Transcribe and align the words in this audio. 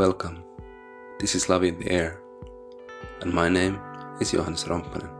Welcome. 0.00 0.42
This 1.18 1.34
is 1.34 1.50
Love 1.50 1.62
in 1.62 1.78
the 1.78 1.90
Air, 1.90 2.22
and 3.20 3.34
my 3.34 3.50
name 3.50 3.78
is 4.18 4.30
Johannes 4.30 4.64
Romppanen. 4.64 5.10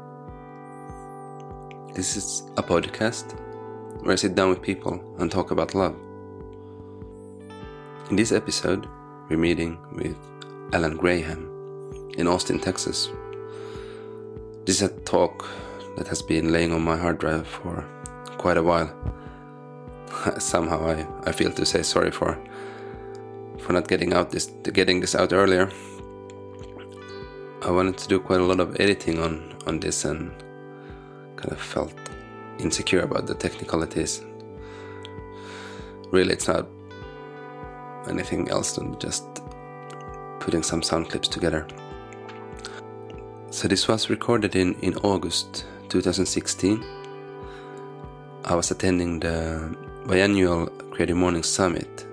This 1.95 2.17
is 2.17 2.49
a 2.57 2.63
podcast 2.63 3.39
where 4.01 4.13
I 4.13 4.15
sit 4.15 4.35
down 4.35 4.49
with 4.49 4.63
people 4.63 4.99
and 5.19 5.31
talk 5.31 5.51
about 5.51 5.75
love. 5.75 5.95
In 8.09 8.17
this 8.17 8.33
episode, 8.33 8.89
we're 9.29 9.37
meeting 9.37 9.77
with 9.93 10.17
Alan 10.73 10.97
Graham 10.97 11.43
in 12.17 12.27
Austin, 12.27 12.59
Texas. 12.59 13.11
This 14.65 14.81
is 14.81 14.89
a 14.89 15.01
talk 15.01 15.47
that 15.99 16.09
has 16.09 16.23
been 16.23 16.53
laying 16.53 16.73
on 16.73 16.81
my 16.81 16.97
hard 16.97 17.19
drive 17.19 17.47
for 17.47 17.85
quite 18.39 18.57
a 18.57 18.63
while. 18.63 18.91
Somehow 20.39 20.81
I, 20.89 21.29
I 21.29 21.33
feel 21.33 21.53
to 21.53 21.67
say 21.67 21.83
sorry 21.83 22.11
for 22.11 22.43
for 23.63 23.73
not 23.73 23.89
getting 23.89 24.13
out 24.13 24.31
this 24.31 24.47
getting 24.73 25.01
this 25.01 25.15
out 25.15 25.33
earlier. 25.33 25.71
I 27.63 27.71
wanted 27.71 27.99
to 27.99 28.09
do 28.09 28.21
quite 28.21 28.41
a 28.41 28.45
lot 28.45 28.61
of 28.61 28.81
editing 28.81 29.19
on 29.19 29.57
on 29.67 29.81
this 29.81 30.05
and 30.05 30.31
kind 31.37 31.53
of 31.53 31.61
felt 31.61 31.95
insecure 32.59 33.01
about 33.01 33.27
the 33.27 33.35
technicalities. 33.35 34.23
Really, 36.11 36.33
it's 36.33 36.49
not 36.49 36.67
anything 38.09 38.49
else 38.51 38.77
than 38.77 38.99
just 38.99 39.25
putting 40.41 40.63
some 40.63 40.83
sound 40.83 41.11
clips 41.11 41.29
together. 41.29 41.67
So 43.51 43.69
this 43.69 43.89
was 43.89 44.11
recorded 44.11 44.57
in, 44.57 44.75
in 44.81 44.97
August 44.99 45.67
2016. 45.89 46.85
I 48.45 48.55
was 48.55 48.71
attending 48.71 49.21
the 49.21 49.77
biannual 50.05 50.71
Creative 50.91 51.17
Morning 51.17 51.43
Summit. 51.43 52.07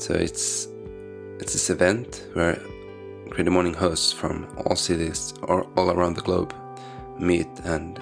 So 0.00 0.14
it's 0.14 0.66
it's 1.40 1.52
this 1.52 1.68
event 1.68 2.26
where 2.32 2.58
Creative 3.28 3.52
Morning 3.52 3.74
hosts 3.74 4.10
from 4.10 4.46
all 4.64 4.74
cities 4.74 5.34
or 5.42 5.64
all 5.76 5.90
around 5.90 6.14
the 6.16 6.22
globe 6.22 6.54
meet 7.18 7.48
and 7.64 8.00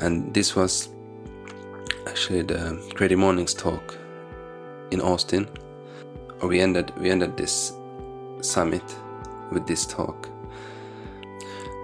and 0.00 0.34
this 0.34 0.54
was 0.54 0.90
actually 2.06 2.42
the 2.42 2.78
Creative 2.94 3.18
Mornings 3.18 3.54
talk 3.54 3.96
in 4.90 5.00
Austin. 5.00 5.48
Or 6.42 6.48
we 6.48 6.60
ended 6.60 6.92
we 7.00 7.08
ended 7.08 7.38
this 7.38 7.72
summit 8.42 8.84
with 9.50 9.66
this 9.66 9.86
talk. 9.86 10.28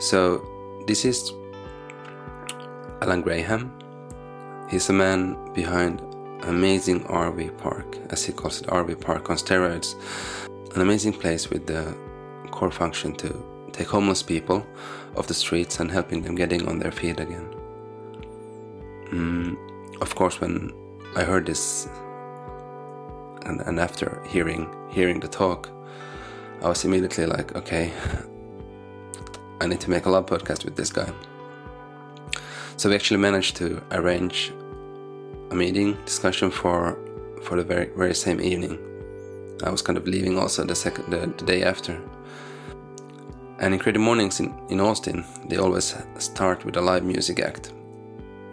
So 0.01 0.45
this 0.87 1.07
is 1.07 1.33
Alan 3.01 3.23
Graham. 3.23 3.73
He's 4.69 4.87
the 4.87 4.93
man 4.93 5.39
behind 5.55 6.03
amazing 6.42 7.05
RV 7.05 7.56
park, 7.59 7.97
as 8.11 8.25
he 8.25 8.33
calls 8.33 8.61
it, 8.61 8.67
RV 8.69 9.01
park 9.01 9.31
on 9.31 9.37
steroids. 9.37 9.95
An 10.75 10.83
amazing 10.83 11.12
place 11.12 11.51
with 11.51 11.67
the 11.67 11.97
core 12.51 12.70
function 12.70 13.15
to 13.17 13.45
take 13.73 13.89
homeless 13.89 14.23
people 14.23 14.67
off 15.17 15.27
the 15.27 15.34
streets 15.34 15.81
and 15.81 15.91
helping 15.91 16.23
them 16.23 16.34
getting 16.34 16.69
on 16.69 16.78
their 16.78 16.93
feet 16.93 17.20
again. 17.20 17.55
Mm, 19.11 19.56
of 20.01 20.15
course, 20.15 20.41
when 20.41 20.73
I 21.15 21.25
heard 21.25 21.47
this 21.47 21.89
and, 23.47 23.61
and 23.62 23.78
after 23.78 24.23
hearing 24.27 24.69
hearing 24.91 25.21
the 25.21 25.28
talk, 25.28 25.69
I 26.62 26.69
was 26.69 26.84
immediately 26.84 27.27
like, 27.27 27.55
okay, 27.55 27.93
I 29.61 29.67
need 29.67 29.81
to 29.81 29.91
make 29.91 30.06
a 30.06 30.11
love 30.11 30.27
podcast 30.27 30.65
with 30.65 30.77
this 30.77 30.91
guy. 30.91 31.11
So 32.77 32.89
we 32.91 32.95
actually 32.95 33.21
managed 33.21 33.56
to 33.56 33.83
arrange 33.91 34.53
meeting 35.57 35.97
discussion 36.05 36.51
for 36.51 36.99
for 37.43 37.57
the 37.57 37.65
very 37.65 37.91
very 37.97 38.15
same 38.15 38.41
evening. 38.41 38.79
I 39.65 39.71
was 39.71 39.83
kind 39.83 39.99
of 39.99 40.06
leaving 40.06 40.39
also 40.39 40.65
the 40.65 40.75
second 40.75 41.11
the, 41.11 41.27
the 41.39 41.44
day 41.44 41.62
after. 41.62 41.99
And 43.59 43.72
in 43.72 43.81
Creative 43.81 44.03
Mornings 44.03 44.41
in, 44.41 44.55
in 44.69 44.81
Austin, 44.81 45.25
they 45.49 45.56
always 45.56 45.97
start 46.19 46.65
with 46.65 46.77
a 46.77 46.81
live 46.83 47.05
music 47.05 47.41
act. 47.41 47.72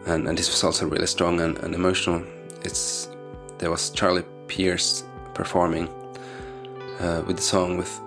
And, 0.06 0.28
and 0.28 0.38
this 0.38 0.50
was 0.50 0.64
also 0.64 0.88
really 0.88 1.08
strong 1.08 1.42
and, 1.42 1.58
and 1.58 1.76
emotional. 1.76 2.24
It's 2.64 3.10
there 3.58 3.70
was 3.70 3.90
Charlie 3.90 4.24
Pierce 4.48 5.04
performing 5.34 5.90
uh, 7.00 7.24
with 7.28 7.36
the 7.36 7.42
song 7.42 7.78
with 7.78 8.00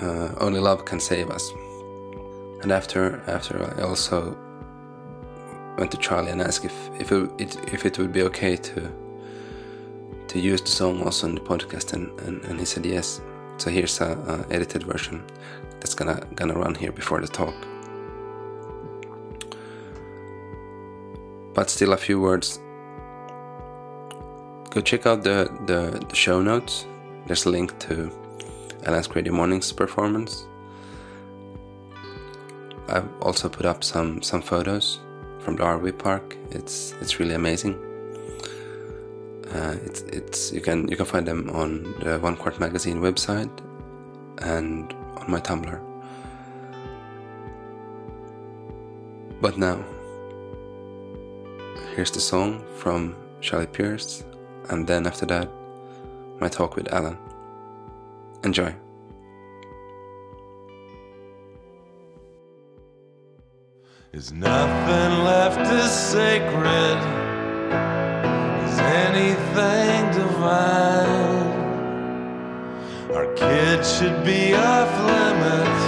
uh, 0.00 0.28
"Only 0.38 0.60
Love 0.60 0.84
Can 0.84 1.00
Save 1.00 1.30
Us." 1.30 1.50
And 2.62 2.70
after 2.72 3.20
after 3.26 3.54
I 3.78 3.82
also 3.82 4.36
went 5.80 5.90
to 5.90 5.96
Charlie 5.96 6.30
and 6.30 6.42
asked 6.42 6.64
if 6.64 6.76
if 7.00 7.10
it, 7.10 7.56
if 7.72 7.86
it 7.86 7.98
would 7.98 8.12
be 8.12 8.22
okay 8.22 8.54
to 8.56 8.92
to 10.28 10.38
use 10.38 10.60
the 10.60 10.68
song 10.68 11.02
also 11.02 11.26
in 11.26 11.34
the 11.34 11.40
podcast, 11.40 11.92
and, 11.92 12.06
and, 12.20 12.44
and 12.44 12.60
he 12.60 12.64
said 12.64 12.86
yes. 12.86 13.20
So 13.56 13.68
here's 13.70 14.00
a, 14.00 14.10
a 14.32 14.54
edited 14.54 14.84
version 14.84 15.24
that's 15.80 15.94
gonna 15.94 16.20
gonna 16.36 16.54
run 16.54 16.74
here 16.74 16.92
before 16.92 17.20
the 17.20 17.26
talk. 17.26 17.54
But 21.54 21.68
still, 21.70 21.92
a 21.92 21.96
few 21.96 22.20
words. 22.20 22.60
Go 24.70 24.80
check 24.80 25.04
out 25.04 25.24
the, 25.24 25.50
the, 25.66 25.98
the 26.08 26.14
show 26.14 26.40
notes. 26.40 26.86
There's 27.26 27.44
a 27.44 27.50
link 27.50 27.76
to 27.80 28.08
Alan's 28.86 29.08
Creative 29.08 29.32
Mornings 29.32 29.72
performance. 29.72 30.46
I've 32.88 33.08
also 33.20 33.48
put 33.48 33.66
up 33.66 33.82
some 33.82 34.22
some 34.22 34.42
photos 34.42 35.00
from 35.50 35.56
the 35.56 35.64
RV 35.64 35.98
park. 35.98 36.36
It's 36.50 36.94
it's 37.00 37.18
really 37.18 37.34
amazing. 37.34 37.74
Uh, 39.52 39.74
it's 39.84 40.02
it's 40.02 40.52
you 40.52 40.60
can 40.60 40.88
you 40.88 40.96
can 40.96 41.06
find 41.06 41.26
them 41.26 41.50
on 41.50 41.94
the 42.00 42.18
One 42.18 42.36
Quart 42.36 42.60
Magazine 42.60 43.00
website 43.00 43.50
and 44.42 44.92
on 45.16 45.30
my 45.30 45.40
Tumblr. 45.40 45.80
But 49.40 49.56
now, 49.58 49.82
here's 51.96 52.10
the 52.10 52.20
song 52.20 52.62
from 52.76 53.16
Charlie 53.40 53.66
Pierce, 53.66 54.22
and 54.68 54.86
then 54.86 55.06
after 55.06 55.26
that, 55.26 55.48
my 56.40 56.48
talk 56.48 56.76
with 56.76 56.92
Alan. 56.92 57.16
Enjoy. 58.44 58.74
Is 64.12 64.32
nothing 64.32 65.22
left 65.22 65.60
as 65.60 66.10
sacred 66.10 66.98
as 68.66 68.78
anything 69.06 70.10
divine? 70.10 71.60
Our 73.14 73.32
kids 73.34 73.96
should 73.96 74.24
be 74.24 74.52
off 74.54 74.90
limits 75.06 75.79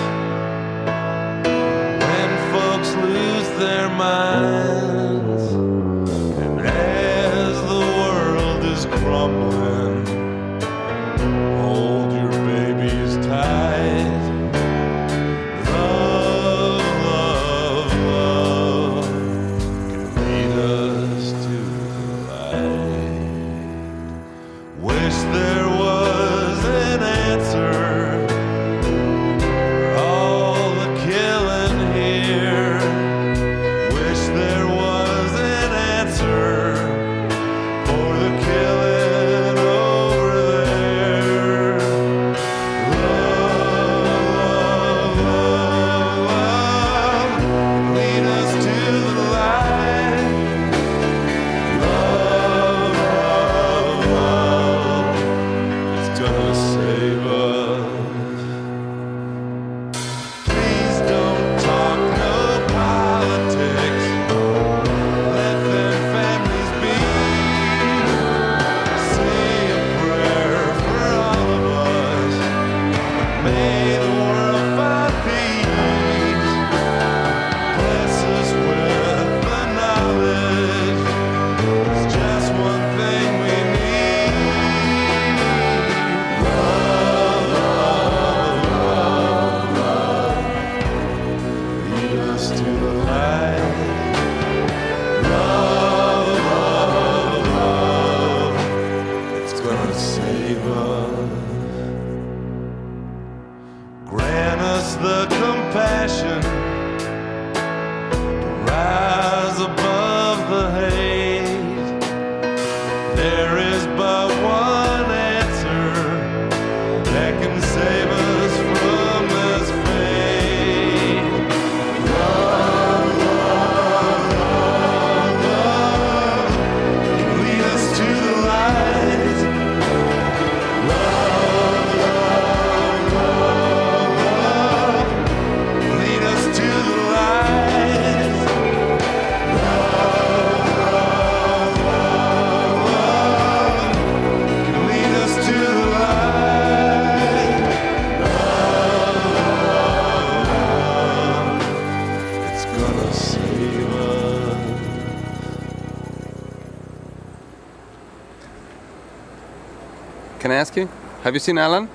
Have 161.22 161.34
you 161.34 161.40
seen 161.40 161.58
Alan? 161.58 161.88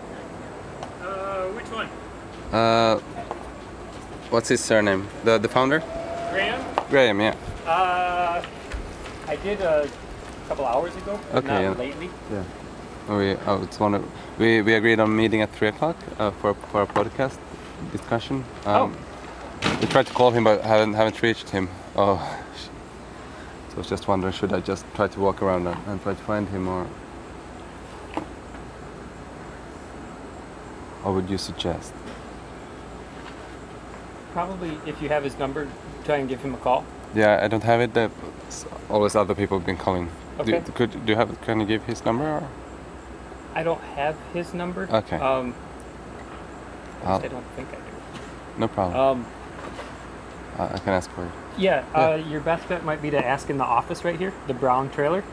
Uh, 1.01 1.45
which 1.47 1.65
one? 1.65 1.89
Uh, 2.51 2.99
what's 4.29 4.49
his 4.49 4.63
surname? 4.63 5.07
The 5.23 5.37
the 5.37 5.47
founder? 5.49 5.79
Graham? 6.31 6.61
Graham, 6.89 7.19
yeah. 7.21 7.35
Uh, 7.65 8.41
I 9.27 9.35
did 9.37 9.59
a 9.61 9.89
couple 10.47 10.65
hours 10.65 10.95
ago. 10.95 11.19
Okay, 11.33 11.47
Not 11.47 11.61
yeah. 11.61 11.71
lately. 11.71 12.09
Yeah. 12.31 12.43
Oh, 13.09 13.17
we, 13.17 13.35
oh, 13.47 13.63
it's 13.63 13.79
one 13.79 13.93
of, 13.95 14.03
we, 14.37 14.61
we 14.61 14.73
agreed 14.73 14.99
on 14.99 15.15
meeting 15.15 15.41
at 15.41 15.49
3 15.55 15.69
o'clock 15.69 15.95
uh, 16.19 16.31
for, 16.31 16.53
for 16.53 16.81
a 16.81 16.87
podcast 16.87 17.37
discussion. 17.93 18.43
Um, 18.65 18.97
We 19.81 19.87
tried 19.87 20.07
to 20.07 20.13
call 20.13 20.31
him, 20.31 20.43
but 20.43 20.61
haven't, 20.61 20.93
haven't 20.93 21.21
reached 21.21 21.49
him. 21.49 21.69
Oh, 21.95 22.17
sh- 22.55 22.67
so 23.69 23.75
I 23.75 23.77
was 23.77 23.87
just 23.87 24.07
wondering, 24.09 24.33
should 24.33 24.51
I 24.53 24.59
just 24.59 24.85
try 24.95 25.07
to 25.07 25.19
walk 25.21 25.41
around 25.41 25.67
and, 25.67 25.77
and 25.87 26.01
try 26.03 26.13
to 26.15 26.23
find 26.23 26.49
him, 26.49 26.67
or 26.67 26.85
would 31.27 31.31
you 31.31 31.37
suggest? 31.37 31.93
Probably 34.33 34.77
if 34.85 35.01
you 35.01 35.09
have 35.09 35.23
his 35.23 35.37
number, 35.37 35.67
try 36.05 36.17
and 36.17 36.29
give 36.29 36.41
him 36.41 36.53
a 36.53 36.57
call. 36.57 36.85
Yeah, 37.13 37.39
I 37.43 37.47
don't 37.49 37.63
have 37.63 37.81
it. 37.81 37.97
S- 38.47 38.65
always 38.89 39.15
other 39.15 39.35
people 39.35 39.57
have 39.57 39.65
been 39.65 39.77
calling. 39.77 40.09
Okay. 40.39 40.59
Do, 40.61 40.71
could 40.71 40.91
do 41.05 41.11
you 41.11 41.15
have? 41.17 41.29
Can 41.41 41.59
you 41.59 41.65
give 41.65 41.83
his 41.83 42.05
number? 42.05 42.23
Or? 42.23 42.47
I 43.55 43.63
don't 43.63 43.81
have 43.95 44.15
his 44.33 44.53
number. 44.53 44.87
Okay. 44.91 45.17
Um, 45.17 45.53
I 47.03 47.27
don't 47.27 47.43
think 47.55 47.67
I 47.69 47.75
do. 47.75 47.81
no 48.59 48.67
problem. 48.67 48.99
Um, 48.99 49.25
I 50.59 50.75
I 50.75 50.77
can 50.79 50.93
ask 50.93 51.09
for 51.11 51.25
it. 51.25 51.31
yeah, 51.57 51.83
Uh, 51.93 52.15
your 52.29 52.39
best 52.41 52.67
bet 52.69 52.83
might 52.85 53.01
be 53.01 53.09
to 53.11 53.25
ask 53.25 53.49
in 53.49 53.57
the 53.57 53.63
office 53.65 54.03
right 54.05 54.17
here, 54.19 54.33
the 54.47 54.53
brown 54.53 54.89
trailer, 54.91 55.23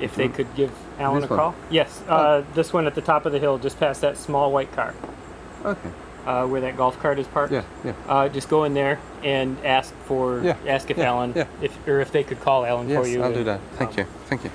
if 0.00 0.14
they 0.16 0.28
could 0.28 0.52
give 0.54 0.72
Alan 0.98 1.20
This 1.20 1.30
a 1.30 1.34
one? 1.34 1.38
call. 1.38 1.54
Yes, 1.70 2.02
uh, 2.08 2.44
this 2.54 2.72
one 2.72 2.86
at 2.86 2.94
the 2.94 3.00
top 3.00 3.26
of 3.26 3.32
the 3.32 3.38
hill, 3.38 3.58
just 3.58 3.78
past 3.78 4.00
that 4.00 4.16
small 4.16 4.52
white 4.52 4.72
car, 4.72 4.94
Okay. 5.64 5.90
uh, 6.26 6.46
where 6.46 6.60
that 6.60 6.76
golf 6.76 6.98
cart 7.00 7.18
is 7.18 7.26
parked. 7.28 7.52
Yeah. 7.52 7.62
Yeah. 7.84 7.92
Uh, 8.08 8.28
just 8.28 8.48
go 8.48 8.64
in 8.64 8.74
there 8.74 8.98
and 9.22 9.56
ask 9.64 9.94
for 10.06 10.40
Yeah, 10.42 10.56
ask 10.66 10.90
if 10.90 10.98
yeah, 10.98 11.10
Alan 11.10 11.32
yeah. 11.34 11.46
if 11.62 11.88
or 11.88 12.00
if 12.00 12.12
they 12.12 12.24
could 12.24 12.40
call 12.40 12.64
Alan 12.64 12.88
Yes, 12.88 13.02
for 13.02 13.08
you. 13.08 13.22
I'll 13.22 13.32
do 13.32 13.38
and, 13.38 13.46
that. 13.48 13.60
Thank 13.76 13.90
um, 13.92 13.98
you. 13.98 14.04
Thank 14.26 14.44
you. 14.44 14.50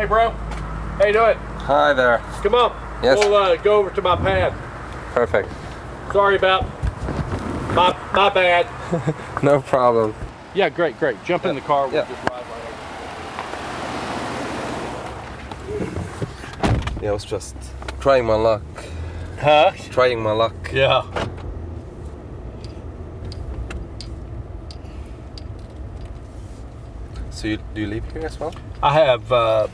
Hey, 0.00 0.06
bro. 0.06 0.30
How 0.30 0.99
you 1.10 1.18
doing? 1.18 1.36
Hi 1.66 1.92
there. 1.92 2.18
Come 2.42 2.54
on. 2.54 2.70
Yes. 3.02 3.18
We'll 3.18 3.34
uh, 3.34 3.56
go 3.56 3.78
over 3.78 3.90
to 3.90 4.00
my 4.00 4.14
pad. 4.14 4.52
Perfect. 5.12 5.48
Sorry 6.12 6.36
about 6.36 6.62
my 7.74 7.96
my 8.14 8.28
bad. 8.30 8.66
No 9.42 9.60
problem. 9.60 10.14
Yeah, 10.54 10.68
great, 10.68 10.98
great. 10.98 11.16
Jump 11.24 11.46
in 11.46 11.54
the 11.56 11.60
car. 11.62 11.88
We'll 11.88 11.96
Yeah. 11.96 12.08
just 12.08 12.30
ride 12.30 12.44
right 12.46 12.64
over. 15.80 17.04
Yeah, 17.04 17.10
I 17.10 17.12
was 17.12 17.24
just 17.24 17.56
trying 18.00 18.26
my 18.26 18.34
luck. 18.34 18.62
Huh? 19.40 19.72
Trying 19.90 20.22
my 20.22 20.32
luck. 20.32 20.54
Yeah. 20.72 21.02
So 27.30 27.48
you 27.48 27.58
do 27.74 27.80
you 27.80 27.86
live 27.88 28.12
here 28.12 28.26
as 28.26 28.38
well? 28.38 28.54
I 28.82 28.92
have. 28.94 29.32
Uh, 29.32 29.66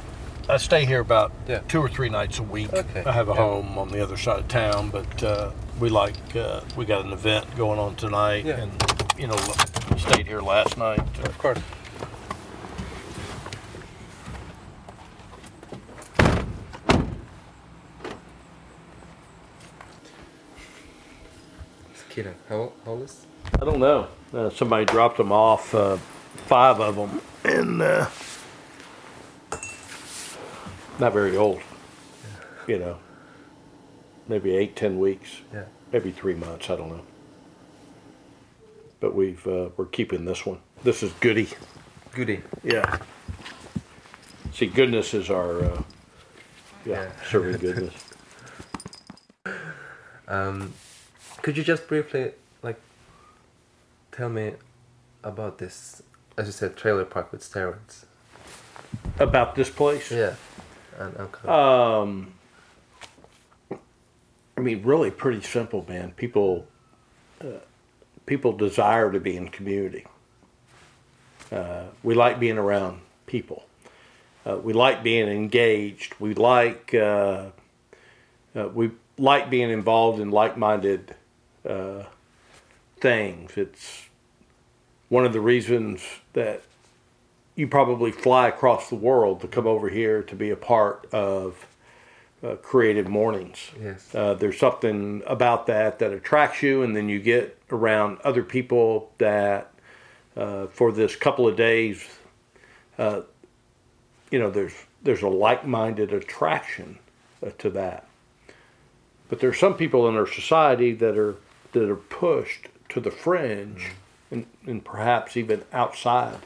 I 0.48 0.58
stay 0.58 0.84
here 0.84 1.00
about 1.00 1.32
Yeah. 1.48 1.60
two 1.66 1.80
or 1.80 1.88
three 1.88 2.08
nights 2.08 2.38
a 2.38 2.42
week. 2.42 2.72
Okay, 2.72 3.02
I 3.04 3.10
have 3.12 3.28
a 3.28 3.32
yeah. 3.32 3.38
home 3.38 3.78
on 3.78 3.88
the 3.88 4.00
other 4.00 4.16
side 4.16 4.38
of 4.38 4.48
town, 4.48 4.90
but 4.90 5.22
uh, 5.22 5.50
we 5.80 5.88
like 5.88 6.14
uh, 6.36 6.60
we 6.76 6.84
got 6.84 7.04
an 7.04 7.12
event 7.12 7.56
going 7.56 7.80
on 7.80 7.96
tonight, 7.96 8.44
Yeah. 8.44 8.58
and 8.60 8.72
you 9.18 9.26
know 9.26 9.36
we 9.90 9.98
stayed 9.98 10.26
here 10.26 10.40
last 10.40 10.78
night. 10.78 11.00
Of 11.24 11.36
course. 11.38 11.58
Kira, 22.10 22.34
how, 22.48 22.72
how 22.84 22.92
old 22.92 23.02
is? 23.02 23.26
I 23.54 23.64
don't 23.64 23.78
know. 23.80 24.08
Uh, 24.32 24.50
somebody 24.50 24.84
dropped 24.84 25.16
them 25.18 25.32
off, 25.32 25.74
uh, 25.74 25.96
five 26.46 26.80
of 26.80 26.96
them, 26.96 27.20
and 27.44 27.82
uh, 27.82 28.06
not 30.98 31.12
very 31.12 31.36
old. 31.36 31.60
You 32.66 32.78
know, 32.78 32.98
maybe 34.28 34.56
eight, 34.56 34.74
ten 34.76 34.98
weeks, 34.98 35.40
Yeah. 35.52 35.64
maybe 35.92 36.10
three 36.10 36.34
months. 36.34 36.68
I 36.68 36.76
don't 36.76 36.88
know. 36.88 37.02
But 39.00 39.14
we've 39.14 39.46
uh, 39.46 39.68
we're 39.76 39.86
keeping 39.86 40.24
this 40.24 40.44
one. 40.44 40.58
This 40.82 41.02
is 41.02 41.12
Goody. 41.20 41.48
Goody. 42.12 42.42
Yeah. 42.64 42.98
See, 44.52 44.66
goodness 44.66 45.12
is 45.14 45.30
our 45.30 45.62
uh, 45.64 45.82
yeah, 46.84 47.02
Yeah. 47.02 47.10
serving 47.28 47.58
goodness. 47.58 47.94
Um, 50.28 50.72
could 51.42 51.56
you 51.56 51.62
just 51.62 51.86
briefly, 51.86 52.32
like, 52.60 52.80
tell 54.10 54.28
me 54.28 54.54
about 55.22 55.58
this, 55.58 56.02
as 56.36 56.46
you 56.46 56.52
said, 56.52 56.76
trailer 56.76 57.04
park 57.04 57.30
with 57.30 57.42
steroids? 57.42 58.06
About 59.20 59.54
this 59.54 59.70
place. 59.70 60.10
Yeah. 60.10 60.34
Of- 60.98 61.48
Um, 61.48 62.32
I 64.56 64.60
mean, 64.60 64.82
really 64.82 65.10
pretty 65.10 65.42
simple, 65.42 65.84
man. 65.88 66.12
People, 66.12 66.66
uh, 67.40 67.58
people 68.24 68.52
desire 68.52 69.12
to 69.12 69.20
be 69.20 69.36
in 69.36 69.48
community. 69.48 70.06
Uh, 71.52 71.84
we 72.02 72.14
like 72.14 72.40
being 72.40 72.58
around 72.58 73.00
people. 73.26 73.64
Uh, 74.46 74.56
we 74.56 74.72
like 74.72 75.02
being 75.02 75.28
engaged. 75.28 76.14
We 76.18 76.34
like 76.34 76.94
uh, 76.94 77.46
uh, 78.54 78.68
we 78.68 78.90
like 79.18 79.50
being 79.50 79.70
involved 79.70 80.20
in 80.20 80.30
like-minded 80.30 81.14
uh, 81.68 82.04
things. 83.00 83.56
It's 83.56 84.08
one 85.08 85.24
of 85.24 85.32
the 85.32 85.40
reasons 85.40 86.02
that 86.32 86.62
you 87.56 87.66
probably 87.66 88.12
fly 88.12 88.48
across 88.48 88.90
the 88.90 88.94
world 88.94 89.40
to 89.40 89.48
come 89.48 89.66
over 89.66 89.88
here 89.88 90.22
to 90.22 90.36
be 90.36 90.50
a 90.50 90.56
part 90.56 91.08
of 91.12 91.66
uh, 92.44 92.54
creative 92.56 93.08
mornings. 93.08 93.70
Yes. 93.80 94.14
Uh, 94.14 94.34
there's 94.34 94.58
something 94.58 95.22
about 95.26 95.66
that 95.66 95.98
that 95.98 96.12
attracts 96.12 96.62
you, 96.62 96.82
and 96.82 96.94
then 96.94 97.08
you 97.08 97.18
get 97.18 97.58
around 97.70 98.18
other 98.22 98.42
people 98.42 99.10
that, 99.18 99.72
uh, 100.36 100.66
for 100.66 100.92
this 100.92 101.16
couple 101.16 101.48
of 101.48 101.56
days, 101.56 102.06
uh, 102.98 103.22
you 104.30 104.38
know, 104.38 104.50
there's 104.50 104.74
there's 105.02 105.22
a 105.22 105.28
like-minded 105.28 106.12
attraction 106.12 106.98
uh, 107.44 107.50
to 107.58 107.70
that. 107.70 108.06
But 109.28 109.40
there's 109.40 109.58
some 109.58 109.74
people 109.74 110.08
in 110.08 110.16
our 110.16 110.26
society 110.26 110.92
that 110.94 111.16
are 111.16 111.36
that 111.72 111.88
are 111.88 111.96
pushed 111.96 112.68
to 112.90 113.00
the 113.00 113.10
fringe, 113.10 113.92
and, 114.30 114.46
and 114.66 114.84
perhaps 114.84 115.36
even 115.36 115.64
outside 115.72 116.38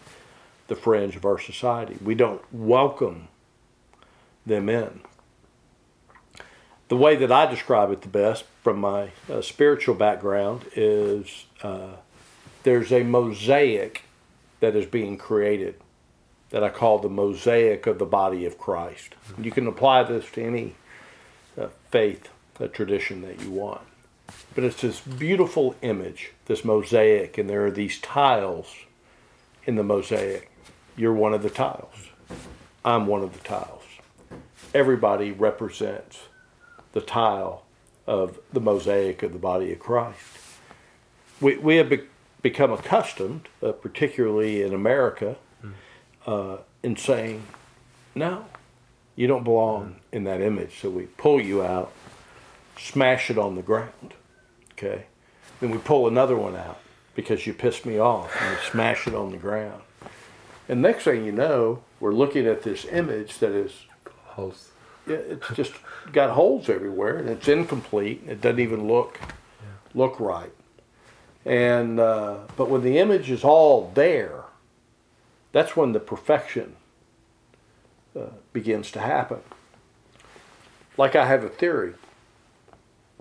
the 0.70 0.76
fringe 0.76 1.16
of 1.16 1.26
our 1.26 1.38
society. 1.38 1.98
We 2.02 2.14
don't 2.14 2.42
welcome 2.50 3.28
them 4.46 4.70
in 4.70 5.02
the 6.90 6.96
way 6.96 7.14
that 7.14 7.30
I 7.30 7.46
describe 7.46 7.92
it 7.92 8.02
the 8.02 8.08
best 8.08 8.44
from 8.64 8.80
my 8.80 9.12
uh, 9.30 9.40
spiritual 9.42 9.94
background 9.94 10.64
is 10.74 11.46
uh, 11.62 11.94
there's 12.64 12.92
a 12.92 13.04
mosaic 13.04 14.02
that 14.58 14.74
is 14.74 14.86
being 14.86 15.16
created 15.16 15.76
that 16.50 16.64
I 16.64 16.68
call 16.68 16.98
the 16.98 17.08
mosaic 17.08 17.86
of 17.86 18.00
the 18.00 18.04
body 18.04 18.44
of 18.44 18.58
Christ. 18.58 19.14
You 19.40 19.52
can 19.52 19.68
apply 19.68 20.02
this 20.02 20.28
to 20.32 20.42
any 20.42 20.74
uh, 21.56 21.68
faith 21.92 22.28
uh, 22.58 22.66
tradition 22.66 23.22
that 23.22 23.40
you 23.40 23.52
want. 23.52 23.82
But 24.56 24.64
it's 24.64 24.80
this 24.80 24.98
beautiful 25.00 25.76
image, 25.82 26.32
this 26.46 26.64
mosaic, 26.64 27.38
and 27.38 27.48
there 27.48 27.64
are 27.64 27.70
these 27.70 28.00
tiles 28.00 28.74
in 29.64 29.76
the 29.76 29.84
mosaic. 29.84 30.49
You're 31.00 31.14
one 31.14 31.32
of 31.32 31.42
the 31.42 31.48
tiles. 31.48 31.94
I'm 32.84 33.06
one 33.06 33.22
of 33.22 33.32
the 33.32 33.38
tiles. 33.38 33.84
Everybody 34.74 35.32
represents 35.32 36.18
the 36.92 37.00
tile 37.00 37.64
of 38.06 38.38
the 38.52 38.60
mosaic 38.60 39.22
of 39.22 39.32
the 39.32 39.38
body 39.38 39.72
of 39.72 39.78
Christ. 39.78 40.20
We, 41.40 41.56
we 41.56 41.76
have 41.76 41.88
be- 41.88 42.02
become 42.42 42.70
accustomed, 42.70 43.48
uh, 43.62 43.72
particularly 43.72 44.60
in 44.60 44.74
America, 44.74 45.36
uh, 46.26 46.58
in 46.82 46.96
saying, 46.96 47.44
no, 48.14 48.44
you 49.16 49.26
don't 49.26 49.44
belong 49.44 50.00
in 50.12 50.24
that 50.24 50.42
image. 50.42 50.80
So 50.82 50.90
we 50.90 51.04
pull 51.04 51.40
you 51.40 51.62
out, 51.62 51.94
smash 52.78 53.30
it 53.30 53.38
on 53.38 53.54
the 53.54 53.62
ground. 53.62 54.12
Okay? 54.72 55.06
Then 55.60 55.70
we 55.70 55.78
pull 55.78 56.08
another 56.08 56.36
one 56.36 56.56
out 56.56 56.80
because 57.14 57.46
you 57.46 57.54
pissed 57.54 57.86
me 57.86 57.96
off 57.98 58.36
and 58.38 58.54
we 58.54 58.62
smash 58.64 59.08
it 59.08 59.14
on 59.14 59.30
the 59.30 59.38
ground. 59.38 59.80
And 60.70 60.82
next 60.82 61.02
thing 61.02 61.24
you 61.24 61.32
know, 61.32 61.82
we're 61.98 62.12
looking 62.12 62.46
at 62.46 62.62
this 62.62 62.84
image 62.84 63.38
that 63.38 63.50
is 63.50 63.72
Holes. 64.04 64.70
yeah, 65.04 65.16
it's 65.16 65.48
just 65.54 65.72
got 66.12 66.30
holes 66.30 66.68
everywhere 66.68 67.16
and 67.16 67.28
it's 67.28 67.48
incomplete. 67.48 68.22
It 68.28 68.40
doesn't 68.40 68.60
even 68.60 68.86
look 68.86 69.18
look 69.94 70.20
right. 70.20 70.52
And 71.44 71.98
uh, 71.98 72.42
but 72.56 72.70
when 72.70 72.82
the 72.82 72.98
image 72.98 73.32
is 73.32 73.42
all 73.42 73.90
there, 73.96 74.44
that's 75.50 75.76
when 75.76 75.90
the 75.90 75.98
perfection 75.98 76.76
uh, 78.16 78.26
begins 78.52 78.92
to 78.92 79.00
happen. 79.00 79.40
Like 80.96 81.16
I 81.16 81.26
have 81.26 81.42
a 81.42 81.48
theory. 81.48 81.94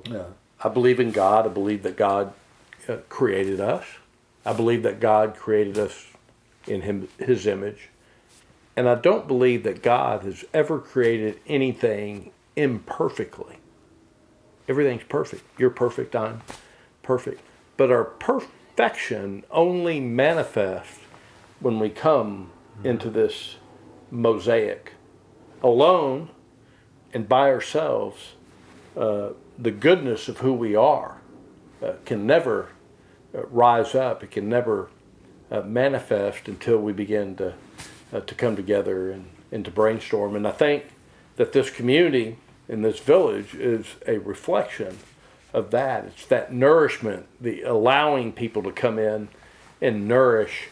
Uh, 0.08 0.25
I 0.63 0.70
believe 0.70 1.00
in 1.00 1.10
God. 1.10 1.48
I 1.48 1.50
believe 1.50 1.82
that 1.82 1.98
God 1.98 2.32
uh, 2.88 2.98
created 3.10 3.60
us. 3.60 3.86
I 4.46 4.53
believe 4.53 4.84
that 4.84 5.00
God 5.00 5.36
created 5.36 5.79
us 5.79 6.06
in 6.68 6.82
him, 6.82 7.08
His 7.18 7.48
image. 7.48 7.89
And 8.75 8.88
I 8.88 8.96
don't 8.96 9.28
believe 9.28 9.63
that 9.63 9.84
God 9.84 10.24
has 10.24 10.46
ever 10.54 10.80
created 10.80 11.39
anything 11.48 12.32
imperfectly. 12.56 13.58
Everything's 14.68 15.04
perfect. 15.04 15.44
You're 15.58 15.70
perfect. 15.70 16.16
I'm 16.16 16.42
perfect. 17.04 17.42
But 17.75 17.92
our 17.92 18.04
perfection 18.04 19.44
only 19.51 20.00
manifests 20.00 21.00
when 21.60 21.80
we 21.80 21.89
come 21.89 22.51
into 22.84 23.10
this 23.10 23.58
mosaic 24.12 24.94
alone 25.62 26.30
and 27.13 27.28
by 27.28 27.50
ourselves. 27.50 28.34
Uh, 28.96 29.30
the 29.58 29.72
goodness 29.72 30.30
of 30.30 30.38
who 30.38 30.54
we 30.54 30.75
are 30.75 31.20
uh, 31.84 31.94
can 32.06 32.25
never 32.25 32.70
uh, 33.36 33.46
rise 33.48 33.94
up. 33.94 34.24
It 34.24 34.32
can 34.32 34.48
never 34.48 34.89
uh, 35.51 35.62
manifest 35.62 36.48
until 36.48 36.77
we 36.77 36.94
begin 36.94 37.36
to 37.38 37.53
uh, 38.13 38.20
to 38.22 38.36
come 38.36 38.56
together 38.56 39.12
and, 39.12 39.25
and 39.51 39.63
to 39.65 39.72
brainstorm. 39.72 40.36
And 40.36 40.48
I 40.48 40.51
think 40.51 40.86
that 41.36 41.53
this 41.53 41.70
community 41.70 42.38
in 42.68 42.82
this 42.82 43.00
village 43.00 43.53
is 43.53 43.86
a 44.08 44.18
reflection 44.20 44.98
of 45.53 45.72
that. 45.72 46.06
It's 46.06 46.25
that 46.27 46.51
nourishment, 46.53 47.27
the 47.39 47.62
allowing 47.63 48.32
people 48.34 48.63
to 48.63 48.72
come 48.72 48.98
in 49.00 49.29
and 49.82 50.08
nourish 50.08 50.70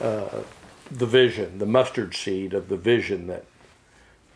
uh, 0.00 0.40
the 0.90 1.06
vision, 1.06 1.58
the 1.58 1.66
mustard 1.66 2.14
seed 2.14 2.52
of 2.54 2.68
the 2.68 2.76
vision 2.76 3.26
that 3.28 3.44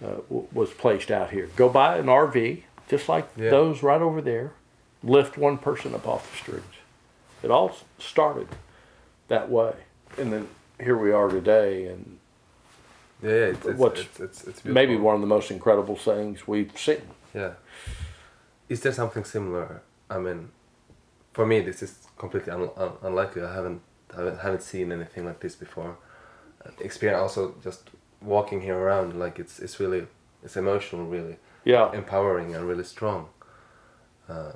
uh, 0.05 0.09
w- 0.29 0.47
was 0.53 0.71
placed 0.71 1.11
out 1.11 1.31
here. 1.31 1.49
Go 1.57 1.69
buy 1.69 1.97
an 1.99 2.07
RV, 2.07 2.63
just 2.89 3.09
like 3.09 3.29
Yeah. 3.37 3.51
those 3.51 3.83
right 3.83 4.01
over 4.01 4.21
there. 4.21 4.53
Lift 5.03 5.37
one 5.39 5.59
person 5.59 5.95
up 5.95 6.07
off 6.07 6.31
the 6.31 6.37
streets. 6.39 6.77
It 7.43 7.51
all 7.51 7.77
started 7.99 8.49
that 9.29 9.51
way, 9.51 9.75
and 10.19 10.33
then 10.33 10.49
here 10.81 10.97
we 10.97 11.13
are 11.13 11.29
today, 11.29 11.87
and 11.87 12.19
Yeah, 13.23 13.31
it's, 13.31 13.67
it's, 13.67 13.79
What's 13.79 14.01
it's, 14.01 14.21
it's, 14.21 14.45
it's 14.45 14.65
maybe 14.65 14.97
one 14.97 15.15
of 15.15 15.21
the 15.21 15.27
most 15.27 15.51
incredible 15.51 15.97
things 15.97 16.47
we've 16.47 16.77
seen. 16.77 17.03
Yeah. 17.35 17.53
Is 18.69 18.81
there 18.81 18.93
something 18.93 19.25
similar? 19.25 19.83
I 20.11 20.19
mean, 20.19 20.51
for 21.33 21.47
me, 21.47 21.61
this 21.61 21.83
is 21.83 22.07
completely 22.19 22.53
un- 22.53 22.71
un- 22.77 22.97
unlikely. 23.03 23.43
I 23.43 23.55
haven't, 23.55 23.81
haven't 24.15 24.39
haven't 24.41 24.63
seen 24.63 24.93
anything 24.93 25.25
like 25.25 25.41
this 25.41 25.55
before. 25.55 25.97
Experience 26.81 27.21
also 27.21 27.55
just 27.63 27.91
walking 28.21 28.61
here 28.61 28.77
around, 28.77 29.19
like 29.19 29.39
it's 29.39 29.61
it's 29.61 29.79
really 29.81 30.07
it's 30.43 30.57
emotional, 30.57 31.07
really 31.07 31.37
Yeah, 31.65 31.93
empowering 31.93 32.55
and 32.55 32.67
really 32.69 32.85
strong. 32.85 33.29
Uh, 34.29 34.53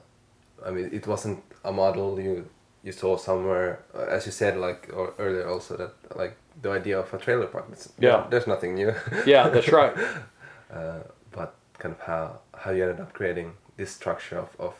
I 0.67 0.71
mean, 0.71 0.91
it 0.93 1.07
wasn't 1.07 1.43
a 1.65 1.73
model 1.73 2.19
you 2.21 2.49
you 2.83 2.93
saw 2.93 3.17
somewhere, 3.17 3.81
uh, 3.95 4.07
as 4.17 4.27
you 4.27 4.33
said, 4.33 4.57
like 4.57 4.89
or 4.93 5.15
earlier 5.19 5.49
also 5.49 5.77
that 5.77 6.17
like 6.19 6.37
the 6.63 6.71
idea 6.71 6.99
of 6.99 7.13
a 7.15 7.19
trailer 7.19 7.47
park. 7.47 7.67
Yeah. 7.99 8.27
there's 8.31 8.47
nothing 8.47 8.75
new. 8.75 8.95
yeah, 9.27 9.49
that's 9.49 9.73
right. 9.73 9.95
uh, 10.75 11.01
but 11.33 11.55
kind 11.79 11.95
of 11.95 12.01
how 12.01 12.39
how 12.55 12.71
you 12.71 12.83
ended 12.83 13.01
up 13.01 13.13
creating 13.13 13.53
this 13.77 13.91
structure 13.91 14.39
of 14.39 14.49
of, 14.59 14.75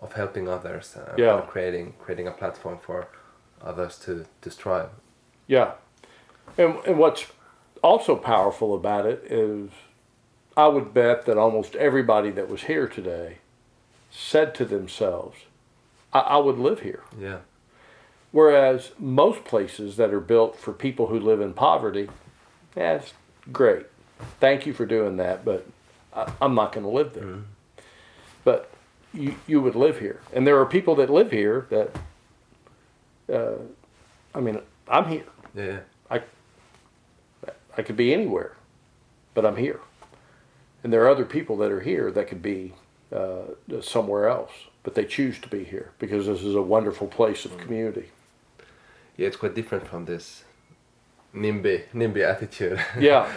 of 0.00 0.12
helping 0.12 0.48
others 0.48 0.96
and 0.96 1.18
Yeah. 1.18 1.40
creating 1.48 1.94
creating 1.98 2.26
a 2.28 2.32
platform 2.32 2.78
for 2.78 3.06
others 3.62 3.98
to 4.04 4.24
to 4.42 4.50
strive. 4.50 4.88
Yeah, 5.46 5.72
and 6.58 6.74
and 6.86 6.98
what's 6.98 7.26
also 7.82 8.16
powerful 8.16 8.74
about 8.74 9.06
it 9.06 9.22
is, 9.30 9.70
I 10.56 10.66
would 10.68 10.92
bet 10.92 11.24
that 11.26 11.38
almost 11.38 11.74
everybody 11.76 12.30
that 12.32 12.48
was 12.48 12.62
here 12.62 12.86
today 12.88 13.38
said 14.10 14.54
to 14.56 14.64
themselves, 14.64 15.36
"I, 16.12 16.20
I 16.20 16.36
would 16.38 16.58
live 16.58 16.80
here." 16.80 17.02
Yeah, 17.18 17.38
Whereas 18.32 18.92
most 18.98 19.44
places 19.44 19.96
that 19.96 20.14
are 20.14 20.20
built 20.20 20.56
for 20.56 20.72
people 20.72 21.08
who 21.08 21.18
live 21.18 21.40
in 21.40 21.52
poverty, 21.52 22.08
yeah, 22.76 23.02
great. 23.52 23.86
Thank 24.38 24.66
you 24.66 24.72
for 24.72 24.86
doing 24.86 25.16
that, 25.16 25.44
but 25.44 25.66
I, 26.14 26.32
I'm 26.40 26.54
not 26.54 26.72
going 26.72 26.84
to 26.84 26.90
live 26.90 27.14
there. 27.14 27.38
But 28.44 28.70
you, 29.12 29.34
you 29.46 29.60
would 29.60 29.74
live 29.74 29.98
here. 29.98 30.20
And 30.32 30.46
there 30.46 30.60
are 30.60 30.66
people 30.66 30.94
that 30.96 31.10
live 31.10 31.32
here 31.32 31.66
that, 31.70 31.96
uh, 33.32 33.58
I 34.34 34.40
mean, 34.40 34.60
I'm 34.86 35.08
here. 35.08 35.24
yeah, 35.54 35.64
yeah. 35.64 35.78
I, 36.10 36.22
I 37.76 37.82
could 37.82 37.96
be 37.96 38.12
anywhere, 38.12 38.56
but 39.34 39.44
I'm 39.44 39.56
here. 39.56 39.80
And 40.84 40.92
there 40.92 41.02
are 41.04 41.08
other 41.08 41.24
people 41.24 41.56
that 41.58 41.72
are 41.72 41.80
here 41.80 42.10
that 42.12 42.28
could 42.28 42.42
be 42.42 42.74
uh, 43.12 43.42
somewhere 43.80 44.28
else, 44.28 44.52
but 44.82 44.94
they 44.94 45.04
choose 45.04 45.38
to 45.40 45.48
be 45.48 45.64
here 45.64 45.92
because 45.98 46.26
this 46.26 46.42
is 46.42 46.54
a 46.54 46.62
wonderful 46.62 47.06
place 47.06 47.44
of 47.44 47.52
mm. 47.52 47.58
community. 47.60 48.06
Yeah, 49.16 49.28
it's 49.28 49.36
quite 49.36 49.54
different 49.54 49.86
from 49.86 50.06
this 50.06 50.44
NIMBY 51.34 51.90
NIMBY 51.94 52.22
attitude. 52.22 52.80
Yeah. 52.98 53.30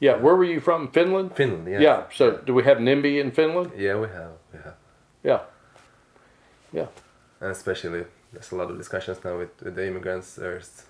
Yeah. 0.00 0.16
Where 0.16 0.34
were 0.34 0.44
you 0.44 0.60
from? 0.60 0.90
Finland? 0.90 1.36
Finland, 1.36 1.68
yeah. 1.68 1.80
Yeah. 1.80 2.02
So 2.12 2.38
do 2.44 2.54
we 2.54 2.64
have 2.64 2.78
NIMBY 2.78 3.20
in 3.20 3.30
Finland? 3.30 3.70
Yeah, 3.76 3.94
we 4.00 4.08
have, 4.08 4.32
we 4.52 4.58
have, 4.58 4.74
Yeah. 5.22 5.40
Yeah. 6.72 6.86
and 7.40 7.50
especially 7.50 8.04
there's 8.32 8.52
a 8.52 8.56
lot 8.56 8.70
of 8.70 8.78
discussions 8.78 9.18
now 9.24 9.38
with, 9.38 9.62
with 9.62 9.74
the 9.74 9.86
immigrants. 9.86 10.34
There's, 10.34 10.86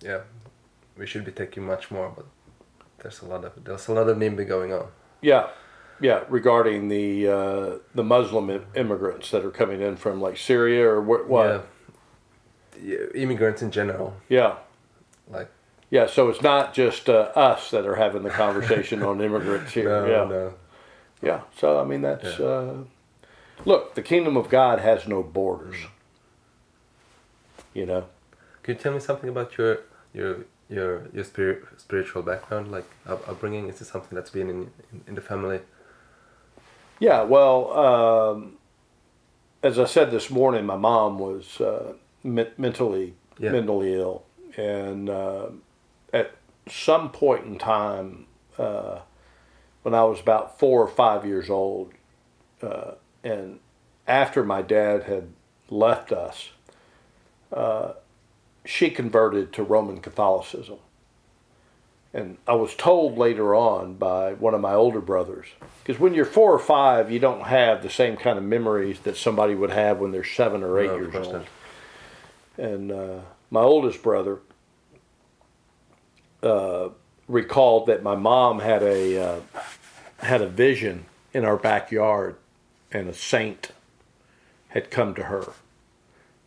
yeah, 0.00 0.22
we 0.96 1.06
should 1.06 1.24
be 1.24 1.32
taking 1.32 1.64
much 1.64 1.90
more, 1.90 2.12
but 2.16 2.26
there's 2.98 3.20
a 3.22 3.26
lot 3.26 3.44
of 3.44 3.52
there's 3.64 3.88
a 3.88 3.92
lot 3.92 4.08
of 4.08 4.16
NIMBY 4.16 4.48
going 4.48 4.72
on. 4.72 4.86
Yeah. 5.20 5.48
Yeah. 6.02 6.24
Regarding 6.28 6.88
the 6.88 7.28
uh, 7.28 7.78
the 7.94 8.02
Muslim 8.02 8.64
immigrants 8.74 9.30
that 9.30 9.44
are 9.44 9.50
coming 9.50 9.80
in 9.80 9.96
from 9.96 10.20
like 10.20 10.36
Syria 10.36 10.86
or 10.88 11.00
what? 11.00 11.28
what? 11.28 11.68
Yeah. 12.82 12.98
yeah, 12.98 13.22
immigrants 13.22 13.62
in 13.62 13.70
general. 13.70 14.14
Yeah. 14.28 14.56
Like 15.30 15.48
Yeah, 15.90 16.06
so 16.06 16.28
it's 16.28 16.42
not 16.42 16.74
just 16.74 17.08
uh, 17.08 17.30
us 17.34 17.70
that 17.70 17.86
are 17.86 17.96
having 17.96 18.24
the 18.24 18.30
conversation 18.30 19.02
on 19.08 19.20
immigrants 19.20 19.72
here. 19.72 19.88
No, 19.88 20.06
yeah. 20.06 20.24
no. 20.28 20.54
Yeah. 21.22 21.40
So 21.56 21.80
I 21.80 21.84
mean 21.84 22.02
that's 22.02 22.40
uh, 22.40 22.82
look, 23.64 23.94
the 23.94 24.02
kingdom 24.02 24.36
of 24.36 24.48
God 24.48 24.80
has 24.80 25.06
no 25.06 25.22
borders. 25.22 25.76
You 27.74 27.86
know. 27.86 28.06
Could 28.62 28.76
you 28.76 28.82
tell 28.82 28.92
me 28.92 29.00
something 29.00 29.28
about 29.28 29.56
your 29.56 29.78
your 30.12 30.46
your 30.68 31.08
your 31.12 31.24
spirit, 31.24 31.64
spiritual 31.76 32.22
background, 32.22 32.72
like 32.72 32.86
up- 33.06 33.28
upbringing? 33.28 33.68
Is 33.68 33.78
this 33.78 33.88
something 33.88 34.16
that's 34.16 34.30
been 34.30 34.50
in 34.50 34.70
in, 34.92 35.04
in 35.06 35.14
the 35.14 35.20
family? 35.20 35.60
Yeah, 37.02 37.22
well, 37.22 37.72
um, 37.76 38.58
as 39.60 39.76
I 39.76 39.86
said 39.86 40.12
this 40.12 40.30
morning, 40.30 40.64
my 40.64 40.76
mom 40.76 41.18
was 41.18 41.60
uh, 41.60 41.94
me- 42.22 42.52
mentally 42.56 43.14
Yeah. 43.40 43.50
mentally 43.50 43.94
ill, 43.94 44.22
and 44.56 45.10
uh, 45.10 45.48
at 46.12 46.30
some 46.68 47.10
point 47.10 47.44
in 47.44 47.58
time, 47.58 48.26
uh, 48.56 49.00
when 49.82 49.94
I 49.94 50.04
was 50.04 50.20
about 50.20 50.60
four 50.60 50.80
or 50.80 50.86
five 50.86 51.26
years 51.26 51.50
old, 51.50 51.90
uh, 52.62 52.92
and 53.24 53.58
after 54.06 54.44
my 54.44 54.62
dad 54.62 55.02
had 55.02 55.32
left 55.70 56.12
us, 56.12 56.50
uh, 57.52 57.94
she 58.64 58.90
converted 58.90 59.52
to 59.54 59.64
Roman 59.64 59.98
Catholicism. 60.00 60.78
And 62.14 62.36
I 62.46 62.54
was 62.54 62.74
told 62.74 63.16
later 63.16 63.54
on 63.54 63.94
by 63.94 64.34
one 64.34 64.52
of 64.52 64.60
my 64.60 64.74
older 64.74 65.00
brothers, 65.00 65.46
because 65.82 65.98
when 65.98 66.12
you're 66.12 66.26
four 66.26 66.52
or 66.52 66.58
five, 66.58 67.10
you 67.10 67.18
don't 67.18 67.44
have 67.44 67.82
the 67.82 67.88
same 67.88 68.18
kind 68.18 68.36
of 68.36 68.44
memories 68.44 69.00
that 69.00 69.16
somebody 69.16 69.54
would 69.54 69.70
have 69.70 69.98
when 69.98 70.12
they're 70.12 70.22
seven 70.22 70.62
or 70.62 70.78
eight 70.78 70.88
No, 70.88 70.96
years 70.96 71.14
old. 71.14 71.32
not. 71.32 71.46
And 72.58 72.92
uh, 72.92 73.20
my 73.50 73.62
oldest 73.62 74.02
brother 74.02 74.40
uh, 76.42 76.90
recalled 77.28 77.86
that 77.86 78.02
my 78.02 78.14
mom 78.14 78.58
had 78.60 78.82
a 78.82 79.18
uh, 79.18 79.40
had 80.18 80.42
a 80.42 80.48
vision 80.48 81.06
in 81.32 81.46
our 81.46 81.56
backyard, 81.56 82.36
and 82.92 83.08
a 83.08 83.14
saint 83.14 83.70
had 84.68 84.90
come 84.90 85.14
to 85.14 85.24
her 85.24 85.52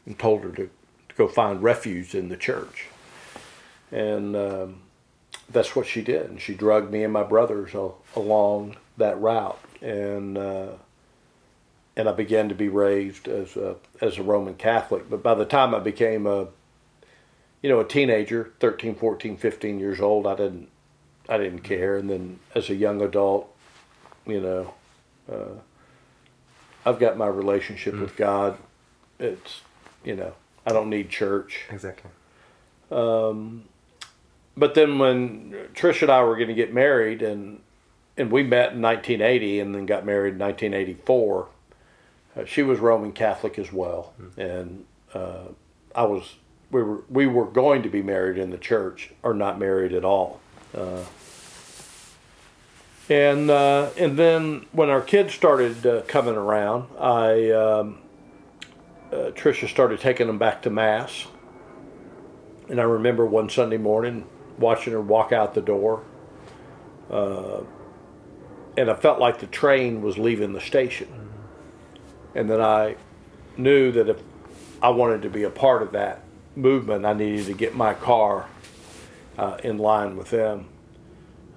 and 0.05 0.17
told 0.19 0.43
her 0.43 0.51
to, 0.51 0.69
to 1.09 1.15
go 1.15 1.27
find 1.27 1.63
refuge 1.63 2.13
in 2.13 2.29
the 2.29 2.37
church. 2.37 2.85
And 3.91 4.35
um, 4.35 4.75
that's 5.49 5.75
what 5.75 5.87
she 5.87 6.01
did. 6.01 6.29
And 6.29 6.41
she 6.41 6.53
drugged 6.53 6.91
me 6.91 7.03
and 7.03 7.13
my 7.13 7.23
brothers 7.23 7.73
along 8.15 8.77
that 8.97 9.19
route. 9.19 9.59
And 9.81 10.37
uh, 10.37 10.73
and 11.97 12.09
I 12.09 12.11
began 12.11 12.49
to 12.49 12.55
be 12.55 12.69
raised 12.69 13.27
as 13.27 13.55
a 13.55 13.75
as 14.01 14.17
a 14.17 14.23
Roman 14.23 14.55
Catholic. 14.55 15.09
But 15.09 15.23
by 15.23 15.33
the 15.33 15.45
time 15.45 15.73
I 15.73 15.79
became 15.79 16.25
a 16.27 16.47
you 17.61 17.69
know 17.69 17.79
a 17.79 17.85
teenager, 17.85 18.51
13, 18.59 18.95
14, 18.95 19.37
15 19.37 19.79
years 19.79 20.01
old, 20.01 20.27
I 20.27 20.35
didn't 20.35 20.69
I 21.29 21.37
didn't 21.37 21.59
care. 21.61 21.97
And 21.97 22.09
then 22.09 22.39
as 22.53 22.69
a 22.69 22.75
young 22.75 23.01
adult, 23.01 23.53
you 24.25 24.41
know, 24.41 24.73
uh, 25.31 25.59
I've 26.85 26.99
got 26.99 27.17
my 27.17 27.27
relationship 27.27 27.99
with 27.99 28.15
God. 28.15 28.57
It's 29.19 29.61
you 30.03 30.15
know 30.15 30.33
I 30.65 30.73
don't 30.73 30.89
need 30.89 31.09
church. 31.09 31.65
Exactly. 31.69 32.11
But 34.57 34.73
then 34.73 34.99
when 34.99 35.51
Trish 35.73 36.01
and 36.01 36.11
I 36.11 36.23
were 36.23 36.35
going 36.35 36.47
to 36.47 36.53
get 36.53 36.73
married, 36.73 37.21
and 37.21 37.61
and 38.17 38.31
we 38.31 38.43
met 38.43 38.73
in 38.73 38.81
1980, 38.81 39.59
and 39.59 39.75
then 39.75 39.85
got 39.85 40.05
married 40.05 40.35
in 40.35 40.39
1984. 40.39 41.47
Uh, 42.37 42.45
she 42.45 42.63
was 42.63 42.79
Roman 42.79 43.11
Catholic 43.11 43.59
as 43.59 43.71
well, 43.71 44.13
and 44.37 44.85
uh, 45.13 45.49
I 45.93 46.03
was. 46.03 46.35
We 46.71 46.81
were 46.81 47.03
we 47.09 47.27
were 47.27 47.45
going 47.45 47.83
to 47.83 47.89
be 47.89 48.01
married 48.01 48.37
in 48.37 48.49
the 48.49 48.57
church, 48.57 49.11
or 49.23 49.33
not 49.33 49.59
married 49.59 49.93
at 49.93 50.03
all. 50.03 50.39
Uh, 50.75 51.03
and 53.09 53.49
uh, 53.49 53.89
and 53.97 54.17
then 54.17 54.65
when 54.71 54.89
our 54.89 55.01
kids 55.01 55.33
started 55.33 55.85
uh, 55.85 56.01
coming 56.07 56.35
around, 56.35 56.87
I 56.97 57.51
um, 57.51 57.99
uh, 59.11 59.31
Trisha 59.31 59.69
started 59.69 59.99
taking 59.99 60.27
them 60.27 60.37
back 60.37 60.61
to 60.63 60.69
mass. 60.69 61.27
And 62.67 62.79
I 62.79 62.83
remember 62.83 63.25
one 63.27 63.47
Sunday 63.49 63.77
morning 63.77 64.25
watching 64.57 64.93
her 64.93 65.01
walk 65.01 65.31
out 65.31 65.53
the 65.53 65.61
door. 65.61 66.03
Uh, 67.09 67.61
and 68.77 68.89
I 68.89 68.95
felt 68.95 69.19
like 69.19 69.39
the 69.39 69.47
train 69.47 70.01
was 70.01 70.17
leaving 70.17 70.53
the 70.53 70.61
station. 70.61 71.07
And 72.33 72.49
then 72.49 72.61
I 72.61 72.97
knew 73.57 73.91
that 73.93 74.09
if 74.09 74.21
I 74.81 74.89
wanted 74.89 75.21
to 75.21 75.29
be 75.29 75.43
a 75.43 75.49
part 75.49 75.81
of 75.81 75.91
that 75.93 76.21
movement, 76.55 77.05
I 77.05 77.13
needed 77.13 77.45
to 77.45 77.53
get 77.53 77.75
my 77.75 77.93
car 77.93 78.47
uh, 79.37 79.57
in 79.63 79.77
line 79.77 80.17
with 80.17 80.29
them. 80.29 80.67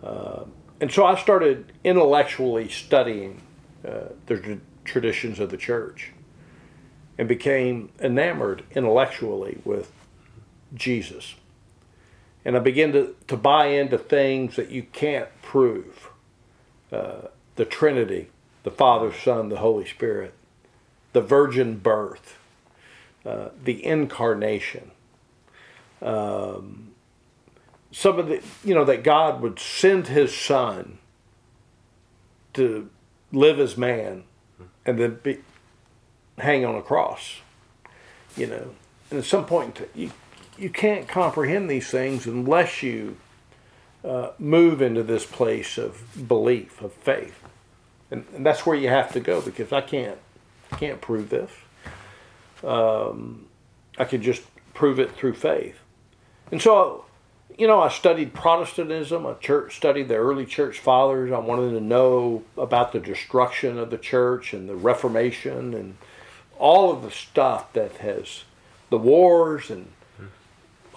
Uh, 0.03 0.45
and 0.81 0.93
so 0.93 1.05
I 1.05 1.17
started 1.17 1.73
intellectually 1.83 2.69
studying 2.69 3.43
uh, 3.87 4.11
the 4.27 4.39
tr- 4.39 4.53
traditions 4.85 5.41
of 5.41 5.51
the 5.51 5.57
church 5.57 6.13
and 7.19 7.27
became 7.27 7.91
enamored 8.01 8.63
intellectually 8.71 9.59
with 9.65 9.93
Jesus. 10.75 11.35
And 12.45 12.57
I 12.57 12.61
begin 12.61 12.93
to, 12.93 13.15
to 13.27 13.37
buy 13.37 13.67
into 13.67 13.99
things 13.99 14.57
that 14.57 14.71
you 14.71 14.83
can't 14.83 15.29
prove 15.43 16.11
uh, 16.91 17.29
the 17.57 17.65
Trinity, 17.65 18.29
the 18.63 18.71
Father, 18.71 19.13
Son, 19.13 19.49
the 19.49 19.59
Holy 19.59 19.87
Spirit, 19.87 20.35
the 21.13 21.21
virgin 21.21 21.79
birth, 21.79 22.39
uh, 23.27 23.49
the 23.63 23.85
incarnation. 23.85 24.91
Um, 26.01 26.93
some 27.91 28.19
of 28.19 28.29
the, 28.29 28.43
you 28.65 28.75
know, 28.75 28.85
that 28.85 29.03
God 29.03 29.41
would 29.41 29.59
send 29.59 30.07
his 30.07 30.35
Son 30.35 30.99
to 32.55 32.89
live 33.33 33.59
as 33.59 33.77
man 33.77 34.25
and 34.87 34.99
then 34.99 35.19
be, 35.23 35.39
hang 36.39 36.65
on 36.65 36.75
a 36.75 36.83
cross, 36.83 37.41
you 38.37 38.47
know. 38.47 38.71
And 39.11 39.21
at 39.21 39.25
some 39.25 39.47
point, 39.47 39.81
you, 39.95 40.11
you 40.59 40.71
can't 40.71 41.07
comprehend 41.07 41.71
these 41.71 41.91
things 41.91 42.27
unless 42.27 42.83
you 42.83 43.17
uh, 44.05 44.31
move 44.39 44.83
into 44.83 45.03
this 45.03 45.25
place 45.25 45.79
of 45.79 46.29
belief, 46.29 46.83
of 46.83 46.93
faith. 46.93 47.43
And, 48.11 48.25
and 48.35 48.45
that's 48.45 48.67
where 48.67 48.77
you 48.77 48.89
have 48.89 49.13
to 49.13 49.21
go 49.21 49.41
because 49.41 49.73
I 49.73 49.81
can't, 49.81 50.19
can't 50.73 51.01
prove 51.01 51.31
this. 51.31 51.51
Um, 52.65 53.47
I 53.99 54.05
can 54.05 54.23
just 54.23 54.43
prove 54.75 54.99
it 54.99 55.15
through 55.15 55.35
faith. 55.35 55.79
And 56.51 56.61
so, 56.61 57.05
you 57.57 57.67
know, 57.67 57.81
I 57.81 57.89
studied 57.89 58.33
Protestantism. 58.33 59.27
I 59.27 59.35
church 59.35 59.77
studied 59.77 60.09
the 60.09 60.17
early 60.17 60.47
church 60.47 60.79
fathers. 60.79 61.33
I 61.33 61.39
wanted 61.39 61.73
to 61.73 61.81
know 61.81 62.45
about 62.57 62.93
the 62.93 63.01
destruction 63.01 63.79
of 63.79 63.91
the 63.91 63.99
church 63.99 64.53
and 64.53 64.69
the 64.69 64.77
Reformation 64.77 65.75
and 65.75 65.97
all 66.59 66.93
of 66.93 67.03
the 67.03 67.11
stuff 67.11 67.73
that 67.75 67.97
has 67.99 68.45
the 68.91 68.99
wars 68.99 69.71
and 69.71 69.93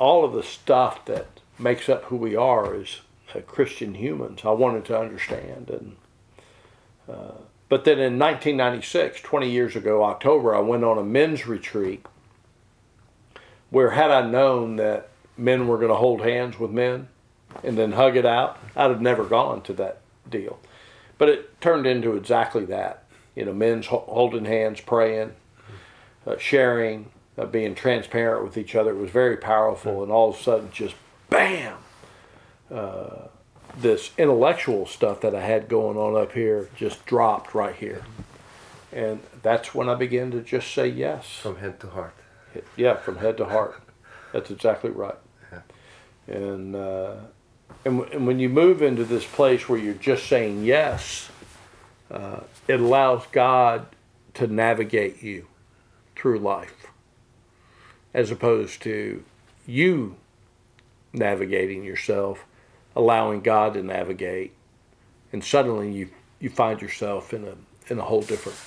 all 0.01 0.25
of 0.25 0.33
the 0.33 0.41
stuff 0.41 1.05
that 1.05 1.27
makes 1.59 1.87
up 1.87 2.05
who 2.05 2.15
we 2.15 2.35
are 2.35 2.73
as 2.73 3.01
uh, 3.35 3.39
Christian 3.41 3.93
humans. 3.93 4.41
I 4.43 4.49
wanted 4.51 4.83
to 4.85 4.99
understand 4.99 5.69
and. 5.69 5.95
Uh, 7.07 7.33
but 7.69 7.85
then 7.85 7.99
in 7.99 8.19
1996, 8.19 9.21
20 9.21 9.49
years 9.49 9.77
ago, 9.77 10.03
October, 10.03 10.53
I 10.53 10.59
went 10.59 10.83
on 10.83 10.97
a 10.97 11.03
men's 11.03 11.47
retreat 11.47 12.05
where, 13.69 13.91
had 13.91 14.11
I 14.11 14.29
known 14.29 14.75
that 14.75 15.07
men 15.37 15.67
were 15.67 15.77
going 15.77 15.89
to 15.89 15.95
hold 15.95 16.19
hands 16.19 16.59
with 16.59 16.71
men 16.71 17.07
and 17.63 17.77
then 17.77 17.93
hug 17.93 18.17
it 18.17 18.25
out, 18.25 18.59
I'd 18.75 18.89
have 18.89 19.01
never 19.01 19.23
gone 19.23 19.61
to 19.63 19.73
that 19.75 20.01
deal. 20.29 20.59
But 21.17 21.29
it 21.29 21.61
turned 21.61 21.87
into 21.87 22.17
exactly 22.17 22.65
that. 22.65 23.05
You 23.35 23.45
know, 23.45 23.53
men's 23.53 23.85
holding 23.87 24.45
hands, 24.45 24.81
praying, 24.81 25.31
uh, 26.27 26.37
sharing, 26.37 27.09
uh, 27.41 27.45
being 27.45 27.73
transparent 27.75 28.43
with 28.43 28.57
each 28.57 28.75
other. 28.75 28.91
It 28.91 28.97
was 28.97 29.09
very 29.09 29.37
powerful, 29.37 30.03
and 30.03 30.11
all 30.11 30.29
of 30.29 30.39
a 30.39 30.43
sudden, 30.43 30.69
just 30.71 30.95
bam! 31.29 31.77
Uh, 32.69 33.27
this 33.77 34.11
intellectual 34.17 34.85
stuff 34.85 35.21
that 35.21 35.33
I 35.33 35.41
had 35.41 35.67
going 35.67 35.97
on 35.97 36.21
up 36.21 36.33
here 36.33 36.69
just 36.75 37.05
dropped 37.05 37.55
right 37.55 37.75
here. 37.75 38.03
And 38.91 39.21
that's 39.41 39.73
when 39.73 39.89
I 39.89 39.95
began 39.95 40.31
to 40.31 40.41
just 40.41 40.73
say 40.73 40.87
yes. 40.87 41.37
From 41.37 41.57
head 41.57 41.79
to 41.79 41.87
heart. 41.87 42.13
Yeah, 42.75 42.95
from 42.97 43.17
head 43.17 43.37
to 43.37 43.45
heart. 43.45 43.81
That's 44.33 44.51
exactly 44.51 44.89
right. 44.91 45.15
And, 46.27 46.75
uh, 46.75 47.15
and, 47.85 47.99
w- 47.99 48.09
and 48.13 48.27
when 48.27 48.39
you 48.39 48.49
move 48.49 48.81
into 48.81 49.03
this 49.05 49.25
place 49.25 49.67
where 49.67 49.79
you're 49.79 49.93
just 49.93 50.27
saying 50.27 50.65
yes, 50.65 51.29
uh, 52.09 52.41
it 52.67 52.79
allows 52.79 53.25
God 53.31 53.87
to 54.35 54.47
navigate 54.47 55.23
you 55.23 55.47
through 56.15 56.39
life 56.39 56.80
as 58.13 58.31
opposed 58.31 58.81
to 58.83 59.23
you 59.65 60.15
navigating 61.13 61.83
yourself, 61.83 62.45
allowing 62.95 63.41
God 63.41 63.73
to 63.73 63.83
navigate. 63.83 64.53
And 65.33 65.43
suddenly 65.43 65.91
you, 65.91 66.09
you 66.39 66.49
find 66.49 66.81
yourself 66.81 67.33
in 67.33 67.45
a, 67.45 67.55
in 67.91 67.99
a 67.99 68.03
whole 68.03 68.21
different, 68.21 68.57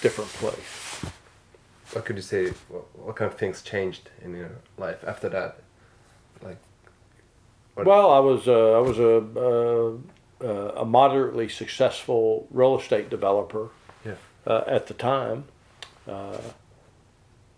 different 0.00 0.30
place. 0.32 1.04
What 1.92 2.04
could 2.04 2.16
you 2.16 2.22
say? 2.22 2.48
What, 2.68 2.98
what 2.98 3.16
kind 3.16 3.30
of 3.30 3.38
things 3.38 3.62
changed 3.62 4.10
in 4.22 4.34
your 4.34 4.50
life 4.78 5.04
after 5.06 5.28
that? 5.28 5.58
Like, 6.42 6.58
Well, 7.76 8.10
I 8.10 8.18
was 8.18 8.48
uh, 8.48 8.72
I 8.72 8.80
was 8.80 8.98
a 8.98 9.18
uh, 9.36 9.92
uh, 10.44 10.80
a 10.82 10.84
moderately 10.84 11.48
successful 11.48 12.48
real 12.50 12.78
estate 12.78 13.10
developer 13.10 13.68
Yeah. 14.04 14.14
uh, 14.46 14.64
at 14.66 14.88
the 14.88 14.94
time. 14.94 15.44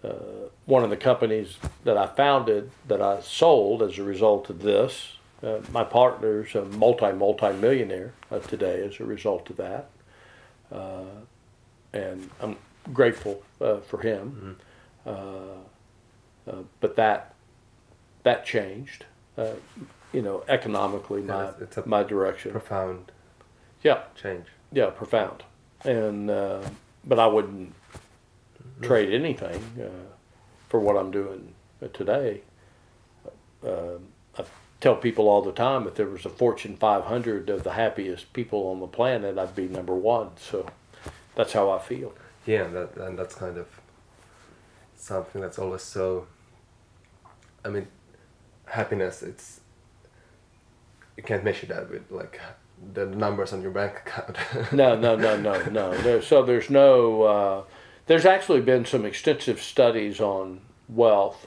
Uh, 0.07 0.49
one 0.67 0.83
of 0.85 0.91
the 0.91 0.97
companies 0.97 1.59
that 1.85 1.97
I 1.97 2.07
founded 2.07 2.71
that 2.89 3.01
I 3.01 3.21
sold 3.21 3.83
as 3.83 3.99
a 3.99 4.03
result 4.03 4.51
of 4.51 4.61
this. 4.63 5.13
Uh, 5.43 5.59
my 5.73 5.85
partner's 5.85 6.55
a 6.55 6.65
multi 6.65 7.13
multi 7.13 7.53
millionaire 7.53 8.13
uh, 8.31 8.39
today 8.41 8.85
as 8.87 8.99
a 9.01 9.05
result 9.05 9.51
of 9.51 9.57
that, 9.59 9.91
uh, 10.73 11.03
and 11.93 12.31
I'm 12.41 12.57
grateful 12.93 13.43
uh, 13.61 13.79
for 13.79 14.01
him. 14.01 14.57
Uh, 15.05 15.11
uh, 16.51 16.55
but 16.81 16.97
that 16.97 17.35
that 18.23 18.45
changed, 18.47 19.05
uh, 19.39 19.53
you 20.13 20.23
know, 20.23 20.43
economically 20.49 21.21
Yeah, 21.23 21.27
my 21.37 21.49
it's- 21.65 21.77
a 21.77 21.87
my 21.89 22.03
direction. 22.03 22.51
Profound 22.53 23.13
Yeah, 23.83 24.01
change. 24.21 24.47
yeah, 24.73 24.91
profound. 24.91 25.43
And 25.85 26.31
uh, 26.31 26.63
but 27.05 27.19
I 27.19 27.27
wouldn't 27.27 27.75
trade 28.83 29.13
anything 29.13 29.63
uh, 29.81 30.15
for 30.69 30.81
what 30.81 30.97
I'm 30.97 31.11
doing 31.11 31.55
today. 31.93 32.43
Uh, 33.67 33.99
I 34.39 34.45
tell 34.81 34.97
people 34.97 35.29
all 35.29 35.43
the 35.43 35.53
time 35.53 35.87
if 35.87 35.95
there 35.95 36.09
was 36.09 36.25
a 36.25 36.29
Fortune 36.29 36.77
500 36.77 37.49
of 37.49 37.65
the 37.65 37.73
happiest 37.73 38.33
people 38.33 38.69
on 38.69 38.81
the 38.81 38.87
planet, 38.87 39.39
I'd 39.39 39.57
be 39.57 39.69
number 39.69 39.95
one. 39.95 40.31
So 40.37 40.67
that's 41.35 41.53
how 41.53 41.71
I 41.71 41.79
feel. 41.79 42.15
Yeah, 42.45 42.65
and 42.65 42.77
that 42.77 42.97
and 42.97 43.19
that's 43.19 43.35
kind 43.35 43.59
of 43.59 43.67
something 44.97 45.41
that's 45.41 45.59
always 45.59 45.83
so. 45.83 46.27
I 47.65 47.69
mean, 47.69 47.89
happiness. 48.67 49.23
It's 49.23 49.61
you 51.17 51.23
can't 51.23 51.43
measure 51.43 51.67
that 51.67 51.91
with 51.91 52.11
like 52.11 52.41
the 52.93 53.07
numbers 53.07 53.53
on 53.53 53.63
your 53.63 53.71
bank 53.71 54.03
account. 54.07 54.73
No, 54.73 54.97
no, 54.97 55.17
no, 55.17 55.37
no, 55.37 55.65
no. 55.67 55.97
There, 56.03 56.23
so 56.23 56.45
there's 56.45 56.71
no. 56.71 57.23
Uh, 57.23 57.63
there's 58.07 58.25
actually 58.25 58.61
been 58.61 58.85
some 58.85 59.05
extensive 59.05 59.61
studies 59.61 60.21
on 60.21 60.61
wealth. 60.89 61.47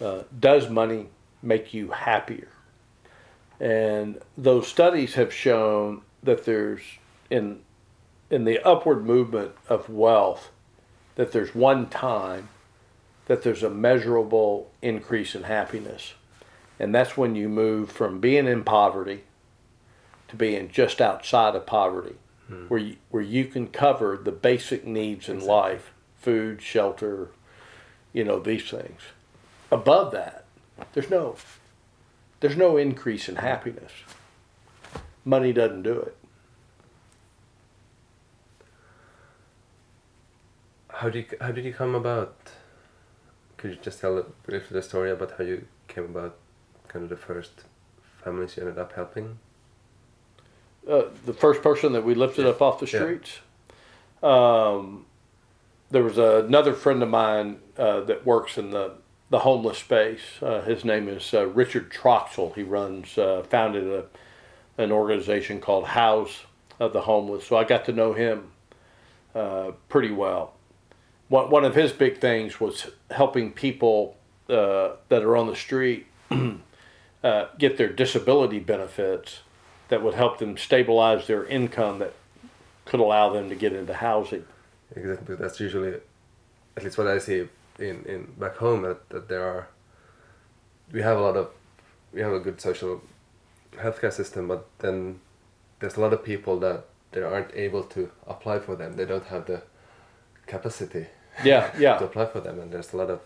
Uh, 0.00 0.22
does 0.38 0.68
money 0.70 1.08
make 1.42 1.74
you 1.74 1.90
happier? 1.90 2.48
And 3.60 4.20
those 4.36 4.68
studies 4.68 5.14
have 5.14 5.32
shown 5.32 6.02
that 6.22 6.44
there's 6.44 6.82
in 7.30 7.60
in 8.30 8.44
the 8.44 8.60
upward 8.66 9.04
movement 9.04 9.52
of 9.68 9.88
wealth 9.88 10.50
that 11.16 11.32
there's 11.32 11.54
one 11.54 11.88
time 11.88 12.48
that 13.26 13.42
there's 13.42 13.62
a 13.62 13.70
measurable 13.70 14.70
increase 14.80 15.34
in 15.34 15.42
happiness. 15.44 16.14
And 16.78 16.94
that's 16.94 17.16
when 17.16 17.34
you 17.34 17.48
move 17.48 17.90
from 17.90 18.20
being 18.20 18.46
in 18.46 18.64
poverty 18.64 19.24
to 20.28 20.36
being 20.36 20.70
just 20.70 21.00
outside 21.00 21.54
of 21.56 21.66
poverty, 21.66 22.14
Hmm. 22.48 22.66
where 22.68 22.80
you, 22.80 22.96
where 23.10 23.22
you 23.22 23.44
can 23.44 23.68
cover 23.68 24.16
the 24.16 24.32
basic 24.32 24.86
needs 24.86 25.28
in 25.28 25.36
Exactly. 25.36 25.54
life, 25.54 25.92
food, 26.18 26.62
shelter, 26.62 27.28
you 28.12 28.24
know 28.24 28.38
these 28.38 28.68
things. 28.70 29.00
Above 29.70 30.12
that, 30.12 30.44
there's 30.94 31.10
no 31.10 31.36
there's 32.40 32.56
no 32.56 32.76
increase 32.76 33.28
in 33.28 33.36
hmm. 33.36 33.42
happiness. 33.42 33.92
Money 35.24 35.52
doesn't 35.52 35.82
do 35.82 36.00
it. 36.00 36.16
how 40.98 41.08
did 41.08 41.30
you, 41.30 41.38
how 41.40 41.52
did 41.52 41.64
you 41.64 41.72
come 41.72 41.94
about? 41.94 42.34
Could 43.56 43.70
you 43.70 43.78
just 43.80 44.00
tell 44.00 44.20
briefly 44.42 44.74
the 44.74 44.82
story 44.82 45.12
about 45.12 45.32
how 45.38 45.44
you 45.44 45.66
came 45.86 46.04
about, 46.04 46.36
kind 46.88 47.04
of 47.04 47.08
the 47.08 47.16
first 47.16 47.62
families 48.24 48.56
you 48.56 48.64
ended 48.64 48.78
up 48.78 48.92
helping? 48.92 49.38
Uh, 50.86 51.04
the 51.26 51.32
first 51.34 51.62
person 51.62 51.92
that 51.92 52.04
we 52.04 52.14
lifted 52.14 52.44
Yeah. 52.44 52.50
up 52.50 52.62
off 52.62 52.80
the 52.80 52.86
Yeah. 52.86 53.00
streets. 53.00 53.38
Um, 54.22 55.06
there 55.90 56.02
was 56.02 56.18
another 56.18 56.72
friend 56.74 57.02
of 57.02 57.08
mine 57.08 57.60
uh, 57.78 58.00
that 58.00 58.26
works 58.26 58.58
in 58.58 58.70
the, 58.70 58.92
the 59.30 59.40
homeless 59.40 59.78
space. 59.78 60.20
Uh, 60.42 60.60
his 60.62 60.84
name 60.84 61.08
is 61.08 61.32
uh, 61.32 61.46
Richard 61.46 61.90
Troxell. 61.90 62.54
He 62.54 62.62
runs, 62.62 63.16
uh, 63.18 63.42
founded 63.48 63.86
a, 63.86 64.04
an 64.82 64.90
organization 64.92 65.60
called 65.60 65.86
House 65.86 66.44
of 66.80 66.92
the 66.92 67.02
Homeless. 67.02 67.46
So 67.46 67.56
I 67.56 67.64
got 67.64 67.84
to 67.86 67.92
know 67.92 68.12
him 68.12 68.50
uh, 69.34 69.72
pretty 69.88 70.10
well. 70.10 70.54
One, 71.28 71.50
one 71.50 71.64
of 71.64 71.74
his 71.74 71.92
big 71.92 72.18
things 72.20 72.60
was 72.60 72.88
helping 73.10 73.52
people 73.52 74.16
uh, 74.48 74.90
that 75.10 75.22
are 75.22 75.36
on 75.36 75.46
the 75.46 75.56
street 75.56 76.06
uh, 77.22 77.46
get 77.58 77.76
their 77.76 77.88
disability 77.92 78.58
benefits 78.58 79.40
that 79.88 80.02
would 80.02 80.14
help 80.14 80.38
them 80.38 80.56
stabilize 80.56 81.26
their 81.26 81.44
income 81.46 81.98
that 81.98 82.14
could 82.84 83.00
allow 83.00 83.30
them 83.32 83.48
to 83.48 83.54
get 83.54 83.72
into 83.72 83.94
housing. 83.94 84.44
Exactly. 84.94 85.36
That's 85.36 85.60
usually, 85.60 85.94
at 86.76 86.82
least 86.84 86.98
what 86.98 87.06
I 87.06 87.18
see 87.18 87.48
in, 87.78 88.04
in 88.04 88.34
back 88.38 88.56
home, 88.56 88.82
that, 88.82 89.08
that 89.10 89.28
there 89.28 89.44
are, 89.46 89.68
we 90.92 91.02
have 91.02 91.18
a 91.18 91.20
lot 91.20 91.36
of, 91.36 91.50
we 92.12 92.20
have 92.20 92.32
a 92.32 92.40
good 92.40 92.60
social 92.60 93.02
healthcare 93.76 94.12
system, 94.12 94.48
but 94.48 94.66
then 94.78 95.20
there's 95.80 95.96
a 95.96 96.00
lot 96.00 96.12
of 96.12 96.24
people 96.24 96.58
that 96.60 96.84
they 97.12 97.22
aren't 97.22 97.54
able 97.54 97.82
to 97.84 98.10
apply 98.26 98.58
for 98.58 98.74
them. 98.76 98.96
They 98.96 99.04
don't 99.04 99.26
have 99.26 99.46
the 99.46 99.62
capacity 100.46 101.06
Yeah, 101.44 101.70
yeah. 101.78 101.98
to 101.98 102.06
apply 102.06 102.26
for 102.26 102.40
them, 102.40 102.58
and 102.58 102.72
there's 102.72 102.92
a 102.92 102.96
lot 102.96 103.10
of, 103.10 103.20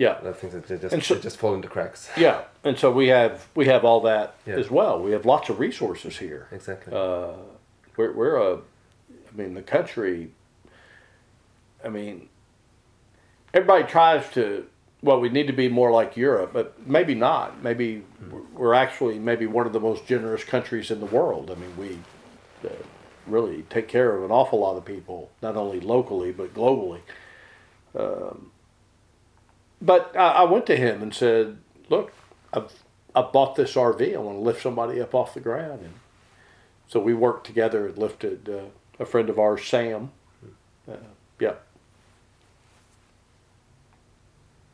yeah, 0.00 0.12
a 0.12 0.24
lot 0.24 0.26
of 0.28 0.38
things 0.38 0.54
that 0.54 0.66
they 0.66 0.78
just, 0.78 0.94
And 0.94 1.02
so- 1.04 1.14
they 1.14 1.20
just 1.20 1.36
fall 1.36 1.54
into 1.54 1.68
cracks. 1.68 2.08
yeah. 2.16 2.44
And 2.64 2.78
so 2.78 2.90
we 2.90 3.08
have 3.08 3.46
we 3.54 3.66
have 3.66 3.84
all 3.84 4.00
that 4.02 4.34
Yeah. 4.46 4.54
as 4.56 4.70
well. 4.70 4.98
We 5.02 5.12
have 5.12 5.26
lots 5.26 5.50
of 5.50 5.60
resources 5.60 6.16
here. 6.16 6.48
Exactly. 6.50 6.92
Uh, 6.94 7.32
we're 7.96 8.12
we're 8.12 8.36
a, 8.36 8.54
I 8.56 9.32
mean 9.36 9.52
the 9.54 9.62
country. 9.62 10.30
I 11.84 11.88
mean, 11.90 12.28
everybody 13.52 13.84
tries 13.84 14.28
to. 14.30 14.66
Well, 15.02 15.20
we 15.20 15.28
need 15.30 15.46
to 15.46 15.54
be 15.54 15.68
more 15.68 15.90
like 15.90 16.16
Europe, 16.16 16.50
but 16.52 16.86
maybe 16.86 17.14
not. 17.14 17.62
Maybe 17.62 18.02
we're 18.54 18.74
actually 18.74 19.18
maybe 19.18 19.46
one 19.46 19.66
of 19.66 19.72
the 19.72 19.80
most 19.80 20.06
generous 20.06 20.44
countries 20.44 20.90
in 20.90 21.00
the 21.00 21.06
world. 21.18 21.50
I 21.50 21.54
mean, 21.54 21.74
we 21.76 21.98
uh, 22.68 22.72
really 23.26 23.62
take 23.70 23.88
care 23.88 24.14
of 24.16 24.24
an 24.24 24.30
awful 24.30 24.58
lot 24.60 24.76
of 24.76 24.84
people, 24.84 25.30
not 25.42 25.56
only 25.56 25.80
locally 25.80 26.32
but 26.32 26.52
globally. 26.54 27.00
Um, 27.94 28.50
but 29.80 30.16
I, 30.16 30.28
I 30.28 30.42
went 30.44 30.66
to 30.66 30.76
him 30.76 31.02
and 31.02 31.14
said, 31.14 31.58
"Look, 31.88 32.12
I've 32.52 32.72
I 33.14 33.22
bought 33.22 33.56
this 33.56 33.74
RV. 33.74 34.14
I 34.14 34.18
want 34.18 34.38
to 34.38 34.42
lift 34.42 34.62
somebody 34.62 35.00
up 35.00 35.14
off 35.14 35.34
the 35.34 35.40
ground." 35.40 35.80
And 35.82 35.94
so 36.88 37.00
we 37.00 37.14
worked 37.14 37.46
together 37.46 37.86
and 37.86 37.98
lifted 37.98 38.48
uh, 38.48 39.02
a 39.02 39.06
friend 39.06 39.28
of 39.28 39.38
ours, 39.38 39.64
Sam. 39.64 40.12
Uh, 40.88 40.96
yeah. 41.38 41.54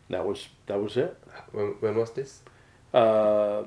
That 0.09 0.25
was 0.25 0.49
that 0.66 0.81
was 0.81 0.97
it. 0.97 1.16
when, 1.53 1.75
when 1.81 1.97
was 1.97 2.12
this? 2.12 2.42
Uh, 2.95 3.64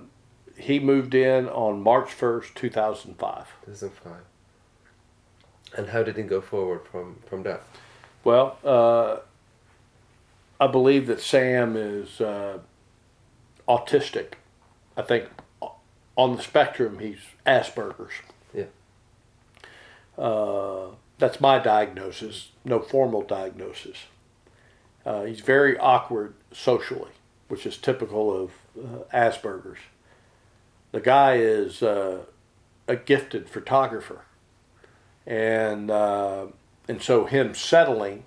he 0.58 0.80
moved 0.80 1.14
in 1.14 1.48
on 1.48 1.82
March 1.82 2.12
first, 2.12 2.56
two 2.56 2.70
thousand 2.70 3.18
five. 3.18 3.48
2005. 3.66 4.22
And 5.78 5.90
how 5.90 6.04
did 6.04 6.18
it 6.18 6.24
go 6.24 6.42
forward 6.42 6.82
from, 6.92 7.18
from 7.28 7.44
that? 7.44 7.62
Well, 8.24 8.58
uh, 8.64 9.18
I 10.60 10.68
believe 10.68 11.08
that 11.08 11.22
Sam 11.22 11.76
is 11.76 12.20
uh, 12.20 12.60
autistic. 13.68 14.34
I 14.98 15.02
think 15.02 15.26
on 16.16 16.36
the 16.36 16.42
spectrum 16.42 17.00
he's 17.00 17.20
Asperger's. 17.46 18.14
Yeah. 18.54 18.66
Uh, 20.18 20.88
that's 21.18 21.40
my 21.40 21.60
diagnosis, 21.60 22.50
no 22.66 22.80
formal 22.80 23.22
diagnosis. 23.22 23.98
Uh, 25.06 25.24
he's 25.24 25.40
very 25.40 25.78
awkward 25.78 26.34
socially, 26.52 27.12
which 27.48 27.66
is 27.66 27.78
typical 27.78 28.36
of 28.36 28.52
uh, 28.78 29.04
Asperger's. 29.14 29.80
The 30.92 31.00
guy 31.00 31.36
is 31.36 31.82
uh, 31.82 32.20
a 32.88 32.96
gifted 32.96 33.48
photographer, 33.50 34.24
and 35.26 35.92
uh, 35.92 36.48
and 36.88 37.02
so 37.02 37.26
him 37.26 37.54
settling, 37.54 38.24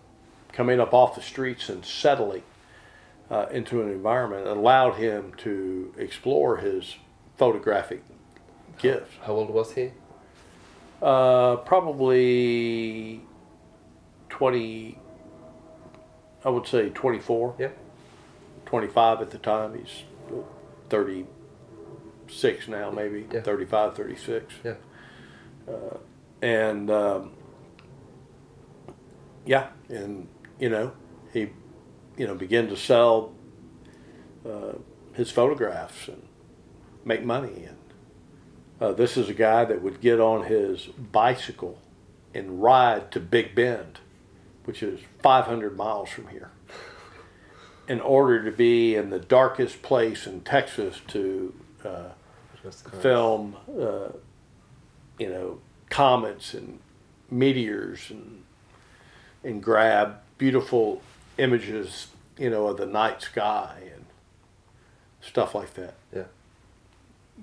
coming 0.52 0.80
up 0.80 0.92
off 0.92 1.14
the 1.14 1.22
streets 1.22 1.68
and 1.68 1.84
settling 1.84 2.42
uh, 3.30 3.46
into 3.50 3.82
an 3.82 3.88
environment 3.90 4.46
allowed 4.46 4.94
him 4.94 5.32
to 5.38 5.92
explore 5.96 6.58
his 6.58 6.96
photographic 7.36 8.02
gift. 8.78 9.12
How 9.22 9.32
old 9.32 9.50
was 9.50 9.72
he? 9.72 9.90
Uh, 11.00 11.56
probably 11.56 13.22
20, 14.28 14.98
I 16.44 16.48
would 16.48 16.66
say 16.66 16.90
24, 16.90 17.54
Yeah. 17.58 17.68
25 18.66 19.20
at 19.22 19.30
the 19.30 19.38
time. 19.38 19.78
He's 19.78 20.04
36 20.90 22.68
now, 22.68 22.90
maybe, 22.90 23.26
Yeah. 23.32 23.40
35, 23.40 23.96
36. 23.96 24.54
Yeah. 24.64 24.74
And, 26.40 26.90
um, 26.90 27.32
yeah, 29.46 29.68
and, 29.88 30.28
you 30.62 30.68
know, 30.68 30.92
he, 31.32 31.48
you 32.16 32.24
know, 32.24 32.36
began 32.36 32.68
to 32.68 32.76
sell 32.76 33.32
uh, 34.48 34.74
his 35.12 35.28
photographs 35.28 36.06
and 36.06 36.22
make 37.04 37.24
money. 37.24 37.66
And 37.66 37.76
uh, 38.80 38.92
this 38.92 39.16
is 39.16 39.28
a 39.28 39.34
guy 39.34 39.64
that 39.64 39.82
would 39.82 40.00
get 40.00 40.20
on 40.20 40.44
his 40.44 40.86
bicycle 40.86 41.80
and 42.32 42.62
ride 42.62 43.10
to 43.10 43.18
Big 43.18 43.56
Bend, 43.56 43.98
which 44.64 44.84
is 44.84 45.00
500 45.20 45.76
miles 45.76 46.10
from 46.10 46.28
here, 46.28 46.52
in 47.88 48.00
order 48.00 48.44
to 48.44 48.52
be 48.52 48.94
in 48.94 49.10
the 49.10 49.18
darkest 49.18 49.82
place 49.82 50.28
in 50.28 50.42
Texas 50.42 51.00
to 51.08 51.52
uh, 51.84 52.04
Just 52.62 52.84
kind 52.84 52.94
of- 52.94 53.02
film, 53.02 53.56
uh, 53.68 54.10
you 55.18 55.28
know, 55.28 55.58
comets 55.90 56.54
and 56.54 56.78
meteors 57.28 58.10
and 58.10 58.44
and 59.44 59.60
grab 59.62 60.21
beautiful 60.42 61.00
images, 61.38 62.08
you 62.36 62.50
know, 62.50 62.66
of 62.66 62.76
the 62.76 62.86
night 62.86 63.22
sky 63.22 63.76
and 63.94 64.04
stuff 65.20 65.54
like 65.54 65.74
that. 65.74 65.94
Yeah. 66.14 66.24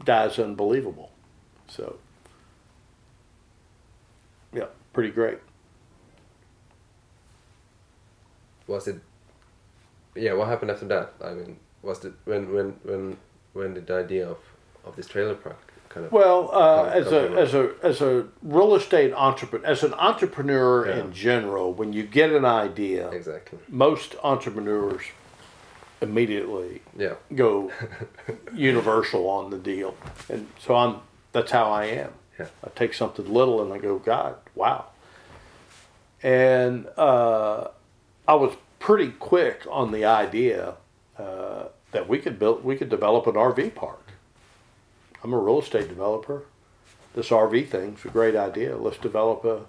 Guy's 0.03 0.37
unbelievable. 0.37 1.11
So, 1.67 1.97
yeah, 4.53 4.65
pretty 4.91 5.11
great. 5.11 5.39
was 8.69 8.87
it 8.87 9.01
yeah 10.15 10.33
what 10.33 10.47
happened 10.47 10.71
after 10.71 10.85
that 10.85 11.13
i 11.25 11.33
mean 11.33 11.57
was 11.81 12.05
it 12.05 12.13
when 12.25 12.53
when 12.53 12.67
when 12.83 13.17
when 13.53 13.73
did 13.73 13.87
the 13.87 13.95
idea 13.95 14.29
of 14.29 14.37
of 14.85 14.95
this 14.95 15.07
trailer 15.07 15.33
park 15.33 15.68
kind 15.89 16.05
of 16.05 16.11
Well, 16.11 16.49
uh, 16.53 16.83
as 16.85 17.07
a 17.11 17.29
as 17.37 17.53
a 17.53 17.71
as 17.83 18.01
a 18.01 18.27
real 18.41 18.75
estate 18.75 19.13
entrepreneur, 19.13 19.65
as 19.67 19.83
an 19.83 19.93
entrepreneur 19.95 20.87
Yeah. 20.87 20.99
in 20.99 21.13
general, 21.13 21.73
when 21.73 21.93
you 21.93 22.03
get 22.03 22.31
an 22.31 22.45
idea, 22.45 23.09
exactly 23.09 23.59
most 23.67 24.15
entrepreneurs 24.23 25.01
immediately 26.01 26.81
yeah 26.97 27.15
go 27.35 27.71
universal 28.53 29.27
on 29.29 29.49
the 29.49 29.57
deal. 29.57 29.95
And 30.29 30.47
so 30.59 30.75
I'm 30.75 30.97
that's 31.31 31.51
how 31.51 31.71
I 31.71 31.85
am. 31.85 32.13
Yeah. 32.39 32.47
I 32.63 32.69
take 32.75 32.93
something 32.93 33.31
little 33.31 33.61
and 33.61 33.73
I 33.73 33.77
go, 33.79 33.99
God, 33.99 34.35
wow. 34.55 34.85
And 36.23 36.87
uh, 36.97 37.67
I 38.27 38.33
was 38.35 38.53
pretty 38.79 39.09
quick 39.11 39.63
on 39.69 39.91
the 39.91 40.05
idea 40.05 40.75
uh, 41.17 41.65
that 41.91 42.07
we 42.07 42.17
could 42.19 42.39
build 42.39 42.63
we 42.63 42.75
could 42.77 42.89
develop 42.89 43.27
an 43.27 43.33
RV 43.35 43.75
park. 43.75 44.08
I'm 45.23 45.33
a 45.33 45.37
real 45.37 45.59
estate 45.59 45.89
developer. 45.89 46.43
This 47.13 47.29
RV 47.29 47.67
thing's 47.69 48.05
a 48.05 48.09
great 48.09 48.35
idea. 48.35 48.77
Let's 48.77 48.97
develop 48.97 49.43
a 49.43 49.61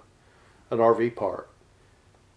an 0.69 0.79
RV 0.79 1.15
park. 1.15 1.49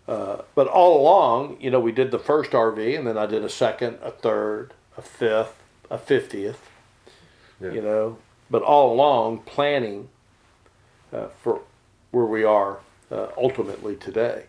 Uh, 0.07 0.39
but 0.55 0.67
all 0.67 1.01
along, 1.01 1.57
you 1.61 1.71
know, 1.71 1.81
we 1.81 1.93
did 1.93 2.11
the 2.11 2.19
first 2.19 2.51
RV, 2.51 2.99
and 2.99 3.07
then 3.07 3.17
I 3.17 3.27
did 3.27 3.45
a 3.45 3.49
second, 3.49 3.99
a 4.03 4.11
third, 4.11 4.75
a 4.99 5.03
fifth, 5.03 5.55
a 5.91 5.97
fiftieth. 5.97 6.69
Yeah. 7.61 7.71
You 7.71 7.83
know, 7.83 8.19
but 8.51 8.63
all 8.63 8.93
along 8.93 9.39
planning 9.41 10.09
uh, 11.13 11.29
for 11.43 11.63
where 12.11 12.27
we 12.27 12.45
are 12.45 12.81
uh, 13.11 13.29
ultimately 13.37 13.97
today. 13.97 14.45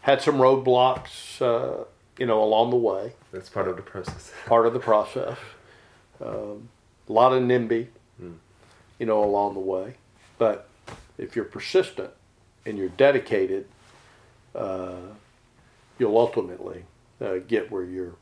Had 0.00 0.20
some 0.20 0.36
roadblocks, 0.36 1.40
uh, 1.40 1.84
you 2.18 2.26
know, 2.26 2.42
along 2.42 2.70
the 2.70 2.76
way 2.76 3.12
that's 3.30 3.48
part 3.48 3.68
of 3.68 3.76
the 3.76 3.82
process 3.82 4.32
part 4.46 4.66
of 4.66 4.72
the 4.72 4.80
process. 4.80 5.38
Um, 6.24 6.68
a 7.08 7.12
lot 7.12 7.32
of 7.32 7.42
NIMBY, 7.42 7.88
you 8.98 9.06
know, 9.06 9.22
along 9.24 9.54
the 9.54 9.60
way. 9.60 9.94
But 10.38 10.68
if 11.18 11.34
you're 11.36 11.44
persistent 11.44 12.10
and 12.66 12.78
you're 12.78 12.88
dedicated, 12.90 13.66
uh, 14.54 14.96
you'll 15.98 16.18
ultimately 16.18 16.84
uh, 17.20 17.36
get 17.46 17.70
where 17.70 17.84
you're. 17.84 18.14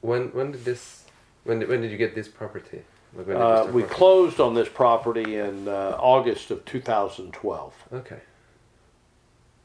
when 0.00 0.28
when 0.32 0.52
did 0.52 0.64
this 0.64 1.04
when 1.44 1.60
did, 1.60 1.68
when 1.68 1.80
did 1.80 1.90
you 1.90 1.96
get 1.98 2.14
this 2.14 2.28
property 2.28 2.82
like 3.14 3.28
Uh, 3.28 3.64
we 3.72 3.82
working? 3.82 3.96
closed 3.96 4.40
on 4.40 4.54
this 4.54 4.68
property 4.68 5.36
in 5.36 5.68
uh, 5.68 5.96
August 5.98 6.50
of 6.50 6.64
2012, 6.64 7.74
okay 7.92 8.20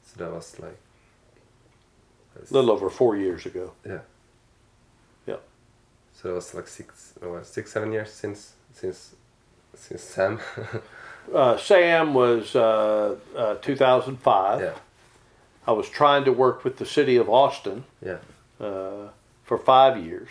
so 0.04 0.24
that 0.24 0.32
was 0.34 0.60
like 0.60 0.78
a 2.36 2.54
little 2.54 2.72
over 2.72 2.90
four 2.90 3.16
years 3.18 3.46
ago. 3.46 3.72
Yeah. 3.86 4.00
So 6.22 6.30
it 6.30 6.34
was 6.34 6.54
like 6.54 6.68
six 6.68 7.14
six 7.44 7.72
seven 7.72 7.92
years 7.92 8.12
since 8.12 8.54
since 8.74 9.16
since 9.76 10.04
sam. 10.04 10.40
Uh, 11.32 11.56
Sam 11.56 12.16
was 12.16 12.56
uh, 12.56 13.16
uh, 13.38 13.56
2005. 13.56 14.60
yeah. 14.60 14.74
I 15.68 15.72
was 15.72 15.88
trying 15.88 16.26
to 16.26 16.32
work 16.32 16.64
with 16.64 16.78
the 16.78 16.86
city 16.86 17.16
of 17.16 17.30
Austin 17.30 17.84
yeah. 18.04 18.18
uh, 18.60 19.10
for 19.44 19.58
five 19.60 20.04
years 20.04 20.30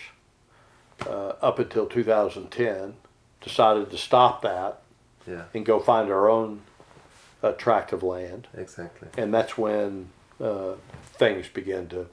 uh, 1.07 1.35
up 1.41 1.61
until 1.61 1.87
2010. 1.87 2.95
Decided 3.41 3.91
to 3.91 3.97
stop 3.97 4.43
that 4.43 4.83
yeah. 5.27 5.45
and 5.55 5.65
go 5.65 5.79
find 5.79 6.11
our 6.11 6.29
own 6.29 6.63
uh, 7.43 7.53
tract 7.53 7.93
of 7.93 8.03
land, 8.03 8.49
exactly. 8.55 9.09
And 9.17 9.33
that's 9.33 9.57
when 9.57 10.09
uh, 10.43 10.73
things 11.05 11.49
began 11.49 11.87
to 11.89 12.09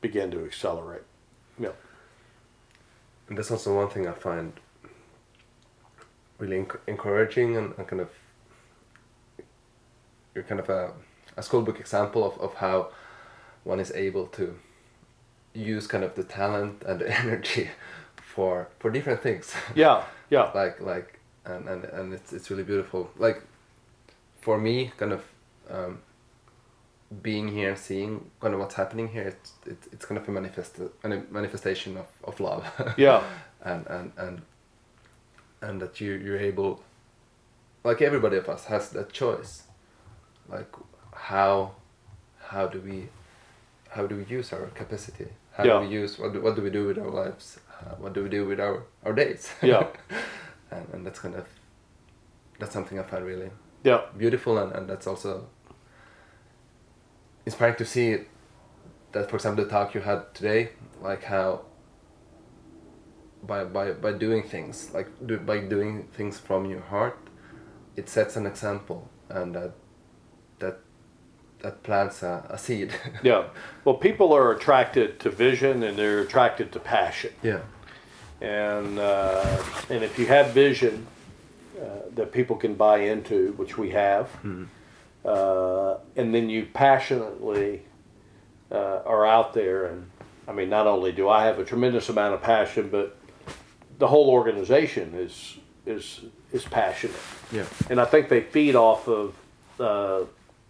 began 0.00 0.30
to 0.30 0.44
accelerate. 0.44 1.02
Yeah, 1.58 1.72
And 3.28 3.36
that's 3.36 3.50
also 3.50 3.76
one 3.76 3.88
thing 3.90 4.06
I 4.06 4.12
find 4.12 4.52
really 6.38 6.56
enc- 6.64 6.78
encouraging 6.86 7.56
and, 7.56 7.74
and 7.76 7.86
kind 7.86 8.00
of 8.00 8.10
you're 10.34 10.44
kind 10.44 10.60
of 10.60 10.68
a, 10.68 10.92
a 11.36 11.42
school 11.42 11.62
book 11.62 11.80
example 11.80 12.24
of, 12.24 12.38
of 12.40 12.54
how 12.54 12.88
one 13.64 13.80
is 13.80 13.90
able 13.92 14.26
to 14.26 14.58
use 15.52 15.86
kind 15.86 16.04
of 16.04 16.14
the 16.14 16.22
talent 16.24 16.82
and 16.86 17.00
the 17.00 17.18
energy 17.18 17.70
for 18.16 18.68
for 18.78 18.90
different 18.90 19.20
things. 19.20 19.52
Yeah, 19.74 20.04
yeah, 20.30 20.50
like 20.54 20.80
like 20.80 21.20
and, 21.44 21.68
and 21.68 21.84
and 21.84 22.14
it's 22.14 22.32
it's 22.32 22.50
really 22.50 22.62
beautiful. 22.62 23.10
Like 23.18 23.42
for 24.40 24.58
me 24.58 24.92
kind 24.96 25.12
of 25.12 25.24
um, 25.68 26.00
being 27.22 27.48
here 27.48 27.74
seeing 27.74 28.30
kind 28.40 28.52
of 28.52 28.60
what's 28.60 28.74
happening 28.74 29.08
here 29.08 29.22
it's 29.22 29.52
it's, 29.64 29.86
it's 29.92 30.04
kind 30.04 30.18
of 30.20 30.28
a 30.28 30.30
manifest 30.30 30.78
a 31.04 31.08
manifestation 31.30 31.96
of, 31.96 32.06
of 32.24 32.38
love. 32.40 32.64
Yeah, 32.98 33.22
and 33.62 33.86
and 33.86 34.12
and 34.16 34.42
and 35.62 35.80
that 35.80 36.00
you 36.00 36.12
you're 36.12 36.38
able 36.38 36.82
like 37.84 38.02
everybody 38.02 38.36
of 38.36 38.48
us 38.48 38.66
has 38.66 38.90
that 38.90 39.12
choice. 39.12 39.62
Like 40.48 40.72
how 41.14 41.72
how 42.40 42.66
do 42.66 42.80
we 42.80 43.08
how 43.90 44.06
do 44.06 44.16
we 44.16 44.24
use 44.24 44.52
our 44.52 44.66
capacity? 44.74 45.28
How 45.52 45.64
Yeah. 45.64 45.80
do 45.80 45.88
we 45.88 45.94
use 45.94 46.18
what 46.18 46.32
do, 46.32 46.40
what 46.42 46.56
do 46.56 46.62
we 46.62 46.70
do 46.70 46.86
with 46.86 46.98
our 46.98 47.10
lives? 47.10 47.58
Uh, 47.80 47.94
what 47.96 48.12
do 48.12 48.22
we 48.22 48.28
do 48.28 48.46
with 48.46 48.60
our 48.60 48.82
our 49.04 49.12
days? 49.14 49.48
Yeah. 49.62 49.86
and, 50.70 50.86
and 50.92 51.06
that's 51.06 51.20
kind 51.20 51.34
of 51.34 51.46
that's 52.58 52.72
something 52.74 52.98
i 52.98 53.02
find 53.02 53.24
really 53.24 53.50
yeah, 53.84 54.00
beautiful 54.18 54.58
and, 54.58 54.72
and 54.72 54.88
that's 54.90 55.06
also 55.06 55.46
inspiring 57.48 57.76
to 57.82 57.84
see 57.94 58.08
that 59.12 59.24
for 59.30 59.36
example 59.38 59.64
the 59.64 59.70
talk 59.70 59.94
you 59.96 60.02
had 60.10 60.20
today 60.34 60.62
like 61.08 61.22
how 61.34 61.48
by 63.50 63.60
by 63.64 63.86
by 64.06 64.12
doing 64.26 64.42
things 64.54 64.74
like 64.96 65.08
do, 65.28 65.38
by 65.38 65.58
doing 65.74 65.92
things 66.18 66.34
from 66.48 66.60
your 66.72 66.84
heart 66.94 67.18
it 68.00 68.06
sets 68.16 68.36
an 68.40 68.46
example 68.52 69.00
and 69.28 69.54
that 69.56 69.72
that 70.62 70.76
that 71.62 71.82
plants 71.82 72.22
a, 72.22 72.34
a 72.50 72.58
seed 72.58 72.90
yeah. 73.30 73.42
Well, 73.84 73.96
people 74.08 74.32
are 74.38 74.52
attracted 74.52 75.18
to 75.22 75.28
vision 75.30 75.82
and 75.82 75.98
they're 75.98 76.20
attracted 76.20 76.66
to 76.74 76.78
passion. 76.78 77.32
yeah 77.42 77.62
and 78.40 78.98
uh, 78.98 79.62
and 79.90 80.00
if 80.04 80.18
you 80.18 80.26
have 80.26 80.46
vision 80.66 81.06
uh, 81.80 81.84
that 82.14 82.30
people 82.32 82.56
can 82.56 82.74
buy 82.74 82.98
into, 82.98 83.52
which 83.60 83.76
we 83.82 83.90
have, 83.90 84.26
uh, 85.28 85.98
and 86.16 86.34
then 86.34 86.48
you 86.48 86.66
passionately 86.72 87.82
uh, 88.70 89.00
are 89.04 89.26
out 89.26 89.52
there, 89.52 89.86
and 89.86 90.10
I 90.46 90.52
mean, 90.52 90.68
not 90.68 90.86
only 90.86 91.12
do 91.12 91.28
I 91.28 91.44
have 91.44 91.58
a 91.58 91.64
tremendous 91.64 92.08
amount 92.08 92.34
of 92.34 92.42
passion, 92.42 92.88
but 92.88 93.16
the 93.98 94.06
whole 94.06 94.30
organization 94.30 95.14
is 95.14 95.58
is 95.86 96.20
is 96.52 96.64
passionate, 96.64 97.20
yeah 97.52 97.66
and 97.90 98.00
I 98.00 98.04
think 98.04 98.28
they 98.28 98.40
feed 98.40 98.74
off 98.74 99.08
of 99.08 99.34
uh, 99.78 100.20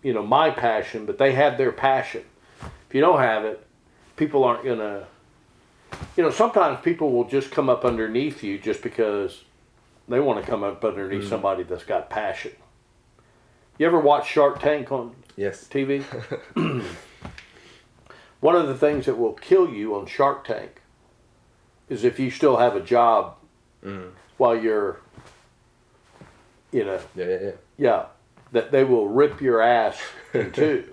you 0.03 0.13
know 0.13 0.25
my 0.25 0.51
passion, 0.51 1.07
but 1.07 1.19
they 1.19 1.33
have 1.33 1.59
their 1.59 1.73
passion. 1.73 2.25
If 2.89 2.95
you 2.95 3.01
don't 3.01 3.21
have 3.21 3.45
it, 3.45 3.65
people 4.17 4.45
aren't 4.45 4.65
gonna 4.65 5.07
you 6.17 6.23
know, 6.23 6.31
sometimes 6.31 6.81
people 6.83 7.13
will 7.13 7.29
just 7.29 7.51
come 7.51 7.69
up 7.69 7.85
underneath 7.85 8.43
you 8.43 8.59
just 8.59 8.83
because 8.83 9.45
they 10.09 10.21
want 10.21 10.45
to 10.45 10.51
come 10.51 10.63
up 10.63 10.85
underneath 10.85 11.29
somebody 11.29 11.63
that's 11.63 11.85
got 11.85 12.11
passion. 12.11 12.53
You 13.79 13.87
ever 13.87 14.01
watch 14.01 14.29
Shark 14.29 14.61
Tank 14.61 14.91
on 14.91 15.15
yes 15.37 15.67
TV? 15.71 16.03
One 18.41 18.55
of 18.57 18.69
the 18.69 18.75
things 18.77 19.07
that 19.07 19.17
will 19.19 19.33
kill 19.35 19.69
you 19.69 19.95
on 19.95 20.07
Shark 20.07 20.45
Tank 20.45 20.83
is 21.89 22.05
if 22.05 22.19
you 22.19 22.31
still 22.31 22.57
have 22.59 22.77
a 22.77 22.81
job 22.81 23.37
while 24.37 24.57
you're, 24.57 25.01
you 26.73 26.85
know, 26.85 27.01
yeah 27.15 27.25
yeah 27.25 27.39
yeah 27.41 27.51
yeah, 27.79 28.05
that 28.53 28.71
they 28.73 28.85
will 28.85 29.09
rip 29.09 29.41
your 29.41 29.61
ass 29.63 29.99
in 30.35 30.51
two. 30.53 30.85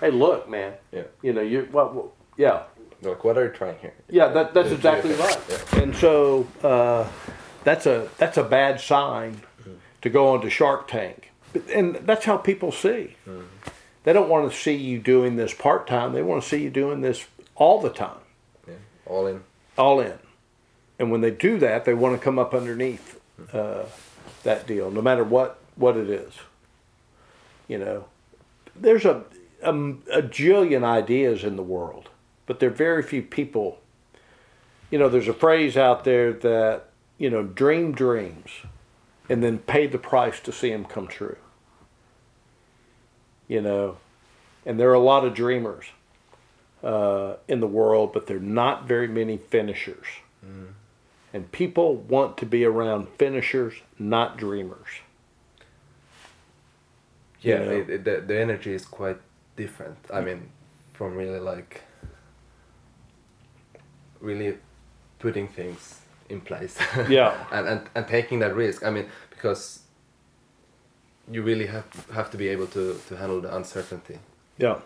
hey, 0.00 0.10
look, 0.10 0.48
man, 0.48 0.74
yeah 0.92 1.04
you 1.22 1.32
know, 1.32 1.40
you 1.40 1.68
what? 1.72 1.94
what 1.94 2.06
yeah, 2.36 2.62
Like, 3.02 3.24
what 3.24 3.36
are 3.38 3.44
you 3.46 3.50
trying 3.52 3.76
here? 3.78 3.94
Yeah, 4.08 4.28
that, 4.28 4.54
that's 4.54 4.70
exactly 4.70 5.12
right. 5.14 5.38
yeah. 5.48 5.80
And 5.80 5.94
so 5.96 6.46
uh, 6.62 7.08
that's 7.64 7.86
a 7.86 8.08
that's 8.18 8.36
a 8.36 8.44
bad 8.44 8.78
sign 8.80 9.40
to 10.02 10.08
go 10.10 10.28
onto 10.28 10.48
Shark 10.48 10.88
Tank, 10.88 11.29
and 11.72 11.96
that's 11.96 12.24
how 12.24 12.36
people 12.36 12.72
see. 12.72 13.16
They 14.04 14.12
don't 14.12 14.28
want 14.28 14.50
to 14.50 14.56
see 14.56 14.74
you 14.74 14.98
doing 14.98 15.36
this 15.36 15.52
part 15.52 15.86
time. 15.86 16.12
They 16.12 16.22
want 16.22 16.42
to 16.42 16.48
see 16.48 16.62
you 16.62 16.70
doing 16.70 17.00
this 17.02 17.26
all 17.54 17.80
the 17.80 17.90
time, 17.90 18.20
Yeah, 18.66 18.74
all 19.06 19.26
in. 19.26 19.42
all 19.76 20.00
in. 20.00 20.18
And 20.98 21.10
when 21.10 21.20
they 21.20 21.30
do 21.30 21.58
that, 21.58 21.84
they 21.84 21.94
want 21.94 22.18
to 22.18 22.22
come 22.24 22.38
up 22.38 22.54
underneath 22.54 23.20
uh, 23.52 23.84
that 24.42 24.66
deal, 24.66 24.90
no 24.90 25.02
matter 25.02 25.24
what 25.24 25.58
what 25.76 25.96
it 25.96 26.08
is. 26.10 26.34
You 27.68 27.78
know, 27.78 28.04
there's 28.74 29.04
a, 29.04 29.22
a 29.62 29.70
a 29.72 30.22
jillion 30.22 30.82
ideas 30.84 31.44
in 31.44 31.56
the 31.56 31.62
world, 31.62 32.08
but 32.46 32.58
there 32.60 32.68
are 32.70 32.72
very 32.72 33.02
few 33.02 33.22
people. 33.22 33.78
You 34.90 34.98
know, 34.98 35.08
there's 35.08 35.28
a 35.28 35.34
phrase 35.34 35.76
out 35.76 36.04
there 36.04 36.32
that 36.32 36.86
you 37.18 37.28
know, 37.30 37.42
dream 37.42 37.92
dreams, 37.92 38.48
and 39.30 39.42
then 39.44 39.58
pay 39.58 39.86
the 39.86 39.98
price 39.98 40.40
to 40.40 40.52
see 40.52 40.70
them 40.70 40.84
come 40.84 41.06
true. 41.06 41.36
You 43.48 43.62
know, 43.62 43.98
and 44.66 44.78
there 44.78 44.90
are 44.90 44.94
a 44.94 45.00
lot 45.00 45.24
of 45.24 45.34
dreamers 45.34 45.86
uh, 46.82 47.34
in 47.48 47.60
the 47.60 47.66
world, 47.66 48.12
but 48.12 48.26
there 48.26 48.36
are 48.36 48.40
not 48.40 48.86
very 48.86 49.08
many 49.08 49.38
finishers. 49.38 50.06
And 51.32 51.52
people 51.52 51.94
want 51.96 52.36
to 52.38 52.46
be 52.46 52.64
around 52.64 53.08
finishers, 53.18 53.74
not 53.98 54.36
dreamers. 54.36 54.88
You 57.40 57.52
Yeah, 57.52 57.58
know? 57.64 57.70
it, 57.70 57.90
it, 57.90 58.04
the, 58.04 58.20
the 58.26 58.40
energy 58.40 58.74
is 58.74 58.84
quite 58.84 59.18
different. 59.56 59.96
I 60.12 60.20
mean, 60.22 60.50
from 60.92 61.14
really 61.14 61.38
like 61.38 61.82
really 64.20 64.58
putting 65.18 65.48
things 65.48 65.99
in 66.30 66.40
place. 66.40 66.76
Yeah. 67.08 67.32
and, 67.52 67.68
and 67.68 67.80
and 67.94 68.06
taking 68.08 68.40
that 68.40 68.54
risk. 68.56 68.82
I 68.86 68.90
mean, 68.90 69.06
because 69.30 69.80
you 71.30 71.42
really 71.42 71.66
have 71.66 71.84
have 72.14 72.30
to 72.30 72.36
be 72.36 72.48
able 72.48 72.66
to 72.66 72.94
to 73.08 73.16
handle 73.16 73.40
the 73.40 73.54
uncertainty 73.56 74.18
Yeah. 74.58 74.76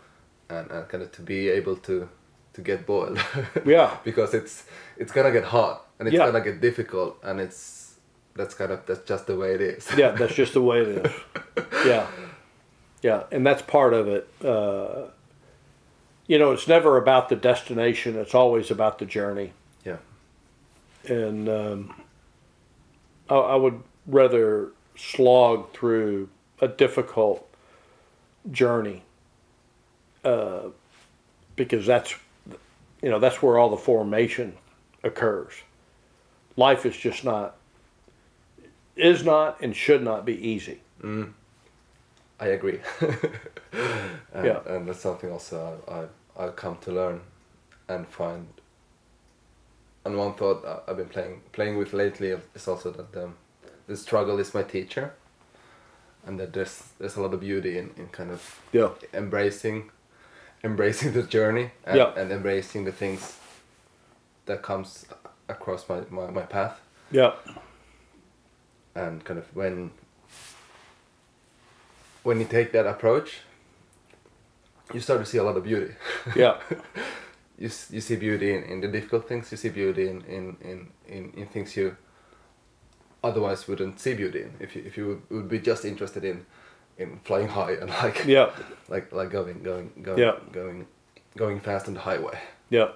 and, 0.48 0.70
and 0.70 0.88
kind 0.88 1.02
of 1.02 1.10
to 1.12 1.22
be 1.22 1.48
able 1.58 1.76
to 1.76 2.08
to 2.54 2.62
get 2.62 2.86
boiled. 2.86 3.18
Yeah. 3.66 3.90
because 4.04 4.34
it's 4.34 4.64
it's 4.96 5.12
gonna 5.12 5.32
get 5.32 5.44
hot 5.44 5.86
and 5.98 6.08
it's 6.08 6.14
Yeah. 6.16 6.26
gonna 6.26 6.44
get 6.44 6.60
difficult 6.60 7.16
and 7.22 7.40
it's 7.40 7.94
that's 8.36 8.54
kind 8.54 8.72
of 8.72 8.80
that's 8.86 9.08
just 9.10 9.26
the 9.26 9.36
way 9.36 9.54
it 9.54 9.60
is. 9.60 9.88
Yeah, 9.96 10.10
that's 10.18 10.34
just 10.34 10.52
the 10.52 10.60
way 10.62 10.80
it 10.82 10.88
is. 11.06 11.12
Yeah. 11.86 12.06
Yeah, 13.02 13.22
and 13.30 13.46
that's 13.46 13.62
part 13.62 13.92
of 13.92 14.08
it. 14.08 14.26
Uh, 14.42 15.10
you 16.26 16.38
know, 16.38 16.52
it's 16.52 16.66
never 16.66 16.96
about 16.96 17.28
the 17.28 17.36
destination, 17.36 18.16
it's 18.16 18.34
always 18.34 18.70
about 18.70 18.98
the 18.98 19.04
journey. 19.06 19.52
And 21.08 21.48
um, 21.48 21.94
I, 23.28 23.34
I 23.34 23.54
would 23.56 23.82
rather 24.06 24.70
slog 24.96 25.72
through 25.72 26.28
a 26.60 26.68
difficult 26.68 27.46
journey 28.50 29.02
uh, 30.24 30.68
because 31.56 31.86
that's, 31.86 32.14
you 33.02 33.10
know, 33.10 33.18
that's 33.18 33.42
where 33.42 33.58
all 33.58 33.70
the 33.70 33.76
formation 33.76 34.54
occurs. 35.02 35.52
Life 36.56 36.86
is 36.86 36.96
just 36.96 37.24
not, 37.24 37.56
is 38.96 39.24
not, 39.24 39.60
and 39.60 39.74
should 39.74 40.02
not 40.02 40.24
be 40.24 40.34
easy. 40.48 40.80
I 42.40 42.46
agree. 42.46 42.80
and, 43.00 44.44
Yeah. 44.46 44.60
and 44.66 44.88
that's 44.88 45.00
something 45.00 45.30
also 45.30 45.80
I, 45.88 45.92
I 45.92 46.06
I've 46.46 46.56
come 46.56 46.78
to 46.82 46.92
learn 46.92 47.20
and 47.88 48.06
find. 48.08 48.46
And 50.04 50.18
one 50.18 50.34
thought 50.34 50.64
I've 50.86 50.96
been 50.96 51.08
playing 51.08 51.40
playing 51.52 51.78
with 51.78 51.92
lately 51.92 52.28
is 52.54 52.68
also 52.68 52.90
that 52.90 53.24
um, 53.24 53.34
the 53.86 53.96
struggle 53.96 54.38
is 54.38 54.52
my 54.54 54.62
teacher, 54.62 55.12
and 56.26 56.38
that 56.38 56.52
there's 56.52 56.82
there's 56.98 57.16
a 57.16 57.22
lot 57.22 57.32
of 57.34 57.40
beauty 57.40 57.78
in, 57.78 57.90
in 57.96 58.08
kind 58.08 58.30
of 58.30 58.60
Yeah. 58.72 58.90
embracing 59.14 59.90
embracing 60.62 61.12
the 61.12 61.22
journey 61.22 61.70
and, 61.86 61.96
Yeah. 61.96 62.12
and 62.16 62.30
embracing 62.32 62.84
the 62.84 62.92
things 62.92 63.36
that 64.46 64.62
comes 64.62 65.06
across 65.48 65.88
my, 65.88 66.00
my, 66.10 66.30
my 66.30 66.42
path 66.42 66.80
Yeah. 67.10 67.32
and 68.94 69.22
kind 69.24 69.38
of 69.38 69.44
when 69.56 69.90
when 72.22 72.40
you 72.40 72.46
take 72.46 72.72
that 72.72 72.86
approach 72.86 73.40
you 74.94 75.00
start 75.00 75.20
to 75.20 75.26
see 75.26 75.38
a 75.38 75.44
lot 75.44 75.56
of 75.56 75.64
beauty 75.64 75.94
Yeah. 76.34 76.60
you, 77.58 77.70
you 77.90 78.00
see 78.00 78.16
beauty 78.16 78.54
in, 78.54 78.62
in 78.64 78.80
the 78.80 78.88
difficult 78.88 79.28
things 79.28 79.50
you 79.52 79.56
see 79.56 79.68
beauty 79.68 80.08
in, 80.08 80.22
in, 80.22 80.56
in, 80.60 80.88
in, 81.08 81.32
in 81.36 81.46
things 81.46 81.76
you 81.76 81.96
otherwise 83.22 83.66
wouldn't 83.68 83.98
see 84.00 84.14
beauty 84.14 84.42
in 84.42 84.52
if 84.60 84.74
you, 84.76 84.82
if 84.84 84.96
you 84.96 85.06
would, 85.06 85.22
would 85.30 85.48
be 85.48 85.58
just 85.58 85.84
interested 85.84 86.24
in 86.24 86.44
in 86.98 87.18
flying 87.24 87.48
high 87.48 87.72
and 87.72 87.90
like 88.02 88.24
Yeah. 88.26 88.50
like 88.88 89.12
like 89.12 89.30
going 89.30 89.62
going 89.62 89.90
going 90.02 90.18
Yeah. 90.18 90.36
going 90.52 90.86
going 91.36 91.60
fast 91.60 91.88
on 91.88 91.94
the 91.94 92.00
highway 92.00 92.38
Yeah. 92.70 92.88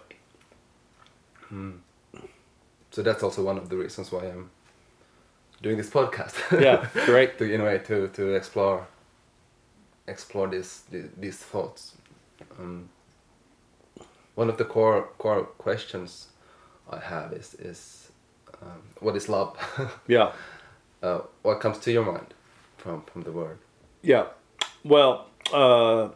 so 2.91 3.03
that's 3.03 3.23
also 3.23 3.43
one 3.43 3.59
of 3.59 3.69
the 3.69 3.77
reasons 3.77 4.11
why 4.13 4.25
I'm 4.27 4.51
doing 5.63 5.77
this 5.77 5.91
podcast 5.91 6.35
Yeah. 6.61 6.89
Great. 7.07 7.39
to 7.39 7.45
in 7.45 7.61
a 7.61 7.65
way 7.65 7.79
to 7.79 8.09
to 8.09 8.35
explore 8.35 8.87
explore 10.07 10.49
these 10.49 10.83
these, 10.91 11.09
these 11.17 11.37
thoughts 11.39 11.97
um, 12.59 12.89
one 14.39 14.49
of 14.49 14.57
the 14.57 14.65
core 14.65 15.09
core 15.19 15.43
questions 15.59 16.29
I 16.89 17.01
have 17.01 17.33
is 17.33 17.55
is 17.55 18.13
um, 18.63 18.83
what 19.01 19.17
is 19.17 19.29
love 19.29 19.51
Yeah. 20.07 20.31
uh, 21.03 21.23
what 21.43 21.59
comes 21.61 21.79
to 21.81 21.91
your 21.91 22.05
mind 22.05 22.35
from 22.77 23.03
from 23.03 23.23
the 23.23 23.33
word 23.33 23.59
Yeah. 24.01 24.27
Well, 24.85 25.27
uh, 25.53 26.11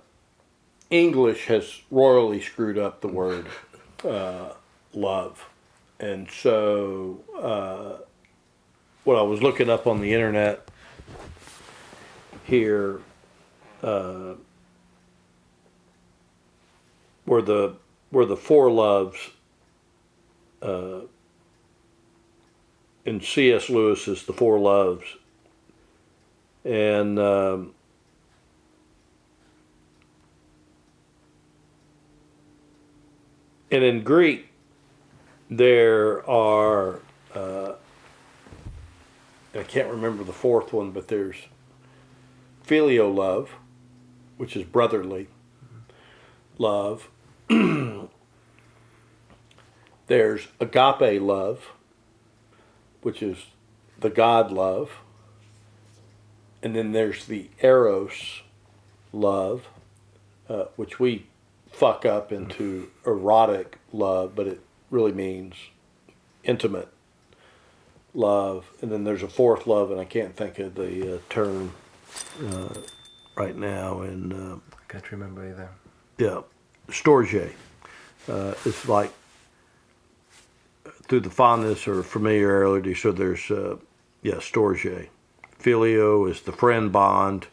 English 0.88 1.46
has 1.46 1.82
royally 1.90 2.40
screwed 2.40 2.78
up 2.78 3.00
the 3.00 3.08
word 3.08 3.46
uh, 4.04 4.50
love. 4.94 5.48
And 5.98 6.30
so, 6.30 7.20
uh, 7.50 8.04
what 9.04 9.16
I 9.18 9.22
was 9.22 9.42
looking 9.42 9.68
up 9.68 9.86
on 9.86 10.00
the 10.00 10.12
internet 10.14 10.68
here 12.44 13.00
uh, 13.82 14.34
were 17.26 17.42
the 17.42 17.81
were 18.12 18.26
the 18.26 18.36
four 18.36 18.70
loves 18.70 19.30
uh, 20.62 21.00
in 23.04 23.20
C.S. 23.20 23.68
Lewis's 23.68 24.24
The 24.24 24.32
Four 24.32 24.60
Loves, 24.60 25.16
and 26.64 27.18
um, 27.18 27.74
and 33.72 33.82
in 33.82 34.04
Greek 34.04 34.50
there 35.50 36.28
are 36.30 37.00
uh, 37.34 37.72
I 39.54 39.62
can't 39.64 39.88
remember 39.88 40.22
the 40.22 40.32
fourth 40.32 40.72
one, 40.72 40.92
but 40.92 41.08
there's 41.08 41.36
filial 42.62 43.12
love, 43.12 43.50
which 44.36 44.56
is 44.56 44.64
brotherly 44.64 45.28
love. 46.58 47.08
there's 50.06 50.48
agape 50.60 51.20
love, 51.20 51.72
which 53.02 53.22
is 53.22 53.46
the 53.98 54.10
God 54.10 54.50
love. 54.50 54.90
And 56.62 56.76
then 56.76 56.92
there's 56.92 57.26
the 57.26 57.50
eros 57.60 58.42
love, 59.12 59.66
uh, 60.48 60.66
which 60.76 61.00
we 61.00 61.26
fuck 61.70 62.06
up 62.06 62.30
into 62.30 62.90
erotic 63.04 63.78
love, 63.92 64.36
but 64.36 64.46
it 64.46 64.60
really 64.90 65.12
means 65.12 65.54
intimate 66.44 66.88
love. 68.14 68.70
And 68.80 68.92
then 68.92 69.04
there's 69.04 69.22
a 69.22 69.28
fourth 69.28 69.66
love, 69.66 69.90
and 69.90 70.00
I 70.00 70.04
can't 70.04 70.36
think 70.36 70.58
of 70.58 70.76
the 70.76 71.16
uh, 71.16 71.18
term 71.28 71.72
uh, 72.46 72.74
right 73.36 73.56
now. 73.56 74.02
And 74.02 74.32
uh, 74.32 74.56
I 74.72 74.92
can't 74.92 75.10
remember 75.10 75.48
either 75.48 75.70
yeah, 76.18 76.42
storge. 76.88 77.52
Uh, 78.28 78.54
it's 78.64 78.88
like 78.88 79.12
through 81.08 81.20
the 81.20 81.30
fondness 81.30 81.86
or 81.86 82.02
familiarity. 82.02 82.94
So 82.94 83.12
there's 83.12 83.50
uh, 83.50 83.76
yeah, 84.22 84.34
storge. 84.34 85.08
Filio 85.58 86.26
is 86.26 86.42
the 86.42 86.52
friend 86.52 86.92
bond. 86.92 87.48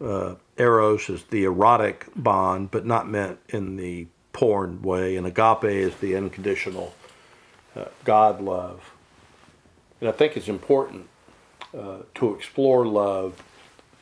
Uh, 0.00 0.36
eros 0.56 1.10
is 1.10 1.24
the 1.24 1.44
erotic 1.44 2.06
bond, 2.16 2.70
but 2.70 2.86
not 2.86 3.08
meant 3.08 3.38
in 3.48 3.76
the 3.76 4.06
porn 4.32 4.82
way. 4.82 5.16
And 5.16 5.26
agape 5.26 5.64
is 5.64 5.96
the 5.96 6.16
unconditional 6.16 6.94
uh, 7.76 7.86
God 8.04 8.40
love. 8.40 8.92
And 10.00 10.08
I 10.08 10.12
think 10.12 10.36
it's 10.36 10.48
important 10.48 11.08
uh, 11.76 11.98
to 12.14 12.34
explore 12.34 12.86
love 12.86 13.42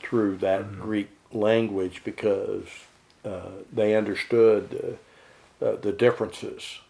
through 0.01 0.37
that 0.39 0.81
Greek 0.81 1.11
language 1.33 2.03
because 2.05 2.67
uh, 3.25 3.51
they 3.73 3.95
understood 3.97 4.99
uh, 5.61 5.77
the 5.77 5.93
differences 5.93 6.81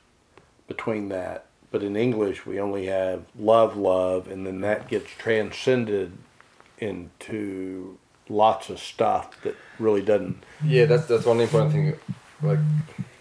between 0.66 1.08
that. 1.08 1.46
But 1.70 1.82
in 1.82 1.96
English, 1.96 2.46
we 2.46 2.58
only 2.58 2.86
have 2.86 3.24
love, 3.38 3.76
love, 3.76 4.26
and 4.28 4.46
then 4.46 4.60
that 4.62 4.88
gets 4.88 5.10
transcended 5.10 6.12
into 6.78 7.98
lots 8.28 8.70
of 8.70 8.78
stuff 8.78 9.40
that 9.42 9.56
really 9.78 10.02
doesn't. 10.02 10.42
Yeah, 10.64 10.86
that's 10.86 11.06
that's 11.06 11.26
one 11.26 11.40
important 11.40 11.72
thing. 11.72 11.94
Like, 12.42 12.58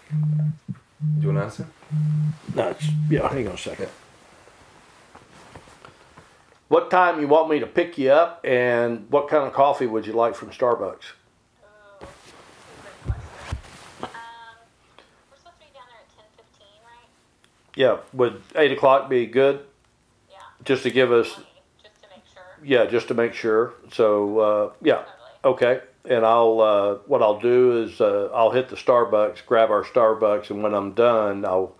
do 0.08 1.20
you 1.20 1.28
want 1.28 1.38
to 1.38 1.44
answer? 1.44 1.66
No, 2.54 2.68
it's, 2.68 2.84
yeah, 3.10 3.28
hang 3.28 3.48
on 3.48 3.54
a 3.54 3.58
second. 3.58 3.86
Yeah. 3.86 3.90
What 6.68 6.90
time 6.90 7.20
you 7.20 7.26
want 7.26 7.48
me 7.48 7.58
to 7.60 7.66
pick 7.66 7.96
you 7.96 8.10
up, 8.10 8.44
and 8.44 9.06
what 9.10 9.28
kind 9.28 9.46
of 9.46 9.54
coffee 9.54 9.86
would 9.86 10.06
you 10.06 10.12
like 10.12 10.34
from 10.34 10.50
Starbucks? 10.50 11.14
Oh, 11.64 11.98
great 12.00 12.94
question. 13.04 13.58
Um, 14.02 14.10
we're 15.30 15.38
supposed 15.38 15.58
to 15.58 15.64
be 15.64 15.72
down 15.72 15.88
there 15.88 16.02
at 16.04 16.10
ten 16.14 16.28
fifteen, 16.36 16.78
right? 16.84 17.08
Yeah, 17.78 17.98
would 18.12 18.42
eight 18.56 18.72
o'clock 18.72 19.08
be 19.08 19.24
good? 19.26 19.60
Yeah. 20.28 20.38
Just 20.64 20.82
to 20.82 20.90
give 20.90 21.12
us, 21.12 21.28
just 21.28 22.02
to 22.02 22.08
make 22.12 22.24
sure. 22.34 22.42
yeah, 22.64 22.86
just 22.86 23.06
to 23.06 23.14
make 23.14 23.34
sure. 23.34 23.74
So, 23.92 24.38
uh, 24.40 24.72
yeah, 24.82 25.04
Totally. 25.42 25.54
okay. 25.54 25.80
And 26.04 26.26
I'll, 26.26 26.60
uh, 26.60 26.94
what 27.06 27.22
I'll 27.22 27.38
do 27.38 27.80
is, 27.84 28.00
uh, 28.00 28.30
I'll 28.34 28.50
hit 28.50 28.68
the 28.68 28.74
Starbucks, 28.74 29.46
grab 29.46 29.70
our 29.70 29.84
Starbucks, 29.84 30.50
and 30.50 30.60
when 30.60 30.74
I'm 30.74 30.92
done, 30.92 31.44
I'll 31.44 31.76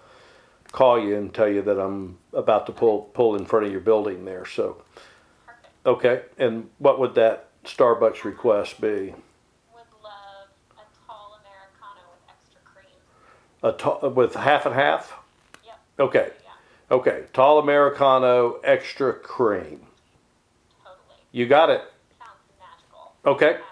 call 0.70 1.02
you 1.02 1.16
and 1.16 1.34
tell 1.34 1.48
you 1.48 1.62
that 1.62 1.80
I'm 1.80 2.18
about 2.32 2.66
to 2.66 2.72
pull 2.72 3.02
pull 3.12 3.34
in 3.34 3.44
front 3.44 3.66
of 3.66 3.72
your 3.72 3.80
building 3.80 4.24
there. 4.24 4.46
So, 4.46 4.80
Perfect. 5.46 5.86
okay. 5.86 6.22
And 6.38 6.70
what 6.78 7.00
would 7.00 7.16
that 7.16 7.48
Starbucks 7.64 8.22
request 8.22 8.80
be? 8.80 8.86
Would 9.74 9.82
love 10.04 10.46
a 10.76 10.82
tall 11.08 11.40
Americano 11.40 12.02
with 12.12 12.30
extra 12.30 12.60
cream. 12.64 13.00
A 13.64 13.72
ta- 13.72 14.06
with 14.10 14.36
half 14.36 14.64
and 14.64 14.76
half? 14.76 15.14
Yep. 15.98 16.08
Okay. 16.08 16.30
Yeah, 16.44 16.96
Okay. 16.96 17.24
Tall 17.32 17.58
Americano, 17.58 18.60
extra 18.64 19.12
cream. 19.12 19.80
totally. 20.84 21.20
You 21.32 21.46
got 21.46 21.70
it. 21.70 21.82
Sounds 22.18 22.30
magical. 22.58 23.12
Okay. 23.26 23.54
Uh, 23.60 23.64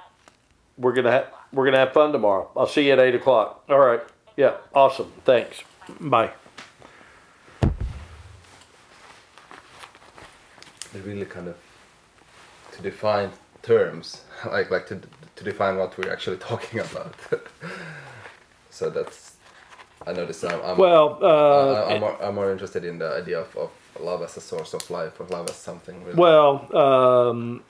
We're 0.78 0.92
gonna 0.92 1.12
ha- 1.12 1.26
we're 1.52 1.64
gonna 1.64 1.78
have 1.78 1.92
fun 1.92 2.12
tomorrow. 2.12 2.50
I'll 2.56 2.66
see 2.66 2.86
you 2.86 2.92
at 2.92 2.98
eight 2.98 3.14
o'clock. 3.14 3.64
All 3.68 3.78
right. 3.78 4.00
Yeah. 4.36 4.56
Awesome. 4.74 5.12
Thanks. 5.24 5.62
Bye. 6.00 6.32
It 10.94 11.04
really 11.04 11.24
kind 11.26 11.48
of 11.48 11.56
to 12.72 12.82
define 12.82 13.30
terms, 13.62 14.22
like 14.50 14.70
like 14.70 14.86
to 14.88 15.00
to 15.36 15.44
define 15.44 15.76
what 15.76 15.96
we're 15.98 16.12
actually 16.12 16.36
talking 16.50 16.80
about. 16.80 17.14
so 18.70 18.90
that's 18.90 19.35
I 20.04 20.12
noticed 20.12 20.44
I'm 20.44 20.60
I'm, 20.62 20.76
Well, 20.76 21.18
uh, 21.22 21.84
I, 21.84 21.94
I'm, 21.94 22.00
more, 22.00 22.22
I'm 22.22 22.34
more 22.34 22.52
interested 22.52 22.84
in 22.84 22.98
the 22.98 23.08
idea 23.08 23.40
of, 23.40 23.56
of 23.56 23.70
love 24.00 24.22
as 24.22 24.36
a 24.36 24.40
source 24.40 24.74
of 24.74 24.88
life 24.90 25.20
or 25.20 25.26
love 25.26 25.48
as 25.48 25.56
something. 25.56 26.02
Really. 26.04 26.16
well, 26.16 26.76
um, 26.76 27.62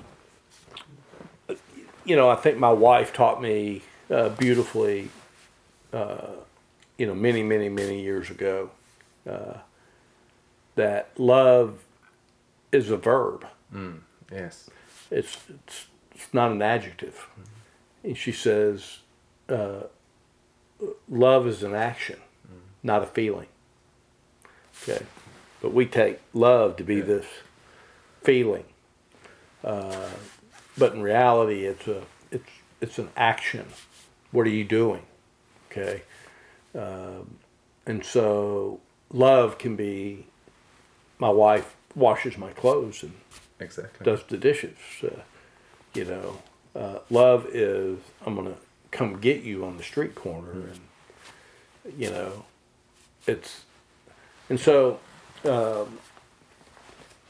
you 2.05 2.17
know, 2.17 2.29
I 2.29 2.37
think 2.37 2.59
my 2.59 2.73
wife 2.73 3.13
taught 3.13 3.41
me 3.43 3.83
uh, 4.11 4.31
beautifully. 4.31 5.11
Uh, 5.93 6.29
you 6.99 7.07
know, 7.07 7.15
many, 7.15 7.43
many, 7.43 7.69
many 7.69 8.03
years 8.03 8.31
ago, 8.31 8.71
uh, 9.29 9.59
that 10.77 11.11
love 11.19 11.85
is 12.73 12.91
a 12.91 12.97
verb. 12.97 13.47
yes. 14.33 14.71
It's 15.11 15.37
it's, 15.49 15.87
it's 16.13 16.35
not 16.35 16.51
an 16.53 16.63
adjective. 16.63 17.29
And 18.03 18.17
she 18.17 18.33
says, 18.33 18.99
uh, 19.49 19.85
love 21.09 21.47
is 21.47 21.63
an 21.63 21.75
action, 21.75 22.19
not 22.83 23.03
a 23.03 23.07
feeling. 23.07 23.49
Okay, 24.83 25.05
but 25.63 25.73
we 25.73 25.87
take 25.87 26.21
love 26.35 26.77
to 26.77 26.85
be 26.85 26.97
Yeah. 26.97 27.03
this 27.05 27.27
feeling, 28.23 28.65
uh, 29.65 30.11
but 30.77 30.93
in 30.95 31.03
reality, 31.03 31.65
it's 31.65 31.87
a 31.89 32.03
it's 32.31 32.51
it's 32.81 32.99
an 32.99 33.09
action. 33.17 33.67
What 34.33 34.47
are 34.47 34.51
you 34.51 34.65
doing? 34.65 35.03
Okay, 35.71 36.03
um, 36.75 37.39
and 37.87 38.05
so 38.05 38.81
love 39.13 39.59
can 39.59 39.77
be. 39.77 40.27
My 41.19 41.31
wife 41.31 41.75
washes 41.95 42.37
my 42.37 42.53
clothes 42.53 43.03
and 43.03 43.15
Exactly. 43.59 44.05
does 44.05 44.23
the 44.29 44.37
dishes. 44.37 44.77
Uh, 45.03 45.23
you 45.95 46.05
know, 46.05 46.43
uh, 46.75 46.99
love 47.09 47.47
is 47.47 47.99
I'm 48.27 48.35
gonna 48.35 48.57
come 48.97 49.19
get 49.21 49.43
you 49.43 49.65
on 49.65 49.77
the 49.77 49.83
street 49.83 50.15
corner, 50.15 50.51
and 50.53 50.81
you 51.99 52.11
know, 52.11 52.45
it's 53.27 53.63
and 54.49 54.59
so 54.59 54.99
um, 55.45 55.99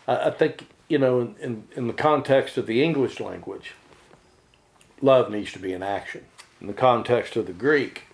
I, 0.07 0.27
I 0.29 0.31
think 0.31 0.67
you 0.89 0.99
know 0.99 1.21
in, 1.21 1.35
in 1.41 1.69
in 1.77 1.87
the 1.89 1.93
context 1.93 2.57
of 2.57 2.67
the 2.67 2.83
English 2.83 3.21
language, 3.21 3.73
love 5.03 5.31
needs 5.31 5.53
to 5.53 5.59
be 5.59 5.73
an 5.73 5.83
action. 5.83 6.25
In 6.61 6.67
the 6.69 6.73
context 6.73 7.37
of 7.37 7.47
the 7.47 7.53
Greek, 7.53 8.05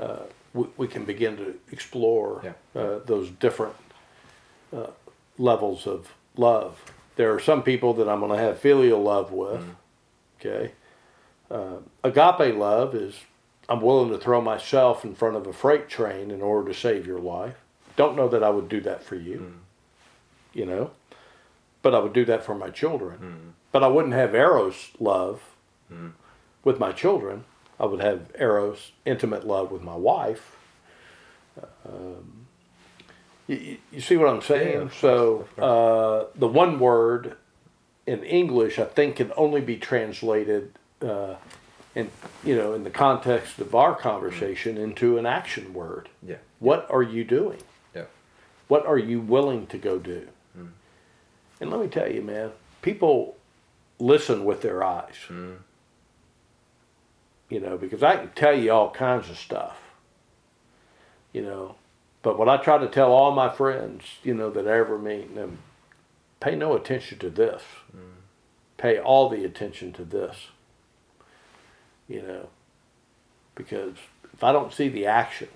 uh, 0.00 0.16
we, 0.54 0.66
we 0.76 0.88
can 0.88 1.04
begin 1.04 1.36
to 1.36 1.54
explore 1.70 2.42
Yeah. 2.44 2.80
uh, 2.80 2.98
those 3.04 3.30
different 3.30 3.74
uh, 4.76 4.88
levels 5.38 5.86
of 5.86 6.12
love. 6.36 6.92
There 7.16 7.32
are 7.34 7.40
some 7.40 7.62
people 7.62 7.94
that 7.94 8.08
I'm 8.08 8.20
going 8.20 8.36
to 8.36 8.42
have 8.44 8.58
filial 8.58 9.00
love 9.02 9.30
with. 9.32 9.64
Okay. 10.40 10.72
Uh, 11.50 11.76
agape 12.04 12.54
love 12.56 12.94
is 12.94 13.14
I'm 13.68 13.80
willing 13.80 14.10
to 14.10 14.18
throw 14.18 14.40
myself 14.40 15.04
in 15.04 15.14
front 15.14 15.36
of 15.36 15.46
a 15.46 15.52
freight 15.52 15.88
train 15.88 16.30
in 16.30 16.42
order 16.42 16.72
to 16.72 16.78
save 16.78 17.06
your 17.06 17.18
life. 17.20 17.56
Don't 17.96 18.16
know 18.16 18.28
that 18.28 18.42
I 18.42 18.50
would 18.50 18.68
do 18.68 18.80
that 18.82 19.02
for 19.02 19.14
you, 19.16 19.54
you 20.52 20.64
know, 20.66 20.90
but 21.82 21.94
I 21.94 21.98
would 21.98 22.12
do 22.12 22.24
that 22.26 22.44
for 22.44 22.54
my 22.54 22.70
children. 22.70 23.54
But 23.72 23.82
I 23.82 23.88
wouldn't 23.88 24.14
have 24.14 24.34
Eros 24.34 24.90
love 25.00 25.42
with 26.64 26.78
my 26.78 26.92
children. 26.92 27.44
I 27.80 27.86
would 27.86 28.00
have 28.00 28.30
Eros 28.38 28.92
intimate 29.04 29.46
love 29.46 29.70
with 29.70 29.82
my 29.82 29.96
wife. 29.96 30.56
Um, 31.86 32.46
you- 33.46 33.78
you, 33.90 34.00
see 34.00 34.16
what 34.16 34.28
I'm 34.28 34.42
saying? 34.42 34.76
of 34.82 34.94
so 34.94 35.48
uh, 35.58 36.24
the 36.34 36.46
one 36.48 36.78
word 36.78 37.36
in 38.06 38.22
English, 38.24 38.78
I 38.78 38.84
think, 38.84 39.16
can 39.16 39.32
only 39.36 39.60
be 39.60 39.76
translated, 39.76 40.77
uh, 41.02 41.34
in 41.94 42.10
you 42.44 42.56
know, 42.56 42.74
in 42.74 42.84
the 42.84 42.90
context 42.90 43.58
of 43.58 43.74
our 43.74 43.94
conversation, 43.94 44.74
mm-hmm. 44.74 44.84
into 44.84 45.18
an 45.18 45.26
action 45.26 45.72
word. 45.74 46.08
Yeah. 46.22 46.36
What 46.58 46.86
are 46.90 47.02
you 47.02 47.24
doing? 47.24 47.60
Yeah. 47.94 48.04
What 48.68 48.86
are 48.86 48.98
you 48.98 49.20
willing 49.20 49.66
to 49.68 49.78
go 49.78 49.98
do? 49.98 50.28
Mm-hmm. 50.56 50.68
And 51.60 51.70
let 51.70 51.80
me 51.80 51.88
tell 51.88 52.10
you, 52.10 52.22
man, 52.22 52.52
people 52.82 53.36
listen 53.98 54.44
with 54.44 54.62
their 54.62 54.82
eyes. 54.84 55.16
Mm-hmm. 55.28 55.54
You 57.48 57.60
know, 57.60 57.78
because 57.78 58.02
I 58.02 58.16
can 58.16 58.30
tell 58.30 58.56
you 58.56 58.70
all 58.70 58.90
kinds 58.90 59.30
of 59.30 59.38
stuff. 59.38 59.80
You 61.32 61.42
know, 61.42 61.76
but 62.22 62.38
what 62.38 62.48
I 62.48 62.56
try 62.58 62.78
to 62.78 62.88
tell 62.88 63.12
all 63.12 63.32
my 63.32 63.48
friends, 63.48 64.04
you 64.22 64.34
know, 64.34 64.50
that 64.50 64.66
I 64.66 64.78
ever 64.78 64.98
meet 64.98 65.34
them, 65.34 65.58
pay 66.40 66.56
no 66.56 66.74
attention 66.74 67.18
to 67.20 67.30
this. 67.30 67.62
Pay 68.78 68.98
all 68.98 69.28
the 69.28 69.44
attention 69.44 69.92
to 69.94 70.04
this. 70.04 70.48
You 72.08 72.22
know, 72.22 72.48
because 73.54 73.94
if 74.32 74.42
I 74.42 74.52
don't 74.52 74.72
see 74.72 74.88
the 74.88 75.06
action, 75.06 75.48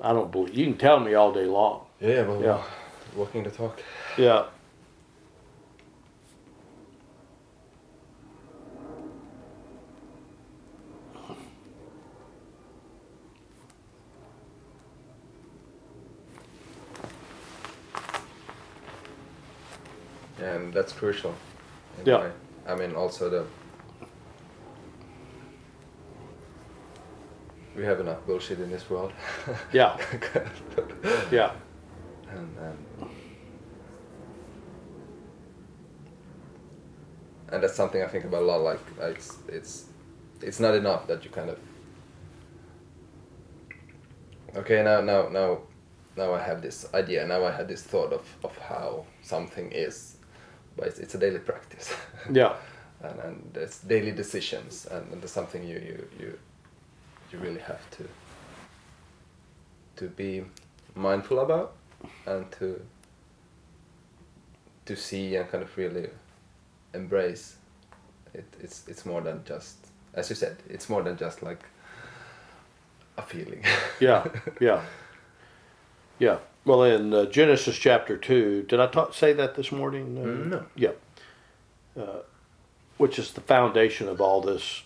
I 0.00 0.12
don't 0.12 0.30
believe. 0.30 0.54
You 0.54 0.66
can 0.66 0.78
tell 0.78 1.00
me 1.00 1.14
all 1.14 1.32
day 1.32 1.46
long. 1.46 1.86
Yeah. 2.00 2.22
Well, 2.22 2.42
Yeah. 2.42 2.62
walking 3.16 3.42
to 3.44 3.50
talk. 3.50 3.80
Yeah. 4.16 4.46
and 20.38 20.72
that's 20.72 20.92
crucial. 20.92 21.34
Yeah. 22.04 22.30
I 22.66 22.74
mean, 22.74 22.94
also 22.94 23.30
the 23.30 23.46
we 27.76 27.84
have 27.84 28.00
enough 28.00 28.24
bullshit 28.26 28.60
in 28.60 28.70
this 28.70 28.88
world. 28.90 29.12
Yeah. 29.72 29.96
Yeah. 31.30 31.52
and, 32.30 32.56
and 32.58 33.08
and 37.52 37.62
that's 37.62 37.74
something 37.74 38.02
I 38.02 38.08
think 38.08 38.24
about 38.24 38.42
a 38.42 38.46
lot. 38.46 38.60
Like 38.62 38.80
uh, 39.00 39.06
it's 39.06 39.36
it's 39.48 39.84
it's 40.42 40.60
not 40.60 40.74
enough 40.74 41.06
that 41.06 41.24
you 41.24 41.30
kind 41.30 41.50
of 41.50 41.58
okay 44.56 44.82
now 44.82 45.00
now 45.00 45.28
now 45.28 45.58
now 46.16 46.34
I 46.34 46.42
have 46.42 46.62
this 46.62 46.86
idea 46.94 47.26
now 47.26 47.44
I 47.44 47.52
have 47.52 47.68
this 47.68 47.82
thought 47.82 48.12
of 48.12 48.24
of 48.42 48.56
how 48.58 49.04
something 49.22 49.70
is, 49.70 50.16
but 50.76 50.88
it's, 50.88 50.98
it's 50.98 51.14
a 51.14 51.18
daily 51.18 51.38
practice. 51.38 51.94
Yeah. 52.32 52.54
and, 53.02 53.20
and 53.20 53.50
there's 53.52 53.78
daily 53.80 54.12
decisions 54.12 54.86
and, 54.86 55.12
and 55.12 55.20
there's 55.22 55.30
something 55.32 55.62
you, 55.62 55.78
you 55.78 56.08
you 56.18 56.38
you 57.32 57.38
really 57.38 57.60
have 57.60 57.90
to 57.90 58.08
to 59.96 60.08
be 60.08 60.44
mindful 60.94 61.40
about 61.40 61.74
and 62.26 62.50
to 62.52 62.80
to 64.84 64.96
see 64.96 65.34
and 65.36 65.50
kind 65.50 65.62
of 65.64 65.76
really 65.76 66.08
embrace 66.94 67.56
it 68.34 68.44
it's 68.60 68.86
it's 68.88 69.04
more 69.04 69.20
than 69.20 69.42
just 69.44 69.76
as 70.14 70.28
you 70.30 70.36
said 70.36 70.56
it's 70.68 70.88
more 70.88 71.02
than 71.02 71.16
just 71.16 71.42
like 71.42 71.64
a 73.18 73.22
feeling 73.22 73.62
Yeah, 74.00 74.26
yeah, 74.60 74.82
yeah. 76.18 76.38
Well, 76.66 76.82
in 76.82 77.14
uh, 77.14 77.26
Genesis 77.26 77.76
chapter 77.76 78.16
two, 78.16 78.64
did 78.64 78.80
I 78.80 78.88
talk, 78.88 79.14
say 79.14 79.32
that 79.34 79.54
this 79.54 79.70
morning? 79.70 80.18
Uh, 80.18 80.48
no. 80.48 80.66
Yeah. 80.74 80.90
Uh, 81.98 82.20
which 82.98 83.18
is 83.18 83.32
the 83.32 83.40
foundation 83.40 84.08
of 84.08 84.20
all 84.20 84.40
this 84.40 84.82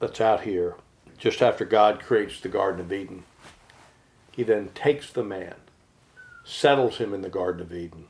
that's 0.00 0.20
out 0.20 0.42
here. 0.42 0.74
Just 1.18 1.42
after 1.42 1.64
God 1.64 2.00
creates 2.00 2.40
the 2.40 2.48
Garden 2.48 2.80
of 2.80 2.92
Eden, 2.92 3.24
He 4.30 4.44
then 4.44 4.68
takes 4.74 5.10
the 5.10 5.24
man, 5.24 5.56
settles 6.44 6.98
him 6.98 7.12
in 7.12 7.22
the 7.22 7.28
Garden 7.28 7.60
of 7.60 7.72
Eden 7.74 8.06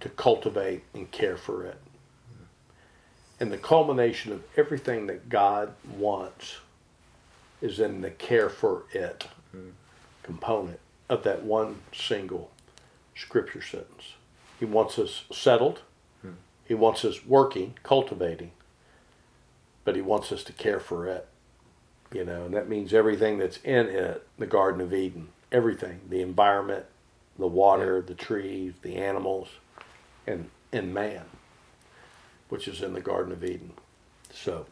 to 0.00 0.10
cultivate 0.10 0.84
and 0.92 1.10
care 1.10 1.38
for 1.38 1.64
it. 1.64 1.78
And 3.40 3.50
the 3.50 3.56
culmination 3.56 4.30
of 4.32 4.44
everything 4.56 5.06
that 5.06 5.30
God 5.30 5.72
wants 5.96 6.58
is 7.62 7.80
in 7.80 8.02
the 8.02 8.10
care 8.10 8.50
for 8.50 8.84
it 8.92 9.26
component 10.22 10.80
of 11.08 11.22
that 11.22 11.44
one 11.44 11.80
single 11.94 12.50
scripture 13.14 13.62
sentence. 13.62 14.14
He 14.58 14.66
wants 14.66 14.98
us 14.98 15.24
settled. 15.32 15.80
He 16.66 16.74
wants 16.74 17.04
us 17.04 17.24
working, 17.24 17.78
cultivating, 17.82 18.50
but 19.84 19.96
he 19.96 20.02
wants 20.02 20.30
us 20.32 20.44
to 20.44 20.52
care 20.52 20.80
for 20.80 21.06
it. 21.06 21.26
You 22.14 22.24
know, 22.24 22.44
and 22.44 22.54
that 22.54 22.68
means 22.68 22.94
everything 22.94 23.38
that's 23.38 23.58
in 23.58 23.88
it, 23.88 24.26
the 24.38 24.46
Garden 24.46 24.80
of 24.80 24.94
Eden, 24.94 25.28
everything, 25.50 26.00
the 26.08 26.22
environment, 26.22 26.86
the 27.38 27.46
water, 27.46 28.00
the 28.00 28.14
trees, 28.14 28.74
the 28.82 28.96
animals, 28.96 29.48
and 30.26 30.48
and 30.72 30.94
man, 30.94 31.24
which 32.48 32.68
is 32.68 32.82
in 32.82 32.94
the 32.94 33.00
Garden 33.00 33.32
of 33.32 33.44
Eden. 33.44 33.72
So, 34.32 34.66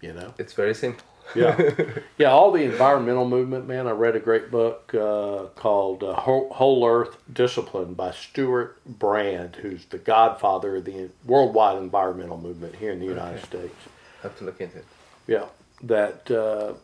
you 0.00 0.12
know, 0.12 0.34
it's 0.38 0.54
very 0.54 0.74
simple 0.74 1.04
yeah, 1.34 1.70
yeah. 2.18 2.30
All 2.30 2.50
the 2.50 2.62
environmental 2.62 3.28
movement, 3.28 3.66
man. 3.66 3.86
I 3.86 3.92
read 3.92 4.16
a 4.16 4.20
great 4.20 4.50
book 4.50 4.94
uh, 4.94 5.46
called 5.54 6.02
uh, 6.02 6.14
Whole 6.14 6.52
Whole 6.52 6.86
Earth 6.86 7.16
Discipline 7.32 7.94
by 7.94 8.12
Stewart 8.12 8.80
Brand, 8.86 9.56
who's 9.56 9.84
the 9.86 9.98
godfather 9.98 10.76
of 10.76 10.84
the 10.84 11.10
worldwide 11.24 11.78
environmental 11.78 12.38
movement 12.38 12.76
here 12.76 12.92
in 12.92 13.00
the 13.00 13.06
United 13.06 13.42
States. 13.44 13.74
Have 14.22 14.36
to 14.38 14.44
look 14.44 14.60
into 14.60 14.78
it 14.78 14.84
Yeah, 15.26 15.46
that 15.82 16.30
uh, 16.30 16.74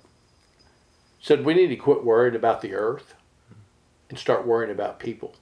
said 1.20 1.44
we 1.44 1.54
need 1.54 1.68
to 1.68 1.76
quit 1.76 2.04
worrying 2.04 2.36
about 2.36 2.60
the 2.62 2.74
earth 2.74 3.14
and 4.08 4.18
start 4.18 4.46
worrying 4.46 4.70
about 4.72 4.98
people. 5.00 5.34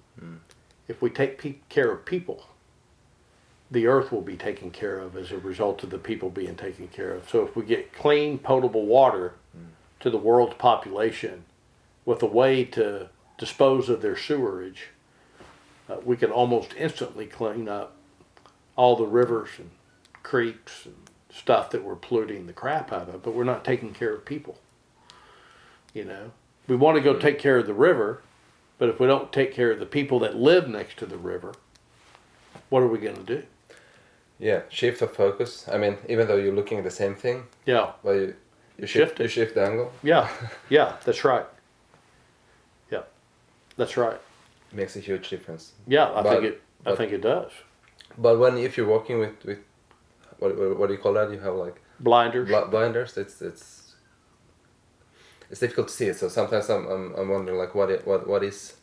If 0.89 1.01
we 1.03 1.11
take 1.11 1.39
pe- 1.39 1.57
care 1.69 1.91
of 1.93 2.05
people, 2.05 2.47
the 3.71 3.87
earth 3.87 4.13
will 4.13 4.23
be 4.23 4.37
taken 4.37 4.71
care 4.71 4.99
of 4.99 5.17
as 5.17 5.33
a 5.33 5.39
result 5.39 5.83
of 5.83 5.91
the 5.91 5.99
people 5.99 6.31
being 6.31 6.55
taken 6.57 6.89
care 6.89 7.13
of. 7.13 7.29
So 7.29 7.45
if 7.45 7.57
we 7.57 7.65
get 7.65 7.93
clean, 7.93 8.39
potable 8.39 8.87
water 8.87 9.35
to 10.01 10.11
the 10.11 10.19
world's 10.19 10.55
population 10.55 11.45
with 12.05 12.23
a 12.23 12.27
way 12.27 12.65
to 12.65 13.09
dispose 13.39 13.89
of 13.89 14.03
their 14.03 14.17
sewerage, 14.17 14.89
uh, 15.89 15.97
we 16.05 16.17
can 16.17 16.31
almost 16.31 16.75
instantly 16.77 17.27
clean 17.27 17.69
up 17.69 17.97
all 18.77 18.97
the 18.97 19.07
rivers 19.07 19.51
and 19.59 19.71
creeks 20.23 20.87
and 20.87 20.95
stuff 21.35 21.71
that 21.71 21.83
we're 21.83 21.97
polluting 21.97 22.47
the 22.47 22.53
crap 22.53 22.93
out 22.93 23.09
of, 23.09 23.23
but 23.23 23.35
we're 23.35 23.45
not 23.45 23.65
taking 23.65 23.93
care 23.93 24.15
of 24.15 24.25
people. 24.25 24.59
You 25.93 26.05
know, 26.05 26.31
we 26.69 26.77
want 26.77 26.97
to 26.97 27.01
go 27.03 27.19
take 27.19 27.39
care 27.39 27.59
of 27.59 27.67
the 27.67 27.75
river, 27.75 28.23
but 28.79 28.89
if 28.89 29.01
we 29.01 29.07
don't 29.07 29.33
take 29.33 29.53
care 29.53 29.71
of 29.73 29.79
the 29.81 29.87
people 29.87 30.19
that 30.21 30.37
live 30.37 30.69
next 30.69 30.97
to 30.99 31.07
the 31.07 31.17
river, 31.17 31.53
what 32.69 32.83
are 32.83 32.89
we 32.89 32.99
going 32.99 33.17
to 33.17 33.23
do? 33.23 33.43
yeah 34.41 34.63
shift 34.69 35.01
of 35.01 35.15
focus 35.15 35.65
i 35.71 35.79
mean 35.79 35.97
even 36.09 36.27
though 36.27 36.35
you're 36.35 36.53
looking 36.53 36.77
at 36.77 36.83
the 36.83 36.91
same 36.91 37.15
thing 37.15 37.45
Yeah, 37.67 37.93
well 38.03 38.17
you 38.17 38.35
you 38.77 38.85
shift 38.89 39.11
Shift 39.13 39.21
you 39.21 39.29
shift 39.29 39.55
the 39.55 39.65
angle 39.65 39.93
yeah, 40.03 40.29
yeah, 40.69 40.97
that's 41.05 41.23
right. 41.25 41.47
Yeah, 42.91 43.03
that's 43.77 43.97
right. 43.97 44.21
makes 44.73 44.97
a 44.97 44.99
huge 45.01 45.31
difference 45.31 45.71
Yeah, 45.87 46.11
I 46.11 46.23
But- 46.23 46.31
think 46.33 46.45
it. 46.45 46.63
I 46.85 46.91
but- 46.91 46.99
think 46.99 47.13
it 47.13 47.21
does. 47.21 47.53
But 48.19 48.41
when 48.41 48.59
if 48.59 48.77
you're 48.77 48.89
walking 48.89 49.21
with 49.21 49.45
with 49.45 49.61
what 50.39 50.57
what, 50.57 50.79
what 50.79 50.87
do 50.89 50.93
you 50.95 50.99
call 50.99 51.13
that? 51.15 51.31
You 51.31 51.39
have 51.41 51.55
like 51.55 51.81
Blinders. 52.01 52.49
bl- 52.49 52.71
blinders. 52.71 53.17
It's 53.17 53.41
it's 53.43 53.95
it's 55.51 55.61
difficult 55.61 55.89
to 55.89 55.95
see 55.95 56.07
it. 56.07 56.17
So 56.17 56.29
sometimes 56.29 56.69
I'm 56.69 56.87
I'm, 56.87 57.15
I'm 57.15 57.29
wondering 57.29 57.59
like 57.59 57.75
what 57.75 57.91
it, 57.91 58.07
what 58.07 58.27
what 58.27 58.43
is 58.43 58.75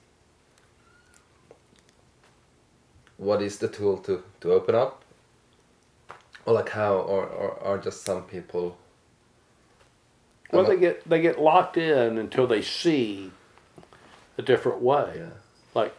what 3.18 3.42
is 3.42 3.58
the 3.60 3.68
tool 3.68 3.98
to 4.00 4.24
to 4.42 4.52
open 4.52 4.76
up, 4.76 5.04
or 6.46 6.54
like 6.54 6.70
how 6.70 6.96
or 6.96 7.26
or 7.26 7.60
are 7.64 7.78
just 7.78 8.04
some 8.04 8.24
people. 8.24 8.78
well, 10.52 10.64
they 10.66 10.78
get 10.78 11.08
they 11.08 11.22
get 11.22 11.40
locked 11.40 11.78
in 11.78 12.18
until 12.18 12.48
they 12.48 12.62
see 12.62 13.32
a 14.38 14.42
different 14.42 14.82
way. 14.82 15.14
yeah 15.18 15.30
like 15.76 15.94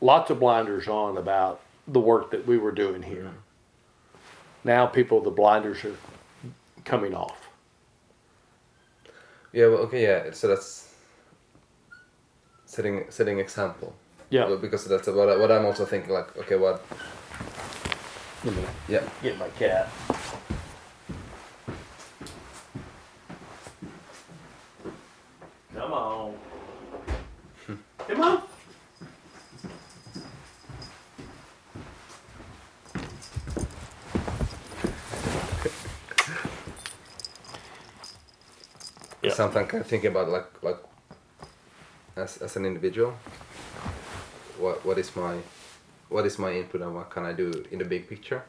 lots 0.00 0.30
of 0.30 0.40
blinders 0.40 0.88
on 0.88 1.16
about 1.18 1.60
the 1.86 2.00
work 2.00 2.30
that 2.30 2.46
we 2.46 2.56
were 2.58 2.72
doing 2.72 3.02
here. 3.02 3.24
Mm-hmm. 3.24 3.47
Now 4.64 4.86
people 4.86 5.20
the 5.20 5.30
blinders 5.30 5.84
are 5.84 5.96
coming 6.84 7.14
off. 7.14 7.48
yeah 9.52 9.66
well, 9.66 9.78
okay 9.78 10.02
yeah 10.02 10.30
so 10.32 10.48
that's 10.48 10.94
setting 12.66 13.04
setting 13.08 13.38
example. 13.38 13.94
Yeah. 14.30 14.56
Because 14.60 14.84
that's 14.84 15.08
what 15.08 15.28
I, 15.28 15.36
what 15.36 15.50
I'm 15.50 15.64
also 15.64 15.84
thinking 15.86 16.12
like 16.12 16.36
okay 16.36 16.56
what 16.56 16.84
yeah 18.88 19.02
get 19.22 19.38
my 19.38 19.48
cat. 19.48 19.88
Come 25.74 25.92
on. 25.92 26.34
Come 28.06 28.20
on. 28.22 28.42
Kind 39.38 39.74
of 39.74 39.86
thinking 39.86 40.10
about 40.10 40.28
like 40.28 40.62
like 40.62 40.78
as, 42.16 42.38
as 42.38 42.56
an 42.56 42.66
individual. 42.66 43.12
What 44.58 44.84
what 44.84 44.98
is 44.98 45.14
my 45.14 45.36
what 46.08 46.26
is 46.26 46.40
my 46.40 46.52
input 46.52 46.82
and 46.82 46.92
what 46.92 47.08
can 47.10 47.24
I 47.24 47.32
do 47.32 47.64
in 47.70 47.78
the 47.78 47.84
big 47.84 48.08
picture? 48.08 48.42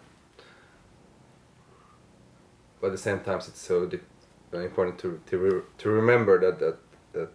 But 2.81 2.87
at 2.87 2.93
the 2.93 2.97
same 2.97 3.19
time 3.19 3.37
it's 3.37 3.61
so 3.61 3.85
di- 3.85 3.99
important 4.51 4.97
to 4.99 5.21
to, 5.27 5.37
re- 5.37 5.61
to 5.77 5.89
remember 5.89 6.39
that 6.39 6.57
that 6.59 6.77
that 7.13 7.29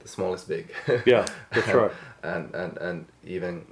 the 0.00 0.08
small 0.08 0.32
is 0.32 0.44
big. 0.44 0.72
Yeah, 1.04 1.26
that's 1.52 1.68
and, 1.68 1.76
right. 1.76 1.92
and 2.22 2.54
and 2.54 2.78
and 2.78 3.06
even 3.24 3.66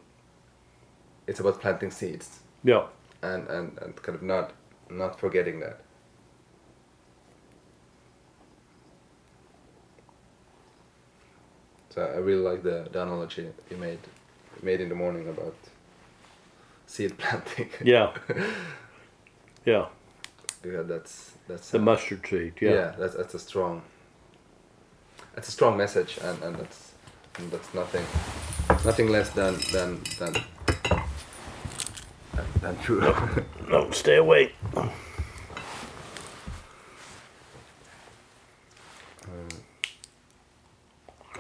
it's 1.27 1.41
about 1.41 1.63
planting 1.63 1.91
seeds. 1.91 2.41
Yeah. 2.63 2.89
and 3.23 3.49
and, 3.49 3.79
and 3.79 3.97
kind 3.97 4.17
of 4.17 4.23
not 4.23 4.53
not 4.91 5.19
forgetting 5.19 5.61
that 5.61 5.81
so 11.95 12.03
I 12.03 12.19
really 12.19 12.43
like 12.51 12.63
the, 12.63 12.89
the 12.93 13.03
analogy 13.03 13.49
you 13.71 13.77
made 13.77 13.99
made 14.63 14.81
in 14.81 14.89
the 14.89 14.95
morning 14.95 15.29
about 15.29 15.55
seed 16.87 17.17
planting 17.23 17.69
Yeah. 17.85 18.13
Yeah. 19.65 19.87
yeah 20.65 20.83
that's 20.83 21.33
that's 21.49 21.71
The 21.71 21.79
a- 21.79 21.83
mustard 21.83 22.27
seed. 22.27 22.55
yeah. 22.61 22.71
Yeah. 22.71 22.95
that's 22.99 23.15
that's 23.17 23.35
a 23.35 23.39
strong 23.39 23.83
that's 25.35 25.49
a 25.49 25.53
strong 25.53 25.77
message 25.77 26.19
and, 26.23 26.43
and 26.43 26.57
that's 26.57 26.93
and 27.39 27.51
that's 27.51 27.73
nothing 27.75 28.05
nothing 28.85 29.09
less 29.09 29.31
than 29.31 29.55
than 29.73 30.01
than 30.19 30.33
than, 32.61 32.77
true 32.83 33.01
No, 33.69 33.91
stay 33.91 34.17
awake. 34.17 34.55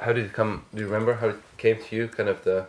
How 0.03 0.13
did 0.13 0.25
it 0.27 0.33
come? 0.33 0.65
Do 0.75 0.81
you 0.81 0.87
remember 0.87 1.15
how 1.15 1.29
it 1.29 1.37
came 1.59 1.79
to 1.81 1.97
you? 1.97 2.09
Kind 2.09 2.29
of 2.29 2.43
the 2.45 2.67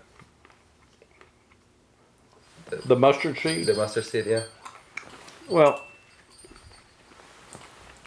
The 2.86 2.96
mustard 2.96 3.38
seed. 3.38 3.66
the 3.66 3.74
mustard 3.74 4.06
seed, 4.06 4.26
yeah. 4.26 4.44
Well, 5.50 5.84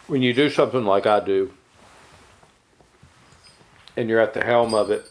when 0.06 0.22
you 0.22 0.32
do 0.32 0.48
something 0.50 0.84
like 0.84 1.06
I 1.06 1.20
do, 1.20 1.52
and 3.96 4.08
you're 4.08 4.20
at 4.20 4.34
the 4.34 4.44
helm 4.44 4.74
of 4.74 4.90
it, 4.90 5.08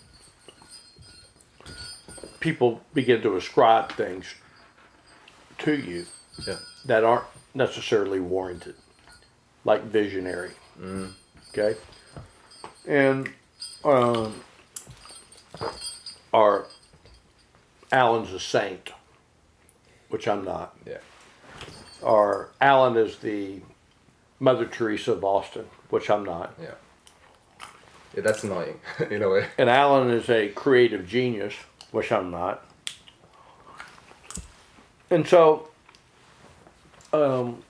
people 2.39 2.81
begin 2.93 3.21
to 3.21 3.35
ascribe 3.35 3.91
things 3.93 4.35
to 5.59 5.73
you 5.75 6.05
Yeah. 6.45 6.57
that 6.85 7.03
aren't 7.03 7.25
necessarily 7.53 8.19
warranted, 8.19 8.75
like 9.63 9.83
visionary. 9.83 10.51
Mm. 10.79 11.11
Okay? 11.49 11.77
and 12.87 13.31
um, 13.85 14.41
or 16.33 16.65
Alan's 17.91 18.33
a 18.33 18.39
saint, 18.39 18.91
which 20.09 20.27
I'm 20.27 20.43
not, 20.43 20.75
Yeah. 20.85 20.97
or 22.01 22.49
Alan 22.59 22.97
is 22.97 23.17
the 23.19 23.61
Mother 24.39 24.65
Teresa 24.65 25.13
of 25.13 25.23
Austin, 25.23 25.65
which 25.89 26.09
I'm 26.09 26.25
not, 26.25 26.53
Yeah. 26.61 26.71
Yeah, 28.15 28.21
that's 28.21 28.43
annoying 28.43 28.79
in 29.09 29.21
a 29.21 29.29
way. 29.29 29.47
and 29.57 29.69
Alan 29.69 30.09
is 30.09 30.29
a 30.29 30.49
creative 30.49 31.07
genius, 31.07 31.53
which 31.91 32.11
I'm 32.11 32.31
not. 32.31 32.65
And 35.09 35.27
so, 35.27 35.67
um, 37.13 37.63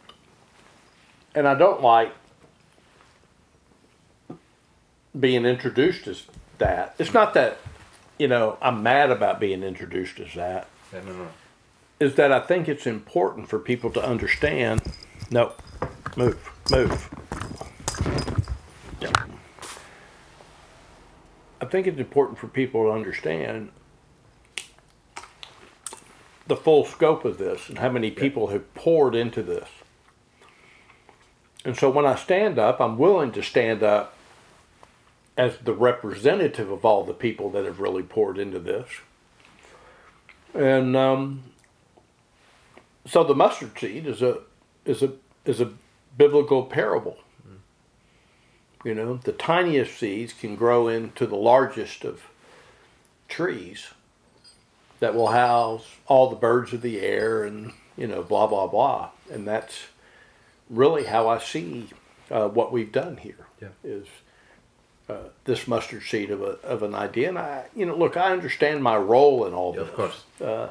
and 1.35 1.47
I 1.47 1.55
don't 1.55 1.81
like 1.81 2.13
being 5.17 5.45
introduced 5.45 6.07
as 6.07 6.23
that. 6.57 6.95
It's 6.99 7.13
not 7.13 7.33
that, 7.33 7.57
you 8.17 8.27
know, 8.27 8.57
I'm 8.61 8.83
mad 8.83 9.11
about 9.11 9.39
being 9.39 9.63
introduced 9.63 10.19
as 10.19 10.33
that. 10.33 10.67
Yeah, 10.93 11.01
no, 11.01 11.13
no. 11.13 11.27
Is 11.99 12.15
that 12.15 12.31
I 12.31 12.39
think 12.39 12.67
it's 12.67 12.85
important 12.85 13.49
for 13.49 13.57
people 13.59 13.89
to 13.91 14.03
understand. 14.03 14.81
No, 15.31 15.53
move, 16.17 16.51
move. 16.69 17.09
Yeah. 19.01 19.11
I 21.61 21.65
think 21.65 21.87
it's 21.87 21.99
important 21.99 22.37
for 22.37 22.47
people 22.47 22.83
to 22.83 22.91
understand 22.91 23.71
the 26.47 26.55
full 26.55 26.85
scope 26.85 27.25
of 27.25 27.37
this 27.37 27.69
and 27.69 27.79
how 27.79 27.89
many 27.89 28.11
people 28.11 28.47
have 28.47 28.71
poured 28.75 29.15
into 29.15 29.41
this. 29.41 29.67
And 31.63 31.75
so 31.75 31.89
when 31.89 32.05
I 32.05 32.15
stand 32.15 32.59
up, 32.59 32.79
I'm 32.79 32.97
willing 32.97 33.31
to 33.31 33.41
stand 33.41 33.81
up 33.81 34.14
as 35.37 35.57
the 35.57 35.73
representative 35.73 36.71
of 36.71 36.85
all 36.85 37.03
the 37.03 37.13
people 37.13 37.49
that 37.51 37.65
have 37.65 37.79
really 37.79 38.03
poured 38.03 38.37
into 38.37 38.59
this. 38.59 38.87
And 40.53 40.95
um, 40.95 41.43
so 43.05 43.23
the 43.23 43.35
mustard 43.35 43.77
seed 43.77 44.05
is 44.05 44.21
a 44.21 44.39
is 44.85 45.03
a 45.03 45.13
is 45.45 45.59
a 45.59 45.71
biblical 46.17 46.63
parable. 46.63 47.17
You 48.83 48.93
know, 48.93 49.17
the 49.17 49.31
tiniest 49.31 49.97
seeds 49.97 50.31
can 50.31 50.55
grow 50.55 50.87
into 50.87 51.25
the 51.25 51.35
largest 51.35 52.05
of 52.05 52.21
trees 53.27 53.87
that 54.99 55.15
will 55.15 55.29
house 55.29 55.87
all 56.05 56.29
the 56.29 56.35
birds 56.35 56.71
of 56.71 56.81
the 56.81 57.01
air 57.01 57.43
and 57.43 57.73
you 57.97 58.07
know 58.07 58.23
blah 58.23 58.47
blah 58.47 58.67
blah. 58.67 59.09
And 59.31 59.47
that's 59.47 59.87
really 60.69 61.05
how 61.05 61.27
I 61.27 61.39
see 61.39 61.89
uh, 62.31 62.47
what 62.47 62.71
we've 62.71 62.91
done 62.91 63.17
here. 63.17 63.47
Yeah. 63.61 63.69
Is 63.83 64.07
uh, 65.09 65.15
this 65.43 65.67
mustard 65.67 66.03
seed 66.03 66.31
of 66.31 66.41
a 66.41 66.57
of 66.63 66.81
an 66.83 66.95
idea, 66.95 67.29
and 67.29 67.37
I 67.37 67.65
you 67.75 67.85
know 67.85 67.95
look, 67.95 68.17
I 68.17 68.31
understand 68.31 68.83
my 68.83 68.97
role 68.97 69.45
in 69.45 69.53
all 69.53 69.73
Yeah, 69.73 69.81
this. 69.81 69.89
of 69.89 69.95
course. 69.95 70.23
Uh, 70.41 70.69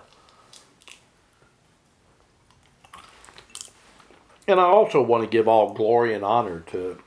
and 4.46 4.60
I 4.60 4.64
also 4.64 5.00
want 5.02 5.22
to 5.24 5.28
give 5.30 5.48
all 5.48 5.72
glory 5.72 6.14
and 6.14 6.24
honor 6.24 6.60
to 6.68 6.98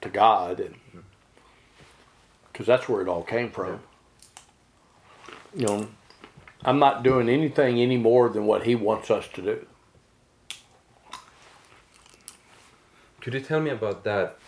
to 0.00 0.08
God, 0.08 0.74
because 2.52 2.66
that's 2.66 2.88
where 2.88 3.02
it 3.02 3.08
all 3.08 3.22
came 3.22 3.50
from. 3.50 3.80
You 5.54 5.66
know, 5.66 5.88
I'm 6.64 6.78
not 6.78 7.02
doing 7.02 7.28
anything 7.28 7.78
any 7.78 7.96
more 7.98 8.28
than 8.28 8.46
what 8.46 8.64
He 8.64 8.74
wants 8.74 9.10
us 9.10 9.28
to 9.34 9.42
do. 9.42 9.66
Could 13.20 13.34
you 13.34 13.40
tell 13.40 13.60
me 13.60 13.70
about 13.70 14.04
that? 14.04 14.38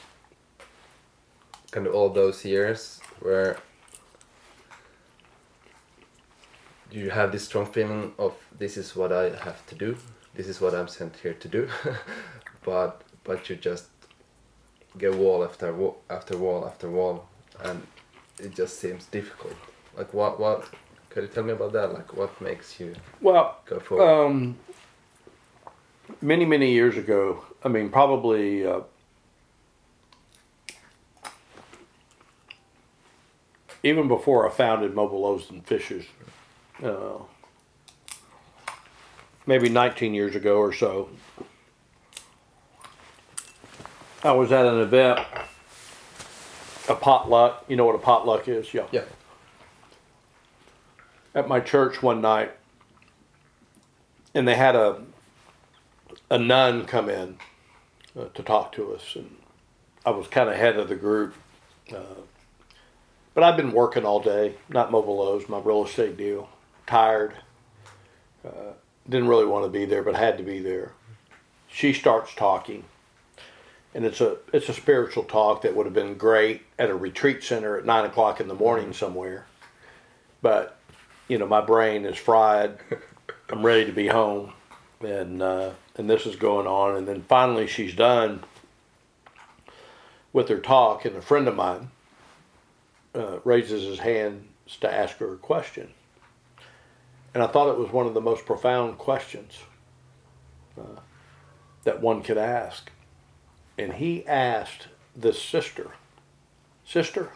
Kind 1.73 1.87
of 1.87 1.95
all 1.95 2.11
those 2.11 2.45
years 2.45 3.01
where 3.21 3.57
you 6.91 7.09
have 7.11 7.33
this 7.33 7.45
strong 7.45 7.65
feeling 7.67 8.13
of 8.19 8.35
this 8.59 8.77
is 8.77 8.95
what 8.95 9.11
I 9.13 9.31
have 9.45 9.67
to 9.69 9.75
do, 9.75 9.97
this 10.35 10.47
is 10.49 10.61
what 10.61 10.75
I'm 10.75 10.87
sent 10.89 11.17
here 11.17 11.33
to 11.33 11.49
do, 11.49 11.69
but 12.65 13.01
but 13.25 13.49
you 13.49 13.57
just 13.57 13.87
get 14.99 15.15
wall 15.15 15.43
after 15.45 15.73
wall 15.73 15.97
after 16.11 16.37
wall 16.37 16.67
after 16.67 16.91
wall, 16.91 17.27
and 17.65 17.81
it 18.39 18.55
just 18.55 18.79
seems 18.79 19.07
difficult. 19.07 19.55
Like 19.97 20.13
what 20.13 20.39
what? 20.39 20.69
Could 21.09 21.23
you 21.25 21.29
tell 21.29 21.45
me 21.45 21.53
about 21.53 21.73
that? 21.73 21.95
Like 21.95 22.15
what 22.15 22.39
makes 22.41 22.79
you 22.81 22.95
Well, 23.23 23.57
go 23.65 23.81
forward? 23.81 24.05
um, 24.27 24.57
many 26.21 26.45
many 26.45 26.71
years 26.71 26.99
ago, 26.99 27.45
I 27.65 27.69
mean, 27.69 27.89
probably. 27.89 28.67
Uh, 28.67 28.81
even 33.83 34.09
before 34.09 34.49
I 34.49 34.53
founded 34.53 34.95
Mobile 34.95 35.23
Loaves 35.23 35.51
and 35.51 35.65
Fishes, 35.67 36.05
uh, 36.83 37.19
maybe 39.47 39.69
19 39.69 40.15
years 40.15 40.35
ago 40.35 40.59
or 40.59 40.73
so, 40.73 41.11
I 44.25 44.33
was 44.33 44.53
at 44.53 44.67
an 44.67 44.81
event, 44.81 45.21
a 46.89 46.95
potluck. 46.95 47.65
You 47.69 47.77
know 47.77 47.85
what 47.85 47.97
a 47.97 47.99
potluck 47.99 48.47
is? 48.47 48.73
Yeah. 48.73 48.87
yeah. 48.93 49.03
At 51.35 51.49
my 51.49 51.59
church 51.59 52.03
one 52.03 52.21
night, 52.21 52.53
and 54.35 54.47
they 54.47 54.55
had 54.55 54.77
a 54.77 55.03
a 56.31 56.39
nun 56.39 56.87
come 56.87 57.11
in 57.11 57.37
uh, 58.19 58.27
to 58.35 58.43
talk 58.43 58.73
to 58.73 58.95
us, 58.95 59.17
and 59.17 59.37
I 60.07 60.11
was 60.11 60.29
kind 60.29 60.49
of 60.49 60.57
head 60.57 60.77
of 60.77 60.89
the 60.89 60.97
group. 60.97 61.35
Uh, 61.93 62.23
but 63.35 63.45
I've 63.45 63.57
been 63.57 63.73
working 63.73 64.05
all 64.05 64.21
day, 64.21 64.55
not 64.69 64.91
mobile 64.91 65.17
loaves, 65.17 65.49
my 65.49 65.59
real 65.59 65.85
estate 65.85 66.17
deal. 66.17 66.49
Tired. 66.87 67.35
Uh, 68.45 68.73
didn't 69.09 69.29
really 69.29 69.47
want 69.47 69.65
to 69.65 69.71
be 69.71 69.85
there, 69.85 70.03
but 70.03 70.15
had 70.15 70.39
to 70.39 70.45
be 70.45 70.59
there. 70.59 70.93
She 71.69 71.93
starts 71.93 72.35
talking, 72.35 72.85
and 73.95 74.05
it's 74.05 74.21
a 74.21 74.37
it's 74.53 74.69
a 74.69 74.75
spiritual 74.75 75.25
talk 75.25 75.63
that 75.63 75.75
would 75.75 75.87
have 75.87 75.95
been 75.95 76.17
great 76.17 76.63
at 76.79 76.91
a 76.91 76.95
retreat 76.95 77.43
center 77.43 77.79
at 77.79 77.87
nine 77.87 78.05
o'clock 78.05 78.41
in 78.41 78.49
the 78.49 78.55
morning 78.55 78.93
somewhere. 78.93 79.47
But 80.43 80.77
you 81.29 81.39
know, 81.39 81.47
my 81.47 81.61
brain 81.61 82.05
is 82.05 82.19
fried. 82.19 82.79
I'm 83.49 83.65
ready 83.65 83.87
to 83.87 83.93
be 83.93 84.09
home, 84.09 84.53
and 85.01 85.43
uh, 85.43 85.71
and 85.97 86.11
this 86.11 86.27
is 86.27 86.37
going 86.37 86.67
on, 86.67 86.97
and 86.97 87.09
then 87.09 87.23
finally 87.23 87.67
she's 87.67 87.95
done 87.95 88.45
with 90.33 90.49
her 90.49 90.59
talk, 90.59 91.05
and 91.05 91.17
a 91.17 91.23
friend 91.23 91.49
of 91.49 91.57
mine 91.57 91.91
uh, 93.15 93.39
raises 93.45 93.85
his 93.85 93.99
hand 93.99 94.49
to 94.81 94.93
ask 94.93 95.17
her 95.19 95.35
a 95.35 95.37
question. 95.37 95.91
And 97.35 97.43
I 97.43 97.47
thought 97.47 97.71
it 97.71 97.79
was 97.79 97.91
one 97.91 98.07
of 98.07 98.15
the 98.15 98.21
most 98.21 98.45
profound 98.45 98.99
questions 98.99 99.59
uh, 100.79 101.01
that 101.85 102.01
one 102.01 102.23
could 102.23 102.39
ask. 102.39 102.91
And 103.79 103.95
he 103.95 104.27
asked 104.27 104.89
this 105.17 105.41
sister, 105.41 105.93
Sister, 106.85 107.31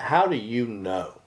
how 0.00 0.26
do 0.26 0.36
you 0.36 0.66
know 0.66 1.20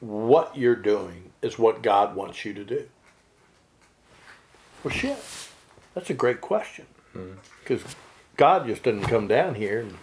what 0.00 0.56
you're 0.56 0.76
doing 0.76 1.30
is 1.42 1.58
what 1.58 1.82
God 1.82 2.14
wants 2.16 2.44
you 2.44 2.54
to 2.54 2.64
do? 2.64 2.88
Well, 4.82 4.94
shit, 4.94 5.18
that's 5.94 6.10
a 6.10 6.14
great 6.14 6.40
question. 6.40 6.86
Because 7.62 7.82
God 8.36 8.66
just 8.66 8.82
didn't 8.82 9.04
come 9.04 9.26
down 9.26 9.54
here 9.54 9.80
and 9.80 9.98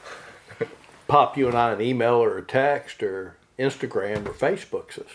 pop 1.08 1.38
you 1.38 1.48
and 1.48 1.58
I 1.58 1.72
an 1.72 1.82
email 1.82 2.16
or 2.16 2.38
a 2.38 2.42
text 2.42 3.04
or 3.04 3.38
Instagram 3.58 4.26
or 4.26 4.34
Facebooks 4.34 5.00
us. 5.00 5.12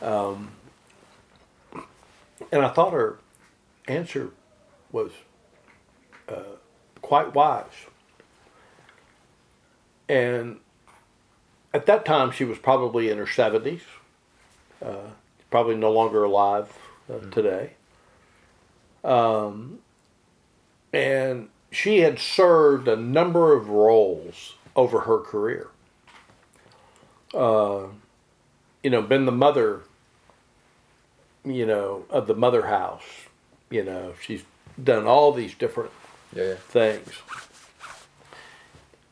Um, 0.00 0.52
and 2.52 2.64
I 2.64 2.68
thought 2.68 2.92
her 2.92 3.18
answer 3.86 4.30
was 4.92 5.12
uh, 6.28 6.56
quite 7.02 7.34
wise. 7.34 7.66
And 10.08 10.60
at 11.74 11.86
that 11.86 12.04
time, 12.04 12.30
she 12.30 12.44
was 12.44 12.58
probably 12.58 13.10
in 13.10 13.18
her 13.18 13.26
70s, 13.26 13.82
uh, 14.82 15.10
probably 15.50 15.74
no 15.74 15.90
longer 15.90 16.24
alive 16.24 16.72
uh, 17.12 17.18
today. 17.30 17.72
Um, 19.04 19.80
and 20.92 21.48
she 21.70 21.98
had 21.98 22.18
served 22.18 22.88
a 22.88 22.96
number 22.96 23.54
of 23.54 23.68
roles 23.68 24.54
over 24.74 25.00
her 25.00 25.18
career. 25.18 25.68
Uh, 27.34 27.86
you 28.82 28.90
know, 28.90 29.02
been 29.02 29.26
the 29.26 29.32
mother, 29.32 29.82
you 31.44 31.66
know, 31.66 32.04
of 32.08 32.26
the 32.26 32.34
mother 32.34 32.66
house. 32.66 33.02
You 33.70 33.84
know, 33.84 34.14
she's 34.20 34.44
done 34.82 35.06
all 35.06 35.32
these 35.32 35.54
different 35.54 35.90
Yeah, 36.34 36.54
things. 36.54 37.10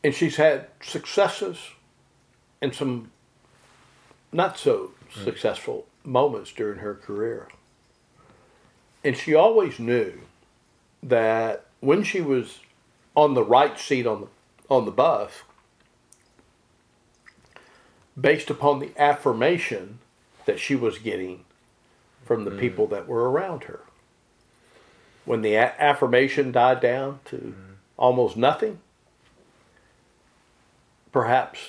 And 0.03 0.15
she's 0.15 0.37
had 0.37 0.67
successes 0.81 1.57
and 2.61 2.73
some 2.73 3.11
not 4.31 4.57
so 4.57 4.91
successful 5.23 5.85
moments 6.03 6.51
during 6.51 6.79
her 6.79 6.95
career. 6.95 7.47
And 9.03 9.15
she 9.15 9.35
always 9.35 9.79
knew 9.79 10.21
that 11.03 11.66
when 11.79 12.03
she 12.03 12.21
was 12.21 12.59
on 13.15 13.33
the 13.33 13.43
right 13.43 13.79
seat 13.79 14.05
on 14.05 14.21
the 14.21 14.27
on 14.69 14.85
the 14.85 14.91
bus 14.91 15.31
based 18.19 18.49
upon 18.49 18.79
the 18.79 18.91
affirmation 18.97 19.99
that 20.45 20.59
she 20.59 20.75
was 20.75 20.97
getting 20.97 21.45
from 22.25 22.43
the 22.43 22.51
people 22.51 22.87
that 22.87 23.07
were 23.07 23.29
around 23.29 23.65
her. 23.65 23.79
When 25.23 25.41
the 25.41 25.53
a- 25.55 25.75
affirmation 25.79 26.51
died 26.51 26.81
down 26.81 27.19
to 27.25 27.55
almost 27.95 28.35
nothing, 28.35 28.79
perhaps 31.11 31.59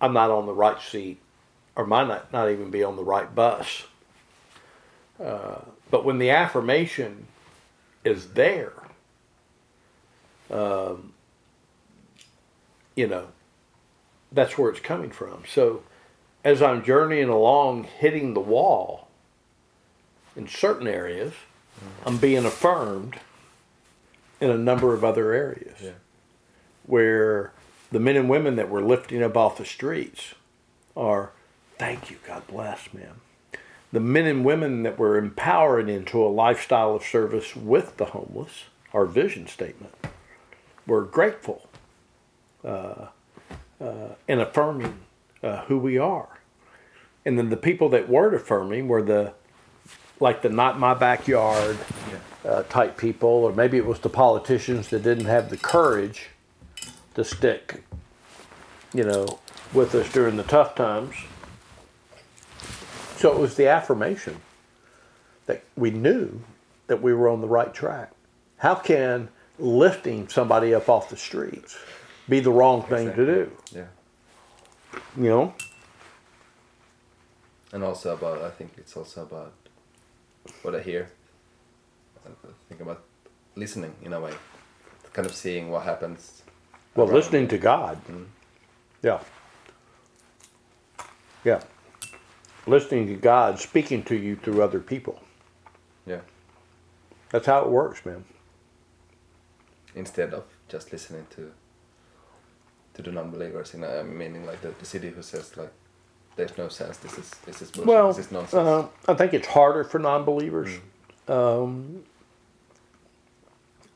I'm 0.00 0.12
not 0.12 0.30
on 0.30 0.46
the 0.46 0.52
right 0.52 0.80
seat 0.80 1.20
or 1.76 1.86
might 1.86 2.08
not, 2.08 2.32
not 2.32 2.50
even 2.50 2.70
be 2.70 2.82
on 2.82 2.96
the 2.96 3.04
right 3.04 3.32
bus. 3.34 3.84
Uh, 5.22 5.60
but 5.90 6.04
when 6.04 6.18
the 6.18 6.30
affirmation 6.30 7.26
is 8.04 8.32
there, 8.32 8.72
um, 10.50 11.12
you 12.96 13.06
know, 13.06 13.28
that's 14.32 14.56
where 14.58 14.70
it's 14.70 14.80
coming 14.80 15.10
from. 15.10 15.42
So 15.48 15.82
as 16.44 16.62
I'm 16.62 16.82
journeying 16.84 17.28
along, 17.28 17.84
hitting 17.84 18.34
the 18.34 18.40
wall 18.40 19.08
in 20.36 20.48
certain 20.48 20.86
areas, 20.86 21.32
I'm 22.04 22.18
being 22.18 22.44
affirmed 22.44 23.18
in 24.40 24.50
a 24.50 24.58
number 24.58 24.92
of 24.94 25.04
other 25.04 25.32
areas 25.32 25.76
Yeah. 25.80 25.92
where 26.86 27.52
the 27.90 28.00
men 28.00 28.16
and 28.16 28.28
women 28.28 28.56
that 28.56 28.68
we're 28.68 28.80
lifting 28.82 29.22
up 29.22 29.36
off 29.36 29.56
the 29.58 29.64
streets 29.64 30.34
are, 30.96 31.32
thank 31.78 32.10
you, 32.10 32.18
God 32.26 32.46
bless, 32.46 32.92
man. 32.92 33.20
The 33.92 34.00
men 34.00 34.26
and 34.26 34.44
women 34.44 34.84
that 34.84 34.98
we're 34.98 35.16
empowering 35.16 35.88
into 35.88 36.24
a 36.24 36.28
lifestyle 36.28 36.94
of 36.94 37.02
service 37.02 37.56
with 37.56 37.96
the 37.96 38.06
homeless, 38.06 38.64
our 38.92 39.04
vision 39.04 39.46
statement, 39.48 39.94
we're 40.86 41.02
grateful 41.02 41.68
uh, 42.64 43.06
uh, 43.80 44.08
and 44.28 44.40
affirming 44.40 44.98
uh, 45.42 45.62
who 45.62 45.78
we 45.78 45.98
are. 45.98 46.40
And 47.24 47.38
then 47.38 47.50
the 47.50 47.56
people 47.56 47.88
that 47.90 48.08
weren't 48.08 48.34
affirming 48.34 48.88
were 48.88 49.02
the, 49.02 49.32
like 50.20 50.42
the 50.42 50.48
not 50.48 50.78
my 50.78 50.94
backyard 50.94 51.76
uh, 52.44 52.62
type 52.64 52.96
people, 52.96 53.28
or 53.28 53.52
maybe 53.52 53.76
it 53.76 53.86
was 53.86 54.00
the 54.00 54.08
politicians 54.08 54.88
that 54.90 55.02
didn't 55.02 55.26
have 55.26 55.50
the 55.50 55.56
courage 55.56 56.28
to 57.14 57.24
stick, 57.24 57.82
you 58.94 59.04
know, 59.04 59.40
with 59.74 59.94
us 59.94 60.12
during 60.12 60.36
the 60.36 60.42
tough 60.42 60.74
times. 60.74 61.14
So 63.20 63.30
it 63.30 63.38
was 63.38 63.56
the 63.56 63.68
affirmation 63.68 64.40
that 65.44 65.62
we 65.76 65.90
knew 65.90 66.40
that 66.86 67.02
we 67.02 67.12
were 67.12 67.28
on 67.28 67.42
the 67.42 67.48
right 67.48 67.74
track. 67.74 68.12
How 68.56 68.74
can 68.74 69.28
lifting 69.58 70.26
somebody 70.26 70.72
up 70.72 70.88
off 70.88 71.10
the 71.10 71.18
streets 71.18 71.76
be 72.30 72.40
the 72.40 72.50
wrong 72.50 72.82
thing 72.82 73.12
to 73.14 73.26
do? 73.26 73.52
Yeah. 73.72 73.84
You 75.18 75.28
know? 75.28 75.54
And 77.74 77.84
also 77.84 78.14
about, 78.14 78.40
I 78.40 78.48
think 78.48 78.72
it's 78.78 78.96
also 78.96 79.20
about 79.20 79.52
what 80.62 80.74
I 80.74 80.80
hear. 80.80 81.10
I 82.24 82.30
think 82.70 82.80
about 82.80 83.02
listening 83.54 83.94
in 84.02 84.14
a 84.14 84.20
way, 84.20 84.32
kind 85.12 85.26
of 85.26 85.34
seeing 85.34 85.70
what 85.70 85.82
happens. 85.82 86.40
Well, 86.94 87.06
listening 87.06 87.48
to 87.48 87.58
God. 87.58 87.98
Mm-hmm. 88.06 88.24
Yeah. 89.02 89.20
Yeah. 91.44 91.60
Listening 92.66 93.06
to 93.06 93.14
God 93.14 93.58
speaking 93.58 94.02
to 94.04 94.14
you 94.14 94.36
through 94.36 94.62
other 94.62 94.80
people. 94.80 95.20
Yeah. 96.06 96.20
That's 97.30 97.46
how 97.46 97.62
it 97.62 97.68
works, 97.70 98.04
man. 98.04 98.24
Instead 99.94 100.34
of 100.34 100.44
just 100.68 100.92
listening 100.92 101.26
to 101.30 101.52
to 102.94 103.02
the 103.02 103.12
non-believers, 103.12 103.74
in 103.74 103.84
a, 103.84 104.02
meaning 104.02 104.44
like 104.44 104.60
the, 104.62 104.70
the 104.78 104.84
city 104.84 105.10
who 105.10 105.22
says 105.22 105.56
like, 105.56 105.72
"There's 106.36 106.56
no 106.58 106.68
sense. 106.68 106.98
This 106.98 107.18
is 107.18 107.30
this 107.46 107.62
is 107.62 107.70
bullshit. 107.70 107.88
Well, 107.88 108.08
this 108.08 108.26
is 108.26 108.32
nonsense." 108.32 108.54
uh, 108.54 108.88
I 109.08 109.14
think 109.14 109.32
it's 109.34 109.46
harder 109.48 109.84
for 109.84 109.98
non-believers 109.98 110.78
um, 111.28 112.04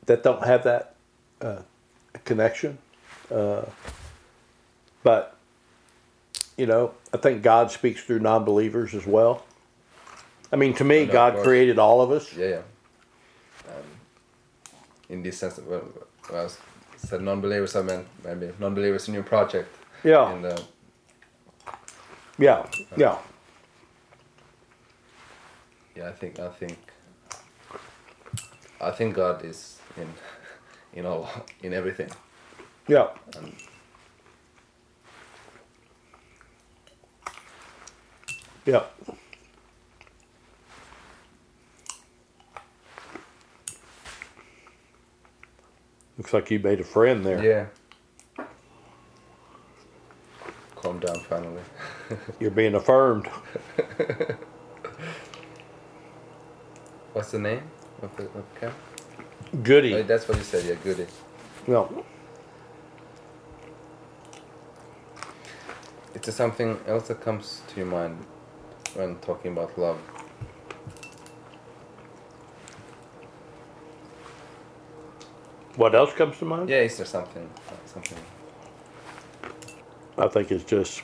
that 0.07 0.23
don't 0.23 0.45
have 0.45 0.65
that 0.65 0.95
uh, 1.41 1.63
connection. 2.25 2.79
Uh, 3.31 3.63
but 5.03 5.37
you 6.57 6.67
know, 6.67 6.93
I 7.13 7.17
think 7.17 7.43
God 7.43 7.71
speaks 7.71 8.03
through 8.03 8.21
non-believers 8.21 8.95
as 8.95 9.07
well. 9.07 9.45
I 10.53 10.57
mean, 10.57 10.75
to 10.75 10.85
me, 10.85 11.07
No, 11.07 11.13
God 11.13 11.43
created 11.43 11.79
all 11.79 12.01
of 12.01 12.11
us. 12.11 12.33
Yeah, 12.37 12.47
yeah. 12.49 12.63
Um, 13.69 13.83
in 15.09 15.23
this 15.23 15.39
sense, 15.39 15.59
when, 15.59 15.81
when 15.81 16.41
I 16.41 16.45
was, 16.45 16.59
said 16.97 17.23
non-believers, 17.23 17.75
I 17.77 17.83
meant 17.83 18.07
maybe 18.25 18.53
non-believers 18.59 19.09
in 19.09 19.15
your 19.15 19.25
project. 19.25 19.75
Yeah. 20.05 20.31
And 20.33 20.45
uh, 20.47 20.57
Yeah, 22.39 22.67
yeah, 22.97 23.19
yeah, 25.97 26.09
I 26.09 26.13
think 26.13 26.39
I 26.41 26.49
think 26.49 26.79
I 28.81 28.91
think 28.91 29.15
God 29.15 29.45
is 29.45 29.79
in 29.97 30.09
in 30.93 31.07
all 31.07 31.29
in 31.63 31.73
everything. 31.73 32.11
yeah. 32.89 33.09
And 33.37 33.53
Yeah. 38.67 38.85
Looks 46.17 46.33
like 46.33 46.51
you 46.51 46.59
made 46.61 46.81
a 46.81 46.85
friend 46.85 47.25
there. 47.25 47.45
yeah. 47.45 47.67
Calm 50.77 50.99
down, 51.01 51.19
finally. 51.21 51.63
You're 52.41 52.51
being 52.51 52.75
affirmed. 52.75 53.27
What's 57.13 57.31
the 57.31 57.39
name 57.39 57.63
of 58.03 58.15
the 58.17 58.25
of 58.25 58.45
camp? 58.61 58.75
Oh, 59.53 59.57
Goody. 59.63 60.03
that's 60.03 60.29
what 60.29 60.37
you 60.37 60.45
said. 60.45 60.65
Yeah, 60.65 60.75
goody. 60.83 61.07
No. 61.67 62.05
Is 66.15 66.21
there 66.23 66.35
something 66.35 66.79
else 66.87 67.09
that 67.09 67.21
comes 67.21 67.63
to 67.69 67.77
your 67.77 67.87
mind 67.87 68.19
when 68.95 69.17
talking 69.17 69.53
about 69.53 69.77
love? 69.79 69.99
What 75.77 75.95
else 75.95 76.13
comes 76.15 76.39
to 76.39 76.45
mind? 76.45 76.69
Yeah, 76.69 76.83
is 76.83 76.97
there 76.97 77.07
something 77.07 77.49
something? 77.87 78.19
I 80.17 80.29
think 80.29 80.53
it's 80.53 80.65
just 80.65 81.03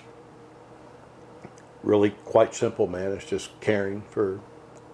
really 1.83 2.11
quite 2.25 2.55
simple, 2.55 2.87
man. 2.87 3.11
It's 3.13 3.25
just 3.25 3.51
caring 3.61 4.03
for 4.03 4.41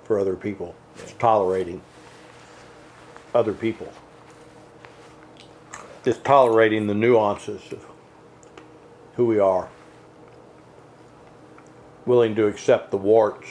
for 0.05 0.19
other 0.19 0.37
people. 0.37 0.75
It's 0.97 1.13
tolerating 1.15 1.83
other 3.35 3.53
people. 3.53 3.93
Just 6.05 6.25
tolerating 6.25 6.87
the 6.87 6.95
nuances 6.95 7.61
of 7.73 7.85
who 9.17 9.27
we 9.27 9.39
are. 9.39 9.69
Willing 12.07 12.35
to 12.37 12.47
accept 12.47 12.93
the 12.93 12.97
warts. 12.97 13.49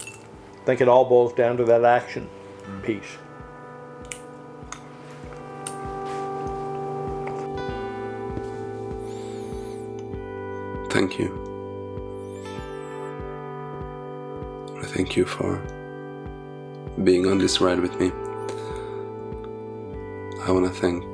I 0.00 0.64
think 0.64 0.80
it 0.80 0.88
all 0.88 1.04
boils 1.04 1.32
down 1.32 1.56
to 1.56 1.64
that 1.64 1.84
action 1.84 2.28
piece. 2.84 3.18
Thank 10.90 11.18
you. 11.18 11.36
I 14.80 14.86
thank 14.86 15.16
you 15.16 15.24
for 15.24 15.60
being 17.04 17.26
on 17.26 17.38
this 17.38 17.60
ride 17.60 17.80
with 17.80 17.98
me. 17.98 18.12
I 20.42 20.52
want 20.52 20.66
to 20.66 20.80
thank 20.80 21.04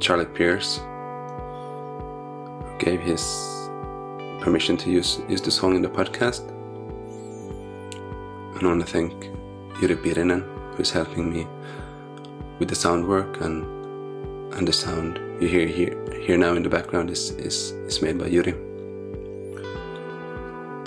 Charlie 0.00 0.26
Pierce, 0.26 0.78
who 2.64 2.76
gave 2.78 3.00
his 3.00 3.57
permission 4.48 4.78
to 4.78 4.90
use, 4.90 5.20
use 5.28 5.42
the 5.42 5.50
song 5.50 5.76
in 5.76 5.82
the 5.82 5.90
podcast. 5.90 6.42
And 8.54 8.62
I 8.62 8.66
want 8.66 8.80
to 8.80 8.90
thank 8.96 9.12
Yuri 9.78 9.96
Pirinen, 10.04 10.42
who's 10.74 10.90
helping 10.90 11.30
me 11.30 11.46
with 12.58 12.68
the 12.70 12.74
sound 12.74 13.06
work 13.06 13.42
and 13.42 13.56
and 14.54 14.66
the 14.66 14.72
sound 14.72 15.20
you 15.38 15.48
hear 15.54 15.66
here 15.78 15.94
here 16.26 16.38
now 16.38 16.54
in 16.54 16.62
the 16.62 16.70
background 16.70 17.10
is 17.10 17.22
is, 17.48 17.56
is 17.90 18.00
made 18.00 18.16
by 18.22 18.28
Yuri. 18.36 18.54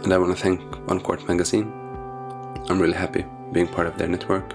And 0.04 0.12
I 0.12 0.18
want 0.18 0.36
to 0.36 0.42
thank 0.46 0.60
One 0.94 1.00
Court 1.00 1.22
Magazine. 1.28 1.68
I'm 2.68 2.80
really 2.82 3.00
happy 3.06 3.24
being 3.52 3.68
part 3.68 3.86
of 3.86 3.96
their 4.00 4.08
network. 4.08 4.48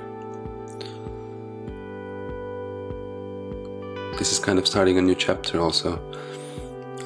This 4.18 4.32
is 4.32 4.40
kind 4.40 4.58
of 4.58 4.66
starting 4.66 4.98
a 4.98 5.02
new 5.02 5.14
chapter 5.14 5.60
also. 5.60 5.90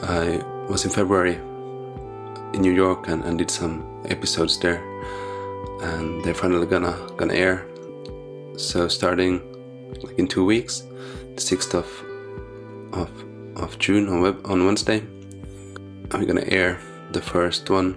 I 0.02 0.42
was 0.72 0.86
in 0.86 0.90
February 0.90 1.38
in 2.60 2.62
New 2.62 2.76
York 2.84 3.08
and, 3.08 3.24
and 3.24 3.38
did 3.38 3.50
some 3.50 3.84
episodes 4.08 4.58
there 4.58 4.80
and 5.82 6.22
they're 6.22 6.34
finally 6.34 6.66
gonna 6.66 6.94
gonna 7.16 7.34
air. 7.34 7.66
So 8.56 8.88
starting 8.88 9.40
like 10.02 10.18
in 10.18 10.26
two 10.26 10.44
weeks, 10.44 10.80
the 11.36 11.42
6th 11.50 11.74
of 11.74 11.88
of 12.92 13.10
of 13.56 13.78
June 13.78 14.08
on 14.08 14.20
web, 14.20 14.40
on 14.44 14.66
Wednesday. 14.66 15.00
I'm 16.12 16.26
gonna 16.26 16.48
air 16.48 16.78
the 17.12 17.22
first 17.22 17.70
one 17.70 17.94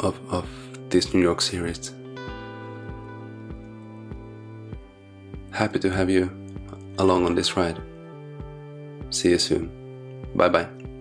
of 0.00 0.14
of 0.30 0.46
this 0.90 1.14
New 1.14 1.22
York 1.22 1.40
series. 1.40 1.94
Happy 5.52 5.78
to 5.78 5.90
have 5.90 6.10
you 6.10 6.30
along 6.98 7.26
on 7.26 7.34
this 7.34 7.56
ride. 7.56 7.80
See 9.10 9.30
you 9.30 9.38
soon. 9.38 9.70
Bye 10.34 10.48
bye. 10.48 10.91